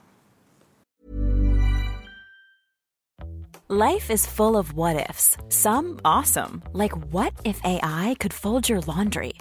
Life 3.68 4.12
is 4.12 4.26
full 4.26 4.54
of 4.54 4.76
what 4.76 4.96
ifs. 5.08 5.38
Some 5.48 5.96
awesome, 6.04 6.62
like 6.74 6.92
what 7.10 7.32
if 7.42 7.58
AI 7.64 8.14
could 8.20 8.34
fold 8.34 8.68
your 8.68 8.82
laundry? 8.86 9.32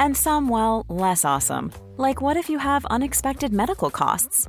And 0.00 0.16
some 0.16 0.48
well, 0.48 0.84
less 0.88 1.24
awesome, 1.24 1.70
like 1.96 2.20
what 2.20 2.36
if 2.36 2.50
you 2.50 2.58
have 2.58 2.84
unexpected 2.86 3.52
medical 3.52 3.90
costs? 3.90 4.48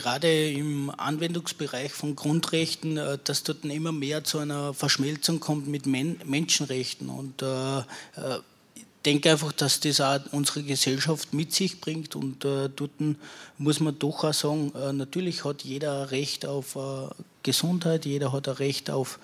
gerade 0.00 0.50
im 0.50 0.90
Anwendungsbereich 0.90 1.90
von 1.92 2.16
Grundrechten, 2.16 2.98
äh, 2.98 3.18
dass 3.24 3.42
dort 3.42 3.64
immer 3.64 3.92
mehr 3.92 4.24
zu 4.24 4.38
einer 4.38 4.74
Verschmelzung 4.74 5.40
kommt 5.40 5.68
mit 5.68 5.86
Men 5.86 6.20
Menschenrechten. 6.24 7.08
Und 7.08 7.40
äh, 7.42 7.80
ich 8.74 8.84
denke 9.04 9.30
einfach, 9.30 9.52
dass 9.52 9.80
das 9.80 10.00
auch 10.00 10.20
unsere 10.32 10.62
Gesellschaft 10.64 11.32
mit 11.32 11.52
sich 11.54 11.80
bringt. 11.80 12.16
Und 12.16 12.42
dort 12.42 12.90
muss 13.56 13.78
man 13.78 13.96
doch 14.00 14.24
auch 14.24 14.34
sagen, 14.34 14.72
natürlich 14.96 15.44
hat 15.44 15.62
jeder 15.62 16.02
ein 16.02 16.08
Recht 16.08 16.44
auf 16.44 16.76
Gesundheit, 17.44 18.04
jeder 18.04 18.32
hat 18.32 18.48
ein 18.48 18.56
Recht 18.56 18.90
auf 18.90 19.20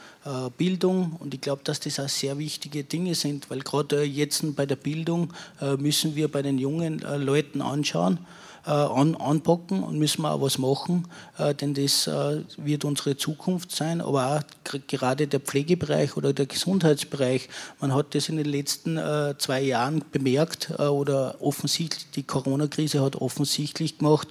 Bildung. 0.57 1.17
Und 1.19 1.35
ich 1.35 1.41
glaube, 1.41 1.63
dass 1.65 1.81
das 1.81 1.99
auch 1.99 2.09
sehr 2.09 2.39
wichtige 2.39 2.85
Dinge 2.85 3.17
sind, 3.17 3.51
weil 3.51 3.59
gerade 3.59 4.05
jetzt 4.05 4.55
bei 4.55 4.67
der 4.67 4.77
Bildung 4.77 5.33
müssen 5.79 6.15
wir 6.15 6.29
bei 6.31 6.43
den 6.43 6.59
jungen 6.59 7.01
Leuten 7.01 7.61
anschauen, 7.61 8.19
äh, 8.19 8.42
an, 8.71 9.17
anpacken 9.17 9.83
und 9.83 9.99
müssen 9.99 10.23
wir 10.23 10.33
auch 10.33 10.41
was 10.41 10.59
machen, 10.59 11.09
äh, 11.39 11.55
denn 11.55 11.75
das 11.75 12.07
äh, 12.07 12.43
wird 12.57 12.85
unsere 12.85 13.17
Zukunft 13.17 13.73
sein, 13.73 14.01
aber 14.01 14.37
auch 14.37 14.81
gerade 14.87 15.27
der 15.27 15.41
Pflegebereich 15.41 16.17
oder 16.17 16.33
der 16.33 16.47
Gesundheitsbereich. 16.47 17.49
Man 17.81 17.95
hat 17.95 18.15
das 18.15 18.29
in 18.29 18.37
den 18.37 18.47
letzten 18.47 18.99
zwei 19.39 19.61
Jahren 19.63 20.05
bemerkt 20.13 20.71
oder 20.79 21.37
offensichtlich, 21.41 22.07
die 22.15 22.23
Corona-Krise 22.23 23.03
hat 23.03 23.17
offensichtlich 23.17 23.99
gemacht, 23.99 24.29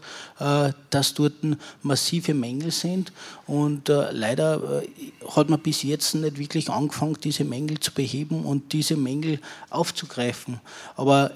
dass 0.89 1.13
dort 1.13 1.33
massive 1.83 2.33
Mängel 2.33 2.71
sind 2.71 3.11
und 3.47 3.89
leider 3.89 4.81
hat 5.35 5.49
man 5.49 5.59
bis 5.59 5.83
jetzt 5.83 6.15
nicht 6.15 6.37
wirklich 6.37 6.69
angefangen, 6.69 7.17
diese 7.23 7.43
Mängel 7.43 7.79
zu 7.79 7.91
beheben 7.91 8.45
und 8.45 8.73
diese 8.73 8.95
Mängel 8.95 9.39
aufzugreifen. 9.69 10.59
Aber 10.95 11.31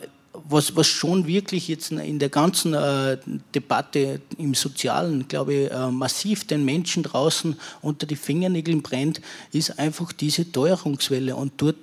was, 0.48 0.76
was 0.76 0.88
schon 0.88 1.28
wirklich 1.28 1.68
jetzt 1.68 1.92
in 1.92 2.20
der 2.20 2.30
ganzen 2.30 2.74
äh, 2.74 3.18
Debatte 3.54 4.22
im 4.38 4.54
Sozialen, 4.54 5.28
glaube 5.28 5.54
ich, 5.54 5.72
äh, 5.72 5.92
massiv 5.92 6.46
den 6.46 6.66
Menschen 6.66 7.04
draußen 7.04 7.56
unter 7.82 8.06
die 8.06 8.16
Fingernägeln 8.16 8.82
brennt, 8.82 9.22
ist 9.52 9.80
einfach 9.80 10.12
diese 10.12 10.52
Teuerungswelle. 10.52 11.36
Und 11.36 11.54
dort, 11.58 11.78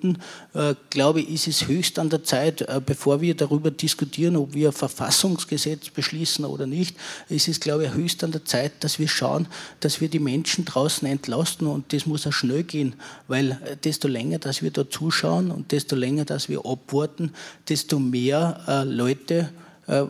äh, 0.54 0.74
glaube 0.90 1.20
ich, 1.20 1.30
ist 1.30 1.48
es 1.48 1.68
höchst 1.68 1.98
an 1.98 2.10
der 2.10 2.24
Zeit, 2.24 2.62
äh, 2.62 2.80
bevor 2.84 3.20
wir 3.20 3.34
darüber 3.34 3.70
diskutieren, 3.70 4.36
ob 4.36 4.54
wir 4.54 4.68
ein 4.68 4.72
Verfassungsgesetz 4.72 5.90
beschließen 5.90 6.44
oder 6.44 6.66
nicht, 6.66 6.96
ist 7.28 7.48
es, 7.48 7.60
glaube 7.60 7.86
ich, 7.86 7.94
höchst 7.94 8.24
an 8.24 8.32
der 8.32 8.44
Zeit, 8.44 8.72
dass 8.80 8.98
wir 8.98 9.08
schauen, 9.08 9.48
dass 9.80 10.00
wir 10.00 10.08
die 10.08 10.18
Menschen 10.18 10.64
draußen 10.64 11.06
entlasten. 11.06 11.66
Und 11.66 11.92
das 11.92 12.06
muss 12.06 12.26
auch 12.26 12.32
schnell 12.32 12.64
gehen, 12.64 12.94
weil 13.28 13.52
äh, 13.64 13.76
desto 13.76 14.08
länger, 14.08 14.38
dass 14.38 14.62
wir 14.62 14.70
da 14.70 14.88
zuschauen 14.88 15.50
und 15.50 15.72
desto 15.72 15.96
länger, 15.96 16.24
dass 16.24 16.48
wir 16.48 16.64
abwarten, 16.64 17.32
desto 17.68 17.98
mehr 17.98 18.41
äh, 18.66 18.84
Leute 18.84 19.48
äh, 19.86 20.04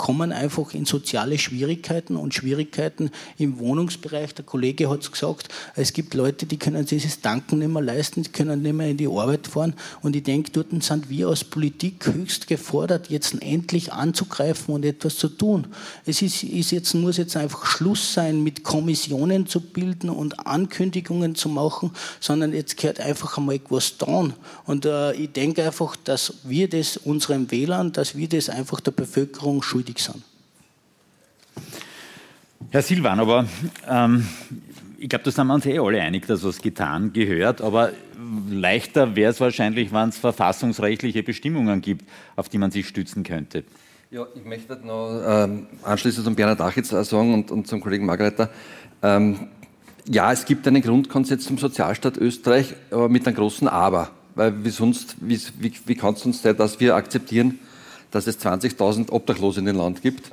kommen 0.00 0.32
einfach 0.32 0.72
in 0.72 0.86
soziale 0.86 1.36
Schwierigkeiten 1.36 2.16
und 2.16 2.32
Schwierigkeiten 2.32 3.10
im 3.36 3.58
Wohnungsbereich. 3.58 4.34
Der 4.34 4.46
Kollege 4.46 4.88
hat 4.88 5.02
es 5.02 5.12
gesagt, 5.12 5.50
es 5.76 5.92
gibt 5.92 6.14
Leute, 6.14 6.46
die 6.46 6.56
können 6.56 6.86
dieses 6.86 7.20
Tanken 7.20 7.58
nicht 7.58 7.70
mehr 7.70 7.82
leisten, 7.82 8.22
die 8.22 8.30
können 8.30 8.62
nicht 8.62 8.72
mehr 8.72 8.88
in 8.88 8.96
die 8.96 9.08
Arbeit 9.08 9.46
fahren. 9.46 9.74
Und 10.00 10.16
ich 10.16 10.22
denke, 10.22 10.52
dort 10.52 10.68
sind 10.82 11.10
wir 11.10 11.28
als 11.28 11.44
Politik 11.44 12.06
höchst 12.06 12.46
gefordert, 12.46 13.10
jetzt 13.10 13.34
endlich 13.42 13.92
anzugreifen 13.92 14.74
und 14.74 14.86
etwas 14.86 15.18
zu 15.18 15.28
tun. 15.28 15.66
Es 16.06 16.22
ist, 16.22 16.44
ist 16.44 16.70
jetzt, 16.70 16.94
muss 16.94 17.18
jetzt 17.18 17.36
einfach 17.36 17.66
Schluss 17.66 18.14
sein, 18.14 18.42
mit 18.42 18.64
Kommissionen 18.64 19.48
zu 19.48 19.60
bilden 19.60 20.08
und 20.08 20.46
Ankündigungen 20.46 21.34
zu 21.34 21.50
machen, 21.50 21.90
sondern 22.20 22.54
jetzt 22.54 22.78
gehört 22.78 23.00
einfach 23.00 23.36
einmal 23.36 23.56
etwas 23.56 23.98
tun. 23.98 24.32
Und 24.64 24.86
äh, 24.86 25.12
ich 25.12 25.32
denke 25.32 25.62
einfach, 25.62 25.94
dass 25.96 26.32
wir 26.44 26.70
das 26.70 26.96
unseren 26.96 27.50
Wählern, 27.50 27.92
dass 27.92 28.16
wir 28.16 28.30
das 28.30 28.48
einfach 28.48 28.80
der 28.80 28.92
Bevölkerung 28.92 29.62
schuldig 29.62 29.89
sind. 29.98 30.22
Herr 32.70 32.82
Silvan, 32.82 33.18
aber 33.18 33.46
ähm, 33.88 34.26
ich 34.98 35.08
glaube, 35.08 35.24
da 35.24 35.30
sind 35.30 35.46
wir 35.46 35.54
uns 35.54 35.66
eh 35.66 35.78
alle 35.78 36.00
einig, 36.00 36.26
dass 36.26 36.44
was 36.44 36.60
getan 36.60 37.12
gehört. 37.12 37.62
Aber 37.62 37.90
leichter 38.48 39.16
wäre 39.16 39.30
es 39.30 39.40
wahrscheinlich, 39.40 39.92
wenn 39.92 40.10
es 40.10 40.18
verfassungsrechtliche 40.18 41.22
Bestimmungen 41.22 41.80
gibt, 41.80 42.08
auf 42.36 42.48
die 42.48 42.58
man 42.58 42.70
sich 42.70 42.86
stützen 42.86 43.24
könnte. 43.24 43.64
Ja, 44.10 44.26
ich 44.34 44.44
möchte 44.44 44.76
noch 44.84 45.22
ähm, 45.26 45.68
anschließend 45.82 46.24
zum 46.24 46.34
Bernhard 46.34 46.60
Achitz 46.60 46.90
sagen 46.90 47.32
und, 47.32 47.50
und 47.50 47.66
zum 47.66 47.80
Kollegen 47.80 48.06
Margareter. 48.06 48.50
Ähm, 49.02 49.48
ja, 50.06 50.32
es 50.32 50.44
gibt 50.44 50.66
einen 50.68 50.82
Grundkonsens 50.82 51.44
zum 51.44 51.58
Sozialstaat 51.58 52.16
Österreich, 52.18 52.74
aber 52.90 53.08
mit 53.08 53.26
einem 53.26 53.36
großen 53.36 53.68
Aber. 53.68 54.10
Weil 54.34 54.64
wie 54.64 54.70
sonst, 54.70 55.16
wie, 55.20 55.40
wie, 55.58 55.72
wie 55.86 55.94
kann 55.94 56.14
es 56.14 56.26
uns 56.26 56.42
sein, 56.42 56.56
dass 56.56 56.78
wir 56.80 56.94
akzeptieren, 56.94 57.58
dass 58.10 58.26
es 58.26 58.38
20.000 58.40 59.10
Obdachlose 59.10 59.60
in 59.60 59.66
dem 59.66 59.76
Land 59.76 60.02
gibt? 60.02 60.30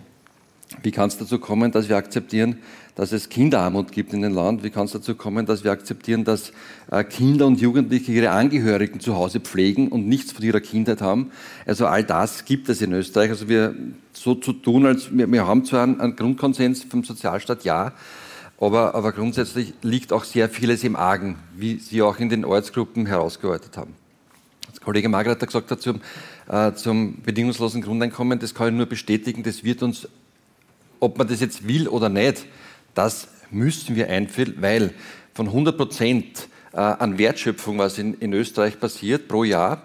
Wie 0.84 0.92
kann 0.92 1.08
es 1.08 1.18
dazu 1.18 1.40
kommen, 1.40 1.72
dass 1.72 1.88
wir 1.88 1.96
akzeptieren, 1.96 2.58
dass 2.96 3.14
es 3.14 3.30
Kinderarmut 3.30 3.92
gibt 3.92 4.12
in 4.14 4.22
dem 4.22 4.34
Land? 4.34 4.64
Wie 4.64 4.70
kann 4.70 4.86
es 4.86 4.92
dazu 4.92 5.16
kommen, 5.16 5.46
dass 5.46 5.64
wir 5.64 5.72
akzeptieren, 5.72 6.26
dass 6.26 6.52
äh, 6.92 7.04
Kinder 7.06 7.48
und 7.48 7.62
Jugendliche 7.62 8.12
ihre 8.12 8.32
Angehörigen 8.32 9.00
zu 9.00 9.16
Hause 9.16 9.40
pflegen 9.40 9.88
und 9.88 10.08
nichts 10.08 10.34
von 10.34 10.44
ihrer 10.44 10.60
Kindheit 10.60 11.02
haben? 11.02 11.32
Also 11.66 11.88
all 11.88 12.04
das 12.04 12.44
gibt 12.44 12.68
es 12.68 12.82
in 12.82 12.92
Österreich. 12.92 13.30
Also 13.30 13.48
wir 13.48 13.76
so 14.12 14.36
zu 14.36 14.52
tun, 14.52 14.86
als 14.86 15.16
wir, 15.16 15.32
wir 15.32 15.48
haben 15.48 15.64
zwar 15.64 15.84
einen, 15.84 16.16
Grundkonsens 16.16 16.84
vom 16.84 17.04
Sozialstaat, 17.04 17.64
ja, 17.64 17.94
aber, 18.60 18.94
aber 18.96 19.14
grundsätzlich 19.14 19.74
liegt 19.84 20.12
auch 20.12 20.26
sehr 20.26 20.50
vieles 20.50 20.84
im 20.84 20.96
Argen, 20.96 21.38
wie 21.56 21.78
Sie 21.78 22.02
auch 22.02 22.20
in 22.20 22.30
den 22.30 22.44
Ortsgruppen 22.44 23.06
herausgearbeitet 23.06 23.78
haben. 23.78 23.94
Als 24.68 24.82
Kollege 24.82 25.08
Margret 25.08 25.42
hat 25.42 25.48
gesagt 25.48 25.72
hat 25.72 25.82
zum, 25.82 26.02
äh, 26.50 26.74
zum 26.74 27.22
bedingungslosen 27.22 27.82
Grundeinkommen, 27.82 28.40
das 28.40 28.54
kann 28.54 28.70
ich 28.70 28.74
nur 28.74 28.86
bestätigen, 28.86 29.44
das 29.44 29.64
wird 29.64 29.84
uns, 29.84 30.08
ob 31.00 31.18
man 31.18 31.28
das 31.28 31.42
jetzt 31.42 31.68
will 31.68 31.88
oder 31.88 32.10
nicht, 32.10 32.46
das 32.94 33.28
müssen 33.52 33.96
wir 33.96 34.10
einführen, 34.10 34.56
weil 34.60 34.94
von 35.34 35.48
100 35.48 35.78
Prozent 35.78 36.48
äh, 36.74 36.78
an 36.78 37.18
Wertschöpfung, 37.18 37.78
was 37.78 37.98
in, 37.98 38.16
in 38.16 38.34
Österreich 38.34 38.80
passiert 38.80 39.28
pro 39.28 39.44
Jahr, 39.44 39.84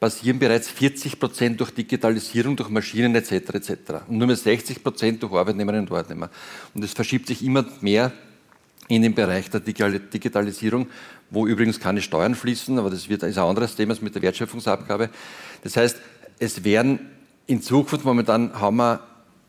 passieren 0.00 0.38
bereits 0.38 0.68
40 0.68 1.18
Prozent 1.18 1.60
durch 1.60 1.70
Digitalisierung, 1.70 2.56
durch 2.56 2.68
Maschinen 2.68 3.14
etc. 3.14 3.32
etc. 3.32 3.70
Und 4.08 4.18
nur 4.18 4.26
mehr 4.26 4.36
60 4.36 4.82
Prozent 4.82 5.22
durch 5.22 5.32
Arbeitnehmerinnen 5.32 5.86
und 5.86 5.92
Arbeitnehmer. 5.92 6.30
Und 6.74 6.84
es 6.84 6.92
verschiebt 6.92 7.26
sich 7.26 7.44
immer 7.44 7.64
mehr 7.80 8.12
in 8.88 9.02
den 9.02 9.14
Bereich 9.14 9.48
der 9.48 9.60
Digitalisierung, 9.60 10.88
wo 11.30 11.46
übrigens 11.46 11.80
keine 11.80 12.00
Steuern 12.02 12.34
fließen, 12.34 12.78
aber 12.78 12.90
das 12.90 13.08
wird, 13.08 13.22
ist 13.22 13.38
ein 13.38 13.44
anderes 13.44 13.76
Thema 13.76 13.94
mit 14.00 14.14
der 14.14 14.22
Wertschöpfungsabgabe. 14.22 15.10
Das 15.62 15.76
heißt, 15.76 15.98
es 16.38 16.64
werden 16.64 17.00
in 17.46 17.62
Zukunft, 17.62 18.04
momentan 18.04 18.58
haben 18.60 18.76
wir, 18.76 19.00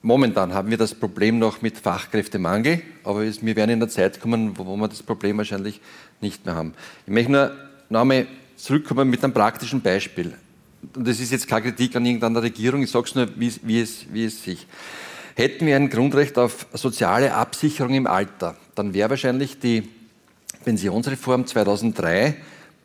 momentan 0.02 0.54
haben 0.54 0.70
wir 0.70 0.78
das 0.78 0.94
Problem 0.94 1.40
noch 1.40 1.62
mit 1.62 1.78
Fachkräftemangel, 1.78 2.82
aber 3.04 3.24
wir 3.24 3.56
werden 3.56 3.72
in 3.72 3.80
der 3.80 3.90
Zeit 3.90 4.20
kommen, 4.20 4.58
wo, 4.58 4.66
wo 4.66 4.76
wir 4.76 4.88
das 4.88 5.04
Problem 5.04 5.38
wahrscheinlich 5.38 5.82
nicht 6.22 6.46
mehr 6.46 6.56
haben. 6.56 6.74
Ich 7.06 7.14
möchte 7.14 7.32
nur 7.32 7.52
noch 7.90 8.02
einmal 8.02 8.28
zurückkommen 8.56 9.10
mit 9.10 9.24
einem 9.24 9.34
praktischen 9.34 9.82
Beispiel. 9.82 10.34
Und 10.96 11.08
das 11.08 11.20
ist 11.20 11.32
jetzt 11.32 11.48
keine 11.48 11.64
Kritik 11.64 11.96
an 11.96 12.06
irgendeiner 12.06 12.42
Regierung, 12.42 12.84
ich 12.84 12.92
sage 12.92 13.06
es 13.06 13.16
nur, 13.16 13.28
wie, 13.36 13.54
wie, 13.64 13.82
es, 13.82 14.06
wie 14.12 14.26
es 14.26 14.44
sich. 14.44 14.68
Hätten 15.36 15.66
wir 15.66 15.76
ein 15.76 15.90
Grundrecht 15.90 16.38
auf 16.38 16.68
soziale 16.74 17.34
Absicherung 17.34 17.94
im 17.94 18.08
Alter, 18.08 18.56
dann 18.76 18.94
wäre 18.94 19.10
wahrscheinlich 19.10 19.60
die 19.60 19.90
Pensionsreform 20.64 21.46
2003 21.46 22.36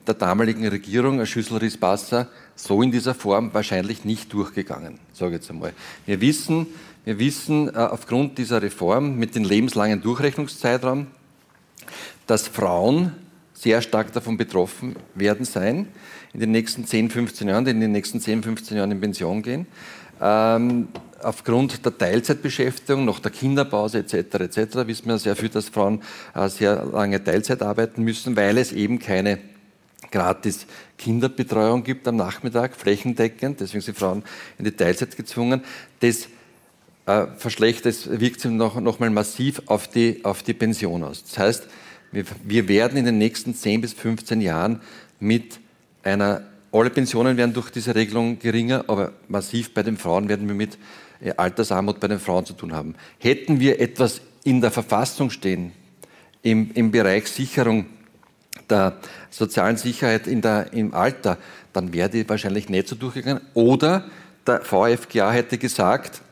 der 0.06 0.14
damaligen 0.14 0.66
Regierung, 0.66 1.20
ein 1.20 1.26
Schüsselriss 1.26 1.80
Wasser, 1.80 2.28
so 2.56 2.82
in 2.82 2.90
dieser 2.90 3.14
Form 3.14 3.52
wahrscheinlich 3.52 4.04
nicht 4.04 4.32
durchgegangen, 4.32 4.98
sage 5.12 5.32
ich 5.32 5.42
jetzt 5.42 5.50
einmal. 5.50 5.72
Wir 6.06 6.20
wissen, 6.20 6.66
wir 7.04 7.18
wissen 7.18 7.68
äh, 7.68 7.78
aufgrund 7.78 8.38
dieser 8.38 8.62
Reform 8.62 9.16
mit 9.16 9.34
dem 9.34 9.44
lebenslangen 9.44 10.02
Durchrechnungszeitraum, 10.02 11.06
dass 12.26 12.48
Frauen 12.48 13.12
sehr 13.54 13.82
stark 13.82 14.12
davon 14.12 14.36
betroffen 14.36 14.96
werden 15.14 15.44
sein 15.44 15.88
in 16.32 16.40
den 16.40 16.50
nächsten 16.50 16.86
10, 16.86 17.10
15 17.10 17.48
Jahren, 17.48 17.64
die 17.64 17.72
in 17.72 17.80
den 17.80 17.92
nächsten 17.92 18.20
10, 18.20 18.42
15 18.42 18.76
Jahren 18.76 18.90
in 18.90 19.00
Pension 19.00 19.42
gehen. 19.42 19.66
Ähm, 20.20 20.88
aufgrund 21.22 21.84
der 21.84 21.96
Teilzeitbeschäftigung, 21.96 23.04
nach 23.04 23.20
der 23.20 23.30
Kinderpause 23.30 23.98
etc. 23.98 24.34
etc. 24.34 24.86
wissen 24.86 25.08
wir 25.08 25.18
sehr 25.18 25.36
viel, 25.36 25.48
dass 25.48 25.68
Frauen 25.68 26.02
äh, 26.34 26.48
sehr 26.48 26.84
lange 26.84 27.22
Teilzeit 27.22 27.62
arbeiten 27.62 28.02
müssen, 28.02 28.36
weil 28.36 28.58
es 28.58 28.72
eben 28.72 28.98
keine 28.98 29.38
gratis 30.10 30.66
Kinderbetreuung 30.98 31.84
gibt 31.84 32.06
am 32.08 32.16
Nachmittag, 32.16 32.74
flächendeckend. 32.76 33.60
Deswegen 33.60 33.80
sind 33.80 33.96
Frauen 33.96 34.22
in 34.58 34.64
die 34.64 34.72
Teilzeit 34.72 35.16
gezwungen. 35.16 35.62
Das 36.00 36.28
äh, 37.06 37.26
verschlechtert, 37.36 38.20
wirkt 38.20 38.40
sich 38.40 38.50
noch, 38.50 38.80
noch 38.80 38.98
mal 38.98 39.10
massiv 39.10 39.62
auf 39.66 39.88
die, 39.88 40.24
auf 40.24 40.42
die 40.42 40.54
Pension 40.54 41.02
aus. 41.02 41.24
Das 41.24 41.38
heißt, 41.38 41.66
wir, 42.12 42.24
wir 42.44 42.68
werden 42.68 42.98
in 42.98 43.04
den 43.04 43.18
nächsten 43.18 43.54
10 43.54 43.80
bis 43.80 43.92
15 43.92 44.40
Jahren 44.40 44.80
mit 45.20 45.60
einer, 46.02 46.42
alle 46.72 46.90
Pensionen 46.90 47.36
werden 47.36 47.52
durch 47.52 47.70
diese 47.70 47.94
Regelung 47.94 48.38
geringer, 48.38 48.84
aber 48.88 49.12
massiv 49.28 49.74
bei 49.74 49.82
den 49.82 49.96
Frauen 49.96 50.28
werden 50.28 50.48
wir 50.48 50.54
mit 50.54 50.78
Altersarmut 51.36 52.00
bei 52.00 52.08
den 52.08 52.18
Frauen 52.18 52.46
zu 52.46 52.54
tun 52.54 52.72
haben. 52.72 52.94
Hätten 53.18 53.60
wir 53.60 53.80
etwas 53.80 54.20
in 54.44 54.60
der 54.60 54.70
Verfassung 54.70 55.30
stehen, 55.30 55.72
im, 56.42 56.70
im 56.72 56.90
Bereich 56.90 57.28
Sicherung 57.28 57.86
der 58.68 58.96
sozialen 59.30 59.76
Sicherheit 59.76 60.26
in 60.26 60.40
der, 60.40 60.72
im 60.72 60.94
Alter, 60.94 61.38
dann 61.72 61.92
wäre 61.92 62.08
die 62.08 62.28
wahrscheinlich 62.28 62.68
nicht 62.68 62.88
so 62.88 62.96
durchgegangen. 62.96 63.42
Oder 63.54 64.04
der 64.46 64.62
VfGA 64.62 65.30
hätte 65.32 65.58
gesagt, 65.58 66.22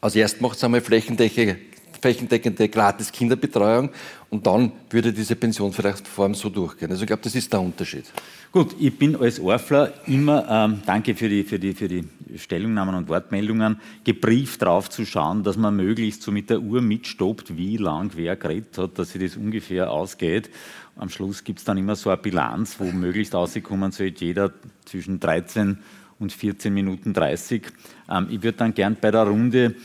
als 0.00 0.14
erst 0.14 0.40
macht 0.40 0.56
es 0.56 0.64
einmal 0.64 0.80
flächendeckige 0.80 1.56
flächendeckende 2.00 2.68
gratis 2.68 3.12
Kinderbetreuung 3.12 3.90
und 4.30 4.46
dann 4.46 4.72
würde 4.88 5.12
diese 5.12 5.36
Pensionsreform 5.36 6.34
so 6.34 6.48
durchgehen. 6.48 6.90
Also 6.90 7.02
ich 7.02 7.06
glaube, 7.06 7.22
das 7.22 7.34
ist 7.34 7.52
der 7.52 7.60
Unterschied. 7.60 8.04
Gut, 8.52 8.74
ich 8.80 8.98
bin 8.98 9.14
als 9.14 9.38
Orfler 9.38 9.92
immer, 10.08 10.44
ähm, 10.50 10.82
danke 10.84 11.14
für 11.14 11.28
die, 11.28 11.44
für, 11.44 11.60
die, 11.60 11.72
für 11.72 11.86
die 11.86 12.04
Stellungnahmen 12.34 12.96
und 12.96 13.08
Wortmeldungen, 13.08 13.78
gebrieft 14.02 14.62
darauf 14.62 14.90
zu 14.90 15.06
schauen, 15.06 15.44
dass 15.44 15.56
man 15.56 15.76
möglichst 15.76 16.24
so 16.24 16.32
mit 16.32 16.50
der 16.50 16.60
Uhr 16.60 16.82
mitstoppt, 16.82 17.56
wie 17.56 17.76
lang 17.76 18.10
wer 18.16 18.34
geredet 18.34 18.76
hat, 18.76 18.98
dass 18.98 19.12
sich 19.12 19.22
das 19.22 19.36
ungefähr 19.36 19.92
ausgeht. 19.92 20.50
Am 20.96 21.10
Schluss 21.10 21.44
gibt 21.44 21.60
es 21.60 21.64
dann 21.64 21.78
immer 21.78 21.94
so 21.94 22.10
eine 22.10 22.16
Bilanz, 22.16 22.80
wo 22.80 22.86
möglichst 22.86 23.36
rauskommen 23.36 23.92
sollte, 23.92 24.24
jeder 24.24 24.52
zwischen 24.84 25.20
13 25.20 25.78
und 26.18 26.32
14 26.32 26.74
Minuten 26.74 27.12
30. 27.12 27.62
Ähm, 28.10 28.26
ich 28.30 28.42
würde 28.42 28.58
dann 28.58 28.74
gern 28.74 28.96
bei 29.00 29.12
der 29.12 29.28
Runde 29.28 29.76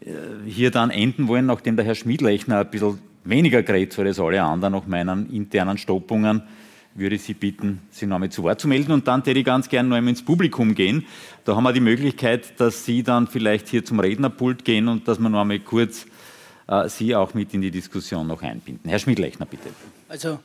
äh, 0.00 0.12
hier 0.46 0.70
dann 0.70 0.90
enden 0.90 1.26
wollen, 1.26 1.46
nachdem 1.46 1.74
der 1.74 1.84
Herr 1.84 1.96
Schmidlechner 1.96 2.60
ein 2.60 2.70
bisschen 2.70 3.00
weniger 3.24 3.64
geredet 3.64 3.98
hat 3.98 4.06
als 4.06 4.20
alle 4.20 4.44
anderen 4.44 4.74
nach 4.74 4.86
meinen 4.86 5.28
internen 5.28 5.76
Stoppungen, 5.76 6.42
würde 6.94 7.16
ich 7.16 7.22
Sie 7.22 7.34
bitten, 7.34 7.80
sich 7.90 8.08
noch 8.08 8.16
einmal 8.16 8.30
zu 8.30 8.42
Wort 8.42 8.60
zu 8.60 8.68
melden 8.68 8.92
und 8.92 9.08
dann 9.08 9.24
würde 9.24 9.40
ich 9.40 9.46
ganz 9.46 9.68
gerne 9.68 9.88
noch 9.88 9.96
einmal 9.96 10.10
ins 10.10 10.24
Publikum 10.24 10.74
gehen. 10.74 11.06
Da 11.44 11.56
haben 11.56 11.64
wir 11.64 11.72
die 11.72 11.80
Möglichkeit, 11.80 12.60
dass 12.60 12.84
Sie 12.84 13.02
dann 13.02 13.26
vielleicht 13.26 13.68
hier 13.68 13.84
zum 13.84 14.00
Rednerpult 14.00 14.64
gehen 14.64 14.88
und 14.88 15.08
dass 15.08 15.18
wir 15.18 15.28
noch 15.28 15.40
einmal 15.40 15.60
kurz 15.60 16.06
äh, 16.68 16.88
Sie 16.88 17.14
auch 17.14 17.34
mit 17.34 17.54
in 17.54 17.62
die 17.62 17.70
Diskussion 17.70 18.26
noch 18.26 18.42
einbinden. 18.42 18.88
Herr 18.88 18.98
Schmidlechner, 18.98 19.46
bitte. 19.46 19.70
Also 20.08 20.38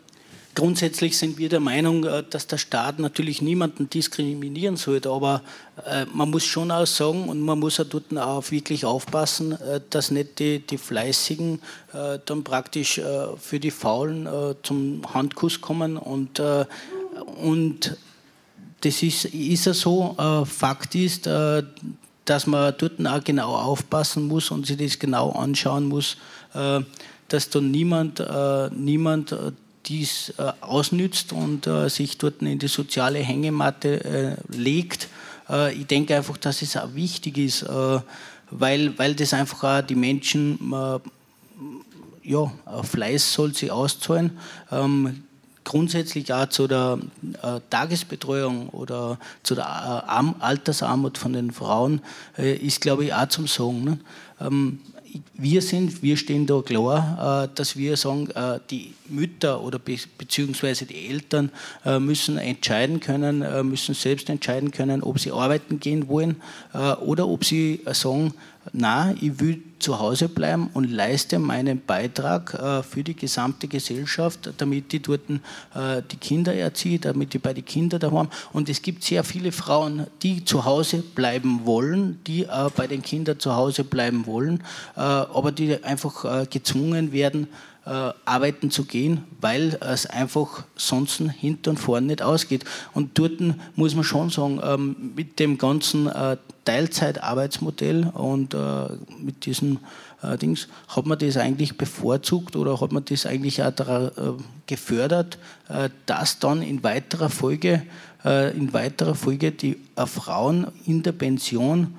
Grundsätzlich 0.57 1.15
sind 1.15 1.37
wir 1.37 1.49
der 1.49 1.59
Meinung, 1.59 2.03
äh, 2.03 2.23
dass 2.27 2.47
der 2.47 2.57
Staat 2.57 2.97
natürlich 2.97 3.43
niemanden 3.43 3.91
diskriminieren 3.91 4.75
sollte, 4.75 5.11
aber 5.11 5.43
äh, 5.85 6.05
man 6.11 6.31
muss 6.31 6.45
schon 6.45 6.71
auch 6.71 6.87
sagen 6.87 7.29
und 7.29 7.41
man 7.41 7.59
muss 7.59 7.79
auch 7.79 7.85
dort 7.85 8.05
auch 8.17 8.49
wirklich 8.49 8.83
aufpassen, 8.83 9.51
äh, 9.51 9.81
dass 9.91 10.09
nicht 10.09 10.39
die, 10.39 10.57
die 10.57 10.79
Fleißigen 10.79 11.59
dann 12.25 12.43
praktisch 12.43 12.99
für 13.39 13.59
die 13.59 13.71
Faulen 13.71 14.27
zum 14.63 15.01
Handkuss 15.13 15.61
kommen 15.61 15.97
und, 15.97 16.41
und 17.41 17.97
das 18.81 19.01
ist, 19.01 19.25
ist 19.25 19.65
ja 19.65 19.73
so. 19.73 20.15
Fakt 20.45 20.95
ist, 20.95 21.25
dass 21.27 22.47
man 22.47 22.73
dort 22.77 23.05
auch 23.07 23.23
genau 23.23 23.55
aufpassen 23.55 24.27
muss 24.27 24.51
und 24.51 24.67
sich 24.67 24.77
das 24.77 24.99
genau 24.99 25.31
anschauen 25.31 25.85
muss, 25.85 26.17
dass 26.53 27.49
da 27.49 27.61
niemand, 27.61 28.23
niemand 28.75 29.35
dies 29.87 30.33
äh, 30.37 30.51
ausnützt 30.61 31.33
und 31.33 31.67
äh, 31.67 31.89
sich 31.89 32.17
dort 32.17 32.41
in 32.41 32.59
die 32.59 32.67
soziale 32.67 33.19
Hängematte 33.19 34.03
äh, 34.03 34.55
legt. 34.55 35.09
Ich 35.79 35.87
denke 35.87 36.13
einfach, 36.13 36.35
dass 36.35 36.61
es 36.61 36.75
auch 36.75 36.93
wichtig 36.93 37.37
ist, 37.37 37.65
weil, 38.51 38.99
weil 38.99 39.15
das 39.15 39.33
einfach 39.33 39.63
auch 39.63 39.81
die 39.81 39.95
Menschen, 39.95 40.59
ja, 42.21 42.51
Fleiß 42.83 43.31
soll 43.31 43.53
sie 43.53 43.71
auszahlen. 43.71 44.37
Ähm, 44.73 45.23
grundsätzlich 45.63 46.33
auch 46.33 46.49
zu 46.49 46.67
der 46.67 46.99
Tagesbetreuung 47.69 48.67
oder 48.71 49.19
zu 49.41 49.55
der 49.55 50.09
Altersarmut 50.41 51.17
von 51.17 51.31
den 51.31 51.51
Frauen 51.51 52.01
ist, 52.35 52.81
glaube 52.81 53.05
ich, 53.05 53.13
auch 53.13 53.29
zum 53.29 53.47
Sagen. 53.47 54.01
Wir 55.33 55.61
sind, 55.61 56.01
wir 56.01 56.17
stehen 56.17 56.45
da 56.45 56.61
klar, 56.61 57.45
äh, 57.45 57.55
dass 57.55 57.77
wir 57.77 57.97
sagen, 57.97 58.29
äh, 58.31 58.59
die 58.69 58.93
Mütter 59.09 59.61
oder 59.61 59.79
be 59.79 59.97
beziehungsweise 60.17 60.85
die 60.85 61.07
Eltern 61.07 61.51
äh, 61.85 61.99
müssen 61.99 62.37
entscheiden 62.37 62.99
können, 62.99 63.67
müssen 63.67 63.95
selbst 63.95 64.29
entscheiden 64.29 64.71
können, 64.71 65.03
ob 65.03 65.19
sie 65.19 65.31
arbeiten 65.31 65.79
gehen 65.79 66.07
wollen 66.07 66.37
oder 67.01 67.27
ob 67.27 67.45
sie 67.45 67.81
sagen, 67.93 68.33
na, 68.73 69.13
ich 69.21 69.39
will 69.39 69.61
zu 69.79 69.99
Hause 69.99 70.29
bleiben 70.29 70.69
und 70.73 70.89
leiste 70.89 71.39
meinen 71.39 71.81
Beitrag 71.85 72.53
äh, 72.53 72.83
für 72.83 73.03
die 73.03 73.15
gesamte 73.15 73.67
Gesellschaft, 73.67 74.49
damit 74.57 74.93
ich 74.93 75.01
dort 75.01 75.29
äh, 75.29 76.01
die 76.11 76.17
Kinder 76.17 76.53
erziehe, 76.53 76.99
damit 76.99 77.35
ich 77.35 77.41
bei 77.41 77.53
den 77.53 77.65
Kindern 77.65 77.99
daheim. 77.99 78.29
Und 78.53 78.69
es 78.69 78.81
gibt 78.81 79.03
sehr 79.03 79.23
viele 79.23 79.51
Frauen, 79.51 80.07
die 80.23 80.43
zu 80.45 80.65
Hause 80.65 80.97
bleiben 80.97 81.61
wollen, 81.65 82.19
die 82.25 82.43
äh, 82.43 82.69
bei 82.75 82.87
den 82.87 83.01
Kindern 83.01 83.39
zu 83.39 83.55
Hause 83.55 83.83
bleiben 83.83 84.25
wollen, 84.25 84.63
aber 84.95 85.51
die 85.51 85.83
einfach 85.83 86.49
gezwungen 86.49 87.11
werden, 87.11 87.47
arbeiten 87.87 88.69
zu 88.69 88.83
gehen, 88.85 89.23
weil 89.39 89.77
es 89.81 90.05
einfach 90.05 90.65
sonst 90.75 91.21
hinten 91.39 91.69
und 91.69 91.77
vorne 91.77 92.07
nicht 92.07 92.21
ausgeht. 92.21 92.65
Und 92.93 93.17
dort 93.17 93.39
muss 93.75 93.95
man 93.95 94.03
schon 94.03 94.29
sagen, 94.29 94.59
ähm, 94.63 95.13
mit 95.15 95.39
dem 95.39 95.57
ganzen 95.57 96.07
äh, 96.07 96.37
Teilzeitarbeitsmodell 96.65 98.07
und 98.13 98.53
äh, 98.53 98.87
mit 99.19 99.45
diesen 99.45 99.79
Dings, 100.41 100.67
hat 100.87 101.05
man 101.05 101.19
das 101.19 101.37
eigentlich 101.37 101.77
bevorzugt 101.77 102.55
oder 102.55 102.81
hat 102.81 102.91
man 102.91 103.05
das 103.05 103.27
eigentlich 103.27 103.61
auch 103.61 104.11
gefördert, 104.65 105.37
dass 106.07 106.39
dann 106.39 106.63
in 106.63 106.83
weiterer 106.83 107.29
Folge, 107.29 107.83
in 108.23 108.73
weiterer 108.73 109.13
Folge 109.13 109.51
die 109.51 109.77
Frauen 110.07 110.67
in 110.87 111.03
der 111.03 111.11
Pension 111.11 111.93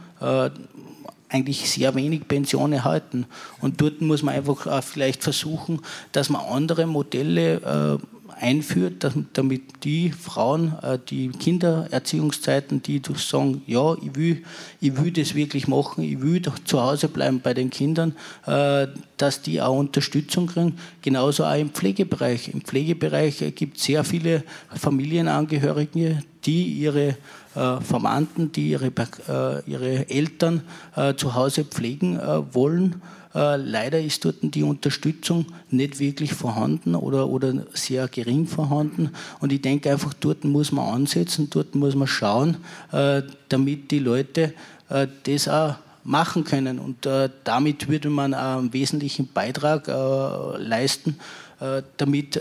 eigentlich 1.29 1.69
sehr 1.69 1.95
wenig 1.95 2.27
Pension 2.27 2.73
erhalten. 2.73 3.27
Und 3.61 3.81
dort 3.81 4.01
muss 4.01 4.23
man 4.23 4.35
einfach 4.35 4.67
äh, 4.67 4.83
vielleicht 4.83 5.23
versuchen, 5.23 5.81
dass 6.13 6.31
man 6.31 6.43
andere 6.43 6.87
Modelle 6.87 8.01
äh, 8.01 8.07
einführt, 8.41 9.11
damit 9.33 9.85
die 9.85 10.11
Frauen, 10.11 10.75
äh, 10.83 10.99
die 11.09 11.29
Kindererziehungszeiten, 11.29 12.83
die 12.83 13.03
sagen, 13.17 13.63
ja, 13.67 13.95
ich 13.95 14.15
will, 14.15 14.43
ich 14.81 14.97
will 14.97 15.11
das 15.11 15.35
wirklich 15.35 15.69
machen, 15.69 16.05
ich 16.05 16.21
will 16.23 16.41
zu 16.65 16.81
Hause 16.81 17.09
bleiben 17.09 17.41
bei 17.41 17.53
den 17.55 17.71
Kindern, 17.71 18.15
dass 18.45 19.43
die 19.43 19.61
auch 19.61 19.77
Unterstützung 19.77 20.47
kriegen. 20.47 20.79
Genauso 21.03 21.45
auch 21.45 21.57
im 21.57 21.71
Pflegebereich. 21.71 22.49
Im 22.49 22.61
Pflegebereich 22.63 23.53
gibt 23.55 23.77
es 23.77 23.85
sehr 23.85 24.05
viele 24.05 24.45
Familienangehörige, 24.75 26.23
die 26.45 26.65
ihre 26.65 27.09
äh, 27.09 27.17
Verwandten, 27.81 28.53
die 28.53 28.71
ihre, 28.71 28.87
äh, 28.87 29.71
ihre 29.71 30.09
Eltern 30.09 30.63
äh, 30.97 31.15
zu 31.15 31.35
Hause 31.35 31.65
pflegen 31.65 32.19
wollen. 32.53 33.03
Leider 33.35 34.01
ist 34.01 34.25
dort 34.25 34.37
die 34.41 34.63
Unterstützung 34.63 35.47
nicht 35.71 36.01
wirklich 36.01 36.33
vorhanden 36.33 36.95
oder, 36.95 37.29
oder 37.29 37.67
sehr 37.73 38.09
gering 38.09 38.47
vorhanden. 38.47 39.11
Und 39.39 39.53
ich 39.53 39.61
denke 39.61 39.93
einfach, 39.93 40.15
dort 40.15 40.45
muss 40.45 40.73
man 40.73 40.93
ansetzen, 40.93 41.49
dort 41.51 41.75
muss 41.75 41.95
man 41.95 42.09
schauen, 42.09 42.57
damit 43.49 43.91
die 43.91 43.99
Leute 43.99 44.55
das 45.23 45.47
auch 45.47 45.75
machen 46.05 46.45
können. 46.45 46.79
Und 46.79 47.07
damit 47.45 47.89
würde 47.89 48.09
man 48.09 48.33
einen 48.33 48.73
wesentlichen 48.73 49.29
Beitrag 49.29 49.87
leisten, 50.59 51.17
damit 51.99 52.41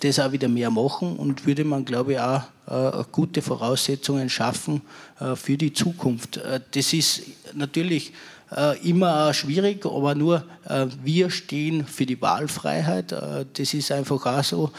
das 0.00 0.20
auch 0.20 0.32
wieder 0.32 0.48
mehr 0.48 0.70
machen 0.70 1.16
und 1.16 1.44
würde 1.44 1.64
man, 1.64 1.84
glaube 1.84 2.12
ich, 2.12 2.20
auch 2.20 2.38
äh, 2.38 2.53
gute 3.12 3.42
Voraussetzungen 3.42 4.30
schaffen 4.30 4.80
äh, 5.20 5.36
für 5.36 5.56
die 5.56 5.72
Zukunft. 5.72 6.38
Äh, 6.38 6.60
das 6.72 6.92
ist 6.92 7.22
natürlich 7.54 8.12
immer 8.84 9.34
schwierig, 9.34 9.84
aber 9.84 10.14
nur 10.14 10.44
wir 11.02 11.30
stehen 11.30 11.84
für 11.86 12.06
die 12.06 12.20
Wahlfreiheit. 12.20 13.10
Das 13.10 13.74
ist 13.74 13.90
einfach 13.90 14.26
auch 14.26 14.44
so. 14.44 14.70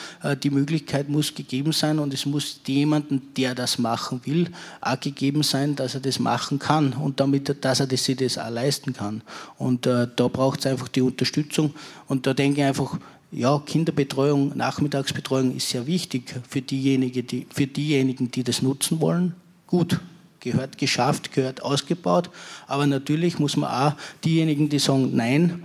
Die 0.44 0.50
Möglichkeit 0.50 1.10
muss 1.10 1.34
gegeben 1.34 1.74
sein 1.74 2.00
und 2.00 2.14
es 2.14 2.26
muss 2.26 2.62
jemanden, 2.68 3.34
der 3.36 3.54
das 3.54 3.78
machen 3.78 4.22
will, 4.24 4.50
auch 4.80 5.00
gegeben 5.00 5.44
sein, 5.44 5.76
dass 5.76 5.96
er 5.96 6.00
das 6.00 6.20
machen 6.20 6.58
kann 6.58 6.94
und 6.94 7.20
damit, 7.20 7.66
dass 7.66 7.82
er 7.82 7.88
sich 7.98 8.16
das 8.16 8.38
auch 8.38 8.50
leisten 8.50 8.94
kann. 8.94 9.24
Und 9.58 9.88
da 9.88 10.06
braucht 10.06 10.62
es 10.62 10.68
einfach 10.68 10.88
die 10.88 11.02
Unterstützung. 11.02 11.74
Und 12.08 12.28
da 12.28 12.34
denke 12.34 12.62
ich 12.62 12.68
einfach, 12.68 12.98
ja, 13.36 13.60
Kinderbetreuung, 13.60 14.56
Nachmittagsbetreuung 14.56 15.56
ist 15.56 15.70
sehr 15.70 15.86
wichtig 15.86 16.34
für 16.48 16.62
diejenigen, 16.62 17.28
die, 17.28 17.46
für 17.54 17.68
diejenigen, 17.68 18.32
die 18.32 18.44
das 18.44 18.62
nutzen 18.62 19.02
wollen. 19.02 19.34
Gut, 19.68 20.00
gehört 20.40 20.78
geschafft, 20.78 21.34
gehört 21.34 21.62
ausgebaut. 21.62 22.30
Aber 22.68 22.88
natürlich 22.88 23.38
muss 23.38 23.58
man 23.58 23.70
auch 23.70 23.94
diejenigen, 24.24 24.70
die 24.70 24.80
sagen, 24.80 25.12
nein, 25.16 25.64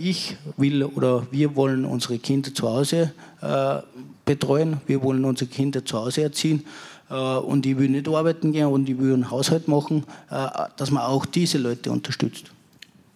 ich 0.00 0.36
will 0.56 0.82
oder 0.82 1.26
wir 1.30 1.54
wollen 1.54 1.84
unsere 1.84 2.18
Kinder 2.18 2.52
zu 2.52 2.68
Hause 2.68 3.12
äh, 3.40 3.76
betreuen, 4.24 4.78
wir 4.86 5.02
wollen 5.02 5.24
unsere 5.24 5.48
Kinder 5.48 5.84
zu 5.84 5.98
Hause 5.98 6.22
erziehen 6.22 6.64
äh, 7.08 7.14
und 7.14 7.64
ich 7.64 7.78
will 7.78 7.88
nicht 7.88 8.08
arbeiten 8.08 8.52
gehen 8.52 8.66
und 8.66 8.88
ich 8.88 8.98
will 8.98 9.14
einen 9.14 9.30
Haushalt 9.30 9.68
machen, 9.68 10.04
äh, 10.30 10.48
dass 10.76 10.90
man 10.90 11.04
auch 11.04 11.24
diese 11.24 11.58
Leute 11.58 11.92
unterstützt. 11.92 12.46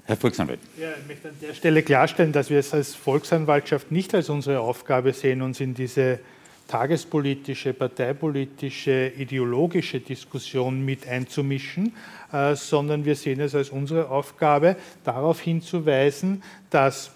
Herr 0.08 0.16
Volksanwalt. 0.16 0.60
Ja, 0.80 0.88
ich 0.98 1.06
möchte 1.06 1.28
an 1.28 1.34
der 1.42 1.52
Stelle 1.52 1.82
klarstellen, 1.82 2.32
dass 2.32 2.48
wir 2.48 2.58
es 2.58 2.72
als 2.72 2.94
Volksanwaltschaft 2.94 3.92
nicht 3.92 4.14
als 4.14 4.30
unsere 4.30 4.60
Aufgabe 4.60 5.12
sehen, 5.12 5.42
uns 5.42 5.60
in 5.60 5.74
diese 5.74 6.20
tagespolitische, 6.66 7.74
parteipolitische, 7.74 9.12
ideologische 9.18 10.00
Diskussion 10.00 10.82
mit 10.82 11.06
einzumischen, 11.06 11.94
äh, 12.32 12.54
sondern 12.54 13.04
wir 13.04 13.16
sehen 13.16 13.38
es 13.40 13.54
als 13.54 13.68
unsere 13.68 14.08
Aufgabe, 14.08 14.76
darauf 15.04 15.42
hinzuweisen, 15.42 16.42
dass 16.70 17.10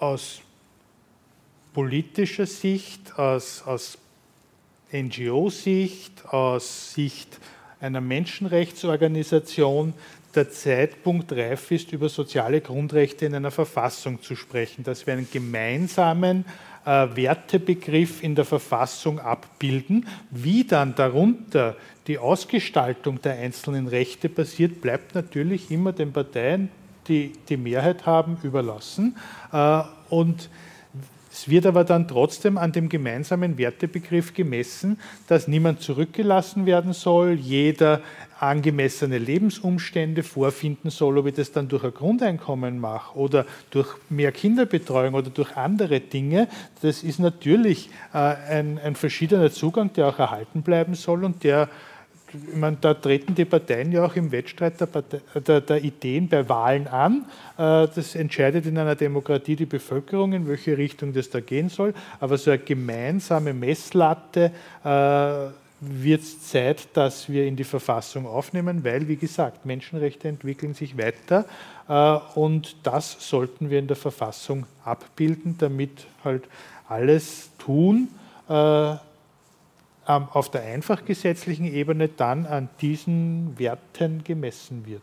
aus 0.00 0.40
politischer 1.74 2.46
Sicht, 2.46 3.16
aus, 3.16 3.62
aus 3.64 3.98
NGO-Sicht, 4.92 6.26
aus 6.26 6.92
Sicht 6.94 7.38
einer 7.80 8.00
Menschenrechtsorganisation 8.00 9.94
der 10.34 10.50
Zeitpunkt 10.50 11.32
reif 11.32 11.70
ist, 11.70 11.92
über 11.92 12.08
soziale 12.08 12.60
Grundrechte 12.60 13.26
in 13.26 13.34
einer 13.34 13.50
Verfassung 13.50 14.22
zu 14.22 14.36
sprechen, 14.36 14.84
dass 14.84 15.06
wir 15.06 15.14
einen 15.14 15.28
gemeinsamen 15.30 16.44
äh, 16.84 17.06
Wertebegriff 17.14 18.22
in 18.22 18.34
der 18.34 18.44
Verfassung 18.44 19.18
abbilden. 19.20 20.06
Wie 20.30 20.64
dann 20.64 20.94
darunter 20.94 21.76
die 22.06 22.18
Ausgestaltung 22.18 23.20
der 23.20 23.34
einzelnen 23.34 23.88
Rechte 23.88 24.28
passiert, 24.28 24.80
bleibt 24.80 25.14
natürlich 25.14 25.70
immer 25.70 25.92
den 25.92 26.12
Parteien, 26.12 26.70
die 27.08 27.32
die 27.48 27.56
Mehrheit 27.56 28.06
haben, 28.06 28.38
überlassen. 28.42 29.16
Äh, 29.52 29.82
und 30.10 30.50
es 31.38 31.48
wird 31.48 31.66
aber 31.66 31.84
dann 31.84 32.08
trotzdem 32.08 32.58
an 32.58 32.72
dem 32.72 32.88
gemeinsamen 32.88 33.58
Wertebegriff 33.58 34.34
gemessen, 34.34 34.98
dass 35.28 35.46
niemand 35.46 35.80
zurückgelassen 35.80 36.66
werden 36.66 36.92
soll, 36.92 37.34
jeder 37.34 38.00
angemessene 38.40 39.18
Lebensumstände 39.18 40.24
vorfinden 40.24 40.90
soll, 40.90 41.16
ob 41.16 41.26
ich 41.26 41.34
das 41.34 41.52
dann 41.52 41.68
durch 41.68 41.84
ein 41.84 41.94
Grundeinkommen 41.94 42.80
mache 42.80 43.16
oder 43.16 43.46
durch 43.70 43.88
mehr 44.08 44.32
Kinderbetreuung 44.32 45.14
oder 45.14 45.30
durch 45.30 45.56
andere 45.56 46.00
Dinge, 46.00 46.48
das 46.82 47.04
ist 47.04 47.20
natürlich 47.20 47.88
äh, 48.12 48.18
ein, 48.18 48.80
ein 48.80 48.96
verschiedener 48.96 49.52
Zugang, 49.52 49.92
der 49.92 50.08
auch 50.08 50.18
erhalten 50.18 50.62
bleiben 50.62 50.94
soll 50.94 51.22
und 51.22 51.44
der 51.44 51.68
ich 52.32 52.56
meine, 52.56 52.76
da 52.80 52.94
treten 52.94 53.34
die 53.34 53.44
Parteien 53.44 53.92
ja 53.92 54.04
auch 54.04 54.14
im 54.16 54.30
Wettstreit 54.30 54.80
der, 54.80 54.86
Partei, 54.86 55.20
der, 55.34 55.60
der, 55.60 55.82
Ideen 55.82 56.28
bei 56.28 56.48
Wahlen 56.48 56.86
an. 56.86 57.24
Äh, 57.56 57.88
das 57.94 58.14
entscheidet 58.14 58.66
in 58.66 58.78
einer 58.78 58.94
Demokratie 58.94 59.56
die 59.56 59.66
Bevölkerung, 59.66 60.32
in 60.32 60.46
welche 60.48 60.76
Richtung 60.76 61.12
das 61.12 61.30
da 61.30 61.40
gehen 61.40 61.68
soll. 61.68 61.94
Aber 62.20 62.36
so 62.38 62.50
eine 62.50 62.60
gemeinsame 62.60 63.54
Messlatte 63.54 64.52
äh, 64.84 64.88
wird 65.80 66.22
es 66.22 66.42
Zeit, 66.48 66.88
dass 66.94 67.28
wir 67.28 67.46
in 67.46 67.56
die 67.56 67.64
Verfassung 67.64 68.26
aufnehmen, 68.26 68.84
weil, 68.84 69.06
wie 69.08 69.16
gesagt, 69.16 69.64
Menschenrechte 69.64 70.28
entwickeln 70.28 70.74
sich 70.74 70.98
weiter 70.98 71.44
äh, 71.88 72.38
und 72.38 72.76
das 72.82 73.16
sollten 73.20 73.70
wir 73.70 73.78
in 73.78 73.86
der 73.86 73.96
Verfassung 73.96 74.66
abbilden, 74.84 75.56
damit 75.58 76.06
halt 76.24 76.44
alles 76.88 77.50
tun 77.58 78.08
äh, 78.48 78.96
auf 80.08 80.50
der 80.50 80.62
einfach 80.62 81.04
gesetzlichen 81.04 81.66
Ebene 81.66 82.08
dann 82.08 82.46
an 82.46 82.68
diesen 82.80 83.58
Werten 83.58 84.24
gemessen 84.24 84.86
wird. 84.86 85.02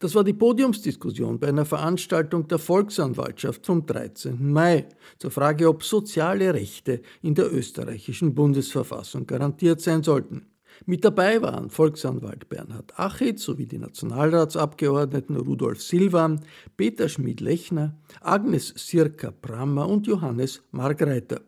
Das 0.00 0.14
war 0.14 0.24
die 0.24 0.34
Podiumsdiskussion 0.34 1.38
bei 1.38 1.48
einer 1.48 1.64
Veranstaltung 1.64 2.46
der 2.48 2.58
Volksanwaltschaft 2.58 3.64
vom 3.64 3.86
13. 3.86 4.52
Mai 4.52 4.86
zur 5.18 5.30
Frage, 5.30 5.68
ob 5.68 5.84
soziale 5.84 6.52
Rechte 6.52 7.00
in 7.22 7.34
der 7.34 7.50
österreichischen 7.50 8.34
Bundesverfassung 8.34 9.26
garantiert 9.26 9.80
sein 9.80 10.02
sollten. 10.02 10.46
Mit 10.84 11.04
dabei 11.04 11.40
waren 11.40 11.70
Volksanwalt 11.70 12.48
Bernhard 12.48 12.98
Achitz 12.98 13.44
sowie 13.44 13.66
die 13.66 13.78
Nationalratsabgeordneten 13.78 15.36
Rudolf 15.36 15.80
Silvan, 15.80 16.40
Peter 16.76 17.08
Schmid-Lechner, 17.08 17.94
Agnes 18.20 18.74
Sirka-Brammer 18.76 19.88
und 19.88 20.08
Johannes 20.08 20.62
Margreiter. 20.72 21.40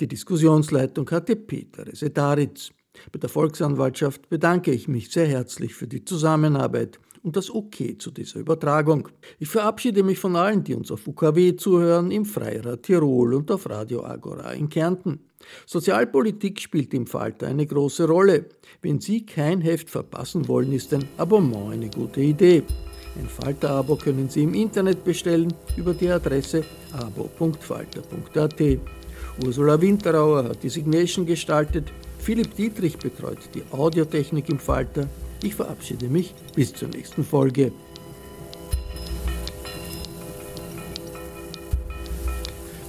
Die 0.00 0.08
Diskussionsleitung 0.08 1.10
hatte 1.10 1.36
Peter 1.36 1.86
Resetaritz. 1.86 2.70
Bei 3.10 3.18
der 3.18 3.28
Volksanwaltschaft 3.28 4.28
bedanke 4.28 4.72
ich 4.72 4.88
mich 4.88 5.10
sehr 5.10 5.26
herzlich 5.26 5.74
für 5.74 5.86
die 5.86 6.04
Zusammenarbeit 6.04 6.98
und 7.22 7.36
das 7.36 7.50
Okay 7.50 7.96
zu 7.98 8.10
dieser 8.10 8.40
Übertragung. 8.40 9.08
Ich 9.38 9.48
verabschiede 9.48 10.02
mich 10.02 10.18
von 10.18 10.36
allen, 10.36 10.64
die 10.64 10.74
uns 10.74 10.90
auf 10.90 11.06
UKW 11.06 11.56
zuhören, 11.56 12.10
im 12.10 12.24
Freirad 12.24 12.82
Tirol 12.82 13.34
und 13.34 13.50
auf 13.50 13.68
Radio 13.68 14.04
Agora 14.04 14.52
in 14.52 14.68
Kärnten. 14.68 15.20
Sozialpolitik 15.66 16.60
spielt 16.60 16.94
im 16.94 17.06
Falter 17.06 17.48
eine 17.48 17.66
große 17.66 18.06
Rolle. 18.06 18.46
Wenn 18.80 19.00
Sie 19.00 19.26
kein 19.26 19.60
Heft 19.60 19.90
verpassen 19.90 20.46
wollen, 20.48 20.72
ist 20.72 20.92
ein 20.94 21.04
Abonnement 21.16 21.72
eine 21.72 21.90
gute 21.90 22.20
Idee. 22.20 22.62
Ein 23.16 23.28
Falter-Abo 23.28 23.96
können 23.96 24.28
Sie 24.28 24.44
im 24.44 24.54
Internet 24.54 25.04
bestellen 25.04 25.52
über 25.76 25.92
die 25.94 26.08
Adresse 26.08 26.64
abo.falter.at. 26.92 28.60
Ursula 29.44 29.80
Winterauer 29.80 30.44
hat 30.44 30.62
die 30.62 30.68
Signation 30.68 31.24
gestaltet, 31.24 31.90
Philipp 32.18 32.54
Dietrich 32.54 32.98
betreut 32.98 33.38
die 33.54 33.64
Audiotechnik 33.72 34.48
im 34.48 34.58
Falter. 34.58 35.08
Ich 35.42 35.54
verabschiede 35.54 36.08
mich 36.08 36.34
bis 36.54 36.72
zur 36.72 36.88
nächsten 36.88 37.24
Folge. 37.24 37.72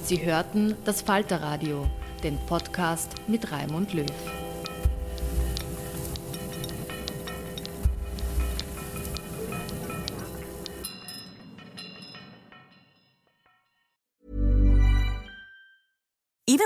Sie 0.04 0.24
hörten 0.24 0.76
das 0.84 1.00
Falterradio, 1.00 1.86
den 2.22 2.38
Podcast 2.46 3.10
mit 3.26 3.50
Raimund 3.50 3.94
Löw. 3.94 4.43